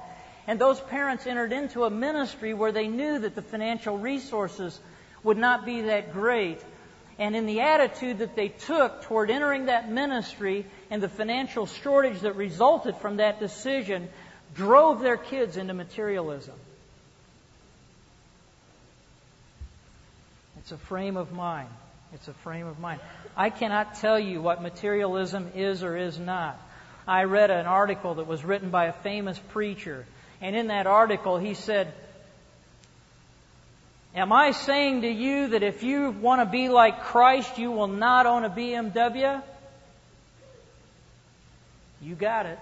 And 0.49 0.59
those 0.59 0.81
parents 0.81 1.29
entered 1.29 1.53
into 1.53 1.85
a 1.85 1.91
ministry 1.91 2.55
where 2.55 2.73
they 2.73 2.89
knew 2.89 3.21
that 3.21 3.37
the 3.37 3.43
financial 3.43 3.97
resources 3.97 4.79
would 5.23 5.39
not 5.39 5.65
be 5.65 5.83
that 5.83 6.13
great. 6.13 6.61
And 7.21 7.37
in 7.37 7.47
the 7.47 7.61
attitude 7.61 8.19
that 8.19 8.35
they 8.35 8.49
took 8.49 9.03
toward 9.03 9.31
entering 9.31 9.67
that 9.67 9.89
ministry 9.89 10.67
and 10.91 11.01
the 11.01 11.09
financial 11.09 11.67
shortage 11.67 12.21
that 12.23 12.35
resulted 12.35 12.97
from 12.97 13.19
that 13.19 13.39
decision 13.39 14.09
drove 14.57 15.01
their 15.01 15.17
kids 15.17 15.57
into 15.57 15.73
materialism. 15.73 16.55
It's 20.59 20.73
a 20.73 20.77
frame 20.77 21.17
of 21.17 21.31
mind. 21.33 21.69
It's 22.15 22.29
a 22.29 22.35
frame 22.35 22.67
of 22.67 22.79
mind. 22.79 23.01
I 23.37 23.49
cannot 23.49 23.95
tell 23.95 24.19
you 24.19 24.43
what 24.43 24.61
materialism 24.61 25.53
is 25.55 25.83
or 25.83 25.97
is 25.97 26.19
not. 26.19 26.61
I 27.09 27.25
read 27.25 27.51
an 27.51 27.67
article 27.67 28.17
that 28.17 28.27
was 28.27 28.45
written 28.45 28.71
by 28.71 28.87
a 28.87 28.93
famous 28.93 29.39
preacher, 29.51 30.05
and 30.41 30.55
in 30.55 30.67
that 30.67 30.87
article 30.87 31.39
he 31.39 31.55
said, 31.55 31.93
Am 34.15 34.31
I 34.31 34.51
saying 34.51 35.03
to 35.03 35.09
you 35.09 35.49
that 35.49 35.63
if 35.63 35.83
you 35.83 36.11
want 36.11 36.43
to 36.43 36.47
be 36.47 36.69
like 36.69 37.05
Christ, 37.05 37.57
you 37.57 37.73
will 37.73 37.89
not 37.89 38.27
own 38.27 38.45
a 38.45 38.51
BMW? 38.51 39.43
You 42.03 42.15
got 42.15 42.45
it. 42.45 42.59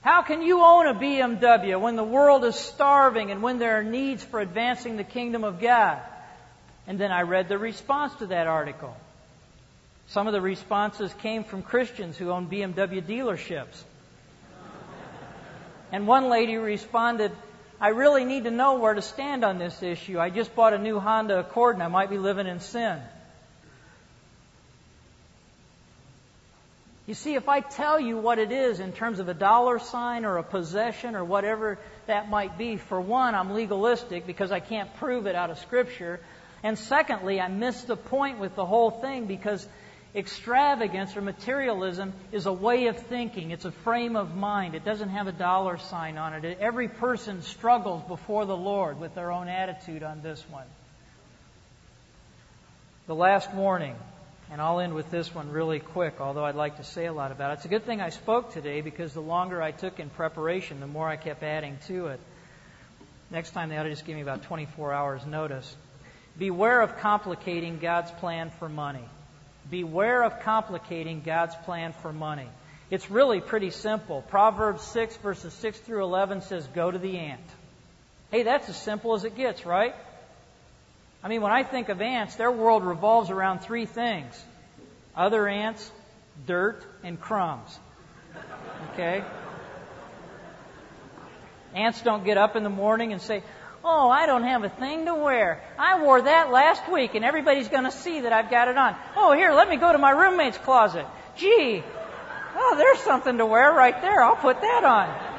How 0.00 0.22
can 0.22 0.40
you 0.40 0.62
own 0.62 0.86
a 0.86 0.94
BMW 0.94 1.78
when 1.78 1.96
the 1.96 2.04
world 2.04 2.44
is 2.44 2.56
starving 2.56 3.30
and 3.30 3.42
when 3.42 3.58
there 3.58 3.78
are 3.78 3.84
needs 3.84 4.24
for 4.24 4.40
advancing 4.40 4.96
the 4.96 5.04
kingdom 5.04 5.44
of 5.44 5.60
God? 5.60 6.00
And 6.86 6.98
then 6.98 7.12
I 7.12 7.22
read 7.22 7.48
the 7.48 7.58
response 7.58 8.14
to 8.16 8.26
that 8.26 8.46
article. 8.46 8.96
Some 10.08 10.26
of 10.26 10.32
the 10.32 10.40
responses 10.40 11.12
came 11.14 11.44
from 11.44 11.62
Christians 11.62 12.16
who 12.16 12.30
own 12.30 12.48
BMW 12.48 13.02
dealerships. 13.02 13.82
And 15.92 16.06
one 16.06 16.28
lady 16.28 16.56
responded, 16.56 17.32
I 17.80 17.88
really 17.88 18.24
need 18.24 18.44
to 18.44 18.50
know 18.50 18.78
where 18.78 18.94
to 18.94 19.02
stand 19.02 19.44
on 19.44 19.58
this 19.58 19.82
issue. 19.82 20.18
I 20.18 20.30
just 20.30 20.54
bought 20.54 20.72
a 20.72 20.78
new 20.78 20.98
Honda 20.98 21.38
Accord 21.40 21.76
and 21.76 21.82
I 21.82 21.88
might 21.88 22.10
be 22.10 22.18
living 22.18 22.46
in 22.46 22.60
sin. 22.60 23.00
You 27.06 27.14
see, 27.14 27.34
if 27.34 27.48
I 27.48 27.60
tell 27.60 27.98
you 27.98 28.16
what 28.16 28.38
it 28.38 28.52
is 28.52 28.78
in 28.78 28.92
terms 28.92 29.18
of 29.18 29.28
a 29.28 29.34
dollar 29.34 29.80
sign 29.80 30.24
or 30.24 30.38
a 30.38 30.42
possession 30.42 31.16
or 31.16 31.24
whatever 31.24 31.78
that 32.06 32.30
might 32.30 32.56
be, 32.56 32.76
for 32.76 33.00
one, 33.00 33.34
I'm 33.34 33.52
legalistic 33.52 34.26
because 34.26 34.52
I 34.52 34.60
can't 34.60 34.94
prove 34.96 35.26
it 35.26 35.34
out 35.34 35.50
of 35.50 35.58
Scripture. 35.58 36.20
And 36.62 36.78
secondly, 36.78 37.40
I 37.40 37.48
missed 37.48 37.86
the 37.86 37.96
point 37.96 38.38
with 38.38 38.54
the 38.54 38.66
whole 38.66 38.90
thing 38.90 39.26
because 39.26 39.66
extravagance 40.14 41.16
or 41.16 41.22
materialism 41.22 42.12
is 42.30 42.46
a 42.46 42.52
way 42.52 42.86
of 42.86 42.98
thinking. 42.98 43.50
It's 43.50 43.64
a 43.64 43.72
frame 43.72 44.14
of 44.14 44.36
mind. 44.36 44.74
It 44.74 44.84
doesn't 44.84 45.08
have 45.08 45.26
a 45.26 45.32
dollar 45.32 45.78
sign 45.78 46.18
on 46.18 46.34
it. 46.34 46.58
Every 46.60 46.88
person 46.88 47.42
struggles 47.42 48.02
before 48.04 48.44
the 48.44 48.56
Lord 48.56 49.00
with 49.00 49.14
their 49.14 49.32
own 49.32 49.48
attitude 49.48 50.02
on 50.02 50.22
this 50.22 50.44
one. 50.50 50.66
The 53.06 53.14
last 53.14 53.52
warning, 53.52 53.96
and 54.50 54.60
I'll 54.60 54.78
end 54.78 54.94
with 54.94 55.10
this 55.10 55.34
one 55.34 55.50
really 55.50 55.80
quick, 55.80 56.20
although 56.20 56.44
I'd 56.44 56.54
like 56.54 56.76
to 56.76 56.84
say 56.84 57.06
a 57.06 57.12
lot 57.12 57.32
about 57.32 57.50
it. 57.50 57.54
It's 57.54 57.64
a 57.64 57.68
good 57.68 57.84
thing 57.84 58.00
I 58.00 58.10
spoke 58.10 58.52
today 58.52 58.82
because 58.82 59.12
the 59.14 59.20
longer 59.20 59.60
I 59.60 59.72
took 59.72 59.98
in 59.98 60.10
preparation, 60.10 60.78
the 60.78 60.86
more 60.86 61.08
I 61.08 61.16
kept 61.16 61.42
adding 61.42 61.78
to 61.88 62.08
it. 62.08 62.20
Next 63.30 63.50
time 63.52 63.70
they 63.70 63.78
ought 63.78 63.84
to 63.84 63.90
just 63.90 64.04
give 64.04 64.14
me 64.14 64.22
about 64.22 64.42
24 64.42 64.92
hours 64.92 65.26
notice. 65.26 65.74
Beware 66.38 66.80
of 66.80 66.98
complicating 66.98 67.78
God's 67.78 68.10
plan 68.12 68.50
for 68.58 68.68
money. 68.68 69.04
Beware 69.70 70.24
of 70.24 70.40
complicating 70.40 71.22
God's 71.24 71.54
plan 71.64 71.92
for 71.92 72.12
money. 72.12 72.48
It's 72.90 73.10
really 73.10 73.40
pretty 73.40 73.70
simple. 73.70 74.22
Proverbs 74.22 74.82
6, 74.82 75.16
verses 75.18 75.52
6 75.54 75.78
through 75.78 76.04
11 76.04 76.42
says, 76.42 76.66
Go 76.74 76.90
to 76.90 76.98
the 76.98 77.18
ant. 77.18 77.40
Hey, 78.30 78.42
that's 78.42 78.68
as 78.68 78.76
simple 78.76 79.14
as 79.14 79.24
it 79.24 79.36
gets, 79.36 79.64
right? 79.64 79.94
I 81.22 81.28
mean, 81.28 81.40
when 81.42 81.52
I 81.52 81.62
think 81.62 81.88
of 81.88 82.00
ants, 82.00 82.34
their 82.34 82.50
world 82.50 82.84
revolves 82.84 83.30
around 83.30 83.60
three 83.60 83.86
things 83.86 84.42
other 85.14 85.46
ants, 85.46 85.90
dirt, 86.46 86.82
and 87.04 87.20
crumbs. 87.20 87.78
Okay? 88.92 89.22
Ants 91.74 92.02
don't 92.02 92.24
get 92.24 92.36
up 92.36 92.56
in 92.56 92.62
the 92.62 92.70
morning 92.70 93.12
and 93.12 93.20
say, 93.20 93.42
Oh, 93.84 94.08
I 94.08 94.26
don't 94.26 94.44
have 94.44 94.62
a 94.62 94.68
thing 94.68 95.06
to 95.06 95.14
wear. 95.14 95.60
I 95.76 96.00
wore 96.00 96.22
that 96.22 96.52
last 96.52 96.90
week 96.90 97.14
and 97.14 97.24
everybody's 97.24 97.68
going 97.68 97.84
to 97.84 97.90
see 97.90 98.20
that 98.20 98.32
I've 98.32 98.50
got 98.50 98.68
it 98.68 98.76
on. 98.76 98.94
Oh, 99.16 99.32
here, 99.32 99.52
let 99.52 99.68
me 99.68 99.76
go 99.76 99.90
to 99.90 99.98
my 99.98 100.10
roommate's 100.10 100.58
closet. 100.58 101.06
Gee, 101.36 101.82
oh, 102.54 102.74
there's 102.76 103.00
something 103.00 103.38
to 103.38 103.46
wear 103.46 103.72
right 103.72 104.00
there. 104.00 104.22
I'll 104.22 104.36
put 104.36 104.60
that 104.60 104.84
on. 104.84 105.32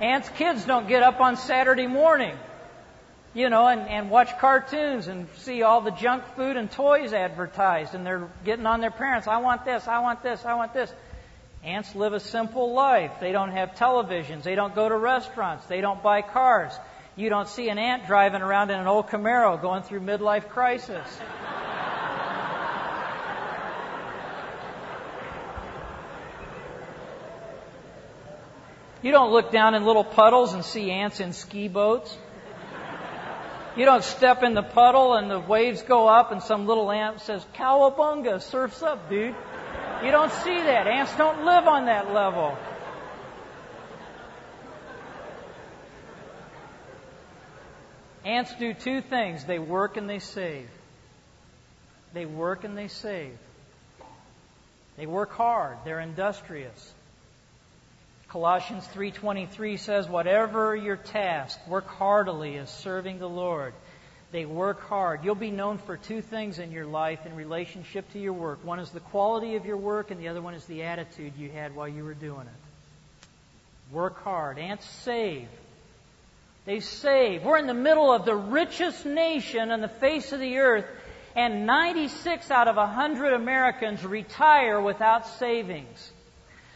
Ant's 0.00 0.28
kids 0.30 0.64
don't 0.64 0.88
get 0.88 1.02
up 1.02 1.20
on 1.20 1.36
Saturday 1.36 1.86
morning, 1.86 2.36
you 3.34 3.50
know, 3.50 3.66
and, 3.66 3.82
and 3.82 4.10
watch 4.10 4.36
cartoons 4.38 5.08
and 5.08 5.28
see 5.38 5.62
all 5.62 5.82
the 5.82 5.90
junk 5.90 6.24
food 6.36 6.56
and 6.56 6.70
toys 6.70 7.12
advertised 7.12 7.94
and 7.94 8.04
they're 8.04 8.28
getting 8.44 8.66
on 8.66 8.80
their 8.80 8.90
parents. 8.90 9.28
I 9.28 9.38
want 9.38 9.64
this, 9.64 9.86
I 9.86 10.00
want 10.00 10.22
this, 10.22 10.44
I 10.44 10.54
want 10.54 10.74
this. 10.74 10.92
Ants 11.62 11.94
live 11.94 12.14
a 12.14 12.20
simple 12.20 12.72
life. 12.72 13.12
They 13.20 13.32
don't 13.32 13.52
have 13.52 13.74
televisions. 13.74 14.42
They 14.42 14.54
don't 14.54 14.74
go 14.74 14.88
to 14.88 14.96
restaurants. 14.96 15.66
They 15.66 15.80
don't 15.80 16.02
buy 16.02 16.22
cars. 16.22 16.72
You 17.16 17.28
don't 17.28 17.48
see 17.48 17.68
an 17.68 17.78
ant 17.78 18.06
driving 18.06 18.40
around 18.40 18.70
in 18.70 18.78
an 18.78 18.86
old 18.86 19.08
Camaro 19.08 19.60
going 19.60 19.82
through 19.82 20.00
midlife 20.00 20.48
crisis. 20.48 21.06
You 29.02 29.12
don't 29.12 29.32
look 29.32 29.50
down 29.50 29.74
in 29.74 29.84
little 29.84 30.04
puddles 30.04 30.52
and 30.52 30.62
see 30.64 30.90
ants 30.90 31.20
in 31.20 31.32
ski 31.32 31.68
boats. 31.68 32.16
You 33.76 33.84
don't 33.84 34.04
step 34.04 34.42
in 34.42 34.54
the 34.54 34.62
puddle 34.62 35.14
and 35.14 35.30
the 35.30 35.38
waves 35.38 35.80
go 35.82 36.08
up 36.08 36.32
and 36.32 36.42
some 36.42 36.66
little 36.66 36.90
ant 36.90 37.20
says, 37.20 37.44
Cowabunga, 37.54 38.42
surf's 38.42 38.82
up, 38.82 39.08
dude. 39.08 39.34
You 40.02 40.10
don't 40.10 40.32
see 40.32 40.54
that. 40.54 40.86
Ants 40.86 41.14
don't 41.16 41.44
live 41.44 41.68
on 41.68 41.84
that 41.84 42.12
level. 42.12 42.56
Ants 48.24 48.54
do 48.58 48.72
two 48.72 49.02
things 49.02 49.44
they 49.44 49.58
work 49.58 49.98
and 49.98 50.08
they 50.08 50.18
save. 50.18 50.68
They 52.14 52.24
work 52.24 52.64
and 52.64 52.76
they 52.76 52.88
save. 52.88 53.36
They 54.96 55.06
work 55.06 55.32
hard. 55.32 55.76
They're 55.84 56.00
industrious. 56.00 56.94
Colossians 58.28 58.86
3:23 58.94 59.78
says 59.78 60.08
whatever 60.08 60.74
your 60.76 60.96
task 60.96 61.58
work 61.66 61.86
heartily 61.88 62.56
as 62.56 62.70
serving 62.70 63.18
the 63.18 63.28
Lord 63.28 63.74
they 64.32 64.44
work 64.44 64.88
hard. 64.88 65.24
You'll 65.24 65.34
be 65.34 65.50
known 65.50 65.78
for 65.78 65.96
two 65.96 66.22
things 66.22 66.58
in 66.58 66.70
your 66.70 66.86
life 66.86 67.26
in 67.26 67.34
relationship 67.34 68.10
to 68.12 68.18
your 68.18 68.32
work. 68.32 68.64
One 68.64 68.78
is 68.78 68.90
the 68.90 69.00
quality 69.00 69.56
of 69.56 69.66
your 69.66 69.76
work, 69.76 70.10
and 70.10 70.20
the 70.20 70.28
other 70.28 70.40
one 70.40 70.54
is 70.54 70.64
the 70.66 70.84
attitude 70.84 71.32
you 71.36 71.50
had 71.50 71.74
while 71.74 71.88
you 71.88 72.04
were 72.04 72.14
doing 72.14 72.42
it. 72.42 73.94
Work 73.94 74.22
hard. 74.22 74.58
Ants 74.58 74.88
save. 74.88 75.48
They 76.64 76.78
save. 76.78 77.42
We're 77.42 77.58
in 77.58 77.66
the 77.66 77.74
middle 77.74 78.12
of 78.12 78.24
the 78.24 78.36
richest 78.36 79.04
nation 79.04 79.72
on 79.72 79.80
the 79.80 79.88
face 79.88 80.32
of 80.32 80.38
the 80.38 80.58
earth, 80.58 80.86
and 81.34 81.66
96 81.66 82.50
out 82.52 82.68
of 82.68 82.76
100 82.76 83.32
Americans 83.32 84.04
retire 84.04 84.80
without 84.80 85.26
savings. 85.26 86.12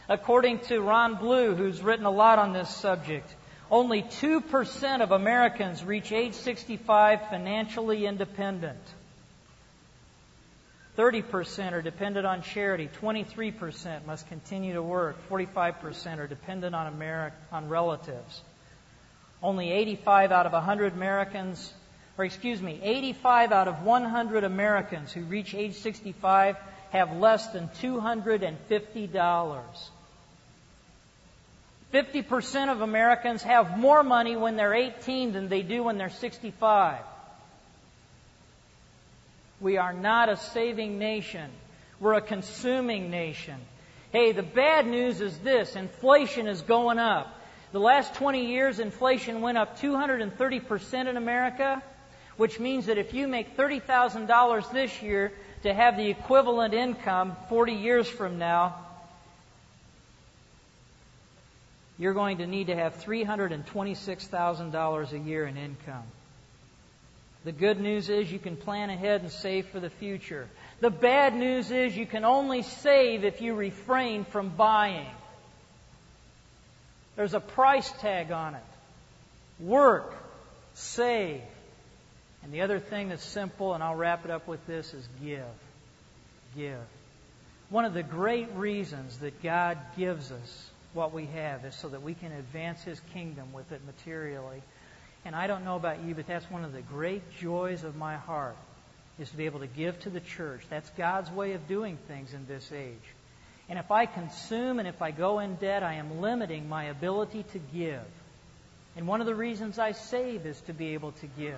According 0.09 0.59
to 0.67 0.81
Ron 0.81 1.15
Blue, 1.15 1.55
who's 1.55 1.81
written 1.81 2.05
a 2.05 2.11
lot 2.11 2.37
on 2.37 2.51
this 2.51 2.69
subject, 2.69 3.33
only 3.71 4.03
2% 4.03 5.01
of 5.01 5.11
Americans 5.11 5.83
reach 5.83 6.11
age 6.11 6.33
65 6.33 7.29
financially 7.29 8.05
independent. 8.05 8.79
30% 10.97 11.73
are 11.73 11.81
dependent 11.81 12.25
on 12.25 12.41
charity. 12.41 12.89
23% 13.01 14.05
must 14.05 14.27
continue 14.29 14.73
to 14.73 14.81
work. 14.81 15.17
45% 15.29 16.19
are 16.19 16.27
dependent 16.27 16.73
on, 16.73 16.93
Ameri- 16.93 17.33
on 17.51 17.67
relatives. 17.67 18.41
Only 19.43 19.71
85 19.71 20.31
out 20.31 20.45
of 20.45 20.53
100 20.53 20.93
Americans, 20.93 21.73
or 22.17 22.23
excuse 22.23 22.61
me, 22.61 22.79
85 22.81 23.51
out 23.51 23.67
of 23.67 23.83
100 23.83 24.45
Americans 24.45 25.11
who 25.11 25.23
reach 25.23 25.53
age 25.53 25.75
65 25.75 26.55
have 26.91 27.17
less 27.17 27.47
than 27.47 27.67
$250. 27.81 29.89
50% 31.95 32.73
of 32.73 32.81
Americans 32.81 33.41
have 33.43 33.77
more 33.77 34.03
money 34.03 34.35
when 34.35 34.57
they're 34.57 34.73
18 34.73 35.31
than 35.31 35.47
they 35.47 35.61
do 35.61 35.81
when 35.81 35.97
they're 35.97 36.09
65. 36.09 36.99
We 39.61 39.77
are 39.77 39.93
not 39.93 40.27
a 40.27 40.35
saving 40.35 40.99
nation. 40.99 41.49
We're 42.01 42.15
a 42.15 42.21
consuming 42.21 43.09
nation. 43.09 43.55
Hey, 44.11 44.33
the 44.33 44.43
bad 44.43 44.85
news 44.85 45.21
is 45.21 45.37
this 45.37 45.77
inflation 45.77 46.47
is 46.47 46.61
going 46.61 46.99
up. 46.99 47.33
The 47.71 47.79
last 47.79 48.13
20 48.15 48.45
years, 48.45 48.79
inflation 48.79 49.39
went 49.39 49.57
up 49.57 49.79
230% 49.79 51.07
in 51.07 51.15
America, 51.15 51.81
which 52.35 52.59
means 52.59 52.87
that 52.87 52.97
if 52.97 53.13
you 53.13 53.25
make 53.29 53.55
$30,000 53.55 54.71
this 54.73 55.01
year 55.01 55.31
to 55.63 55.73
have 55.73 55.95
the 55.95 56.09
equivalent 56.09 56.73
income 56.73 57.37
40 57.47 57.71
years 57.71 58.09
from 58.09 58.37
now, 58.37 58.84
you're 61.97 62.13
going 62.13 62.39
to 62.39 62.47
need 62.47 62.67
to 62.67 62.75
have 62.75 63.03
$326,000 63.03 65.11
a 65.11 65.19
year 65.19 65.45
in 65.45 65.57
income. 65.57 66.03
The 67.45 67.51
good 67.51 67.79
news 67.79 68.09
is 68.09 68.31
you 68.31 68.39
can 68.39 68.57
plan 68.57 68.89
ahead 68.89 69.21
and 69.21 69.31
save 69.31 69.67
for 69.67 69.79
the 69.79 69.91
future. 69.91 70.49
The 70.79 70.89
bad 70.89 71.35
news 71.35 71.71
is 71.71 71.95
you 71.95 72.07
can 72.07 72.25
only 72.25 72.63
save 72.63 73.23
if 73.23 73.39
you 73.39 73.53
refrain 73.53 74.25
from 74.25 74.49
buying. 74.49 75.07
There's 77.15 77.35
a 77.35 77.39
price 77.39 77.89
tag 77.99 78.31
on 78.31 78.55
it. 78.55 78.63
Work, 79.59 80.13
save. 80.73 81.41
And 82.43 82.51
the 82.51 82.61
other 82.61 82.79
thing 82.79 83.09
that's 83.09 83.23
simple, 83.23 83.73
and 83.73 83.83
I'll 83.83 83.95
wrap 83.95 84.25
it 84.25 84.31
up 84.31 84.47
with 84.47 84.65
this, 84.67 84.93
is 84.93 85.07
give. 85.23 85.43
Give. 86.55 86.79
One 87.69 87.85
of 87.85 87.93
the 87.93 88.03
great 88.03 88.51
reasons 88.53 89.17
that 89.19 89.41
God 89.41 89.77
gives 89.97 90.31
us 90.31 90.69
what 90.95 91.13
we 91.13 91.25
have 91.27 91.65
is 91.65 91.75
so 91.75 91.89
that 91.89 92.01
we 92.01 92.13
can 92.13 92.31
advance 92.31 92.83
His 92.83 92.99
kingdom 93.13 93.53
with 93.53 93.71
it 93.71 93.81
materially. 93.85 94.61
And 95.25 95.35
I 95.35 95.47
don't 95.47 95.65
know 95.65 95.75
about 95.75 96.03
you, 96.03 96.15
but 96.15 96.27
that's 96.27 96.49
one 96.49 96.63
of 96.63 96.73
the 96.73 96.81
great 96.81 97.23
joys 97.39 97.83
of 97.83 97.95
my 97.95 98.15
heart 98.15 98.55
is 99.19 99.29
to 99.29 99.37
be 99.37 99.45
able 99.45 99.59
to 99.59 99.67
give 99.67 99.99
to 100.01 100.09
the 100.09 100.19
church. 100.19 100.61
That's 100.69 100.89
God's 100.91 101.31
way 101.31 101.53
of 101.53 101.67
doing 101.67 101.97
things 102.07 102.33
in 102.33 102.45
this 102.47 102.71
age. 102.71 102.93
And 103.69 103.79
if 103.79 103.89
I 103.89 104.05
consume 104.05 104.79
and 104.79 104.87
if 104.87 105.01
I 105.01 105.11
go 105.11 105.39
in 105.39 105.55
debt, 105.55 105.83
I 105.83 105.95
am 105.95 106.21
limiting 106.21 106.69
my 106.69 106.85
ability 106.85 107.43
to 107.53 107.59
give. 107.73 108.03
And 108.95 109.07
one 109.07 109.21
of 109.21 109.27
the 109.27 109.35
reasons 109.35 109.79
I 109.79 109.93
save 109.93 110.45
is 110.45 110.59
to 110.61 110.73
be 110.73 110.93
able 110.93 111.11
to 111.13 111.27
give. 111.27 111.57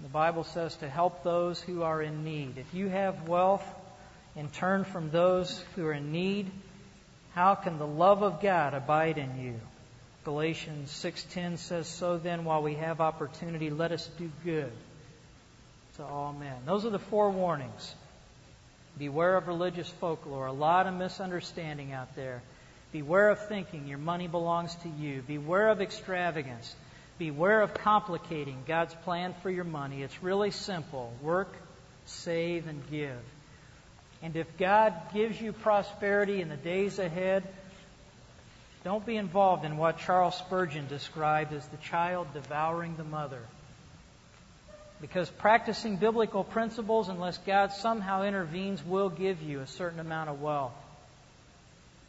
The 0.00 0.08
Bible 0.08 0.44
says 0.44 0.76
to 0.76 0.88
help 0.88 1.24
those 1.24 1.60
who 1.60 1.82
are 1.82 2.00
in 2.00 2.22
need. 2.22 2.56
If 2.56 2.72
you 2.72 2.88
have 2.88 3.28
wealth, 3.28 3.64
and 4.36 4.52
turn 4.52 4.84
from 4.84 5.10
those 5.10 5.58
who 5.74 5.86
are 5.86 5.92
in 5.92 6.12
need, 6.12 6.50
how 7.34 7.54
can 7.54 7.78
the 7.78 7.86
love 7.86 8.22
of 8.22 8.40
God 8.40 8.74
abide 8.74 9.18
in 9.18 9.38
you? 9.40 9.60
Galatians 10.24 10.90
6:10 10.90 11.56
says, 11.56 11.86
"So 11.86 12.18
then 12.18 12.44
while 12.44 12.62
we 12.62 12.74
have 12.74 13.00
opportunity, 13.00 13.70
let 13.70 13.92
us 13.92 14.06
do 14.18 14.30
good 14.44 14.72
to 15.96 16.04
all 16.04 16.32
men." 16.32 16.64
Those 16.66 16.84
are 16.84 16.90
the 16.90 16.98
four 16.98 17.30
warnings. 17.30 17.94
Beware 18.98 19.36
of 19.36 19.46
religious 19.46 19.88
folklore, 19.88 20.46
a 20.46 20.52
lot 20.52 20.86
of 20.86 20.94
misunderstanding 20.94 21.92
out 21.92 22.14
there. 22.16 22.42
Beware 22.90 23.30
of 23.30 23.46
thinking 23.46 23.86
your 23.86 23.98
money 23.98 24.26
belongs 24.26 24.74
to 24.76 24.88
you. 24.88 25.22
Beware 25.22 25.68
of 25.68 25.80
extravagance. 25.80 26.74
Beware 27.18 27.62
of 27.62 27.74
complicating 27.74 28.64
God's 28.66 28.94
plan 28.94 29.34
for 29.34 29.50
your 29.50 29.64
money. 29.64 30.02
It's 30.02 30.22
really 30.22 30.50
simple. 30.50 31.12
Work, 31.22 31.54
save, 32.06 32.66
and 32.66 32.88
give. 32.90 33.20
And 34.22 34.34
if 34.36 34.58
God 34.58 34.94
gives 35.14 35.40
you 35.40 35.52
prosperity 35.52 36.40
in 36.40 36.48
the 36.48 36.56
days 36.56 36.98
ahead, 36.98 37.44
don't 38.84 39.04
be 39.04 39.16
involved 39.16 39.64
in 39.64 39.76
what 39.76 39.98
Charles 39.98 40.36
Spurgeon 40.36 40.86
described 40.88 41.52
as 41.52 41.66
the 41.68 41.76
child 41.78 42.28
devouring 42.34 42.96
the 42.96 43.04
mother. 43.04 43.40
Because 45.00 45.30
practicing 45.30 45.96
biblical 45.96 46.42
principles, 46.42 47.08
unless 47.08 47.38
God 47.38 47.72
somehow 47.72 48.22
intervenes, 48.22 48.84
will 48.84 49.08
give 49.08 49.42
you 49.42 49.60
a 49.60 49.66
certain 49.66 50.00
amount 50.00 50.30
of 50.30 50.40
wealth. 50.40 50.72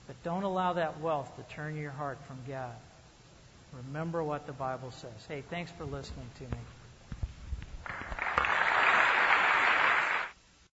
But 0.07 0.21
don't 0.23 0.43
allow 0.43 0.73
that 0.73 0.99
wealth 1.01 1.31
to 1.35 1.53
turn 1.53 1.75
your 1.75 1.91
heart 1.91 2.17
from 2.25 2.37
God. 2.47 2.73
Remember 3.87 4.23
what 4.23 4.47
the 4.47 4.53
Bible 4.53 4.89
says. 4.91 5.11
Hey, 5.27 5.43
thanks 5.51 5.71
for 5.71 5.85
listening 5.85 6.25
to 6.39 6.43
me. 6.43 6.61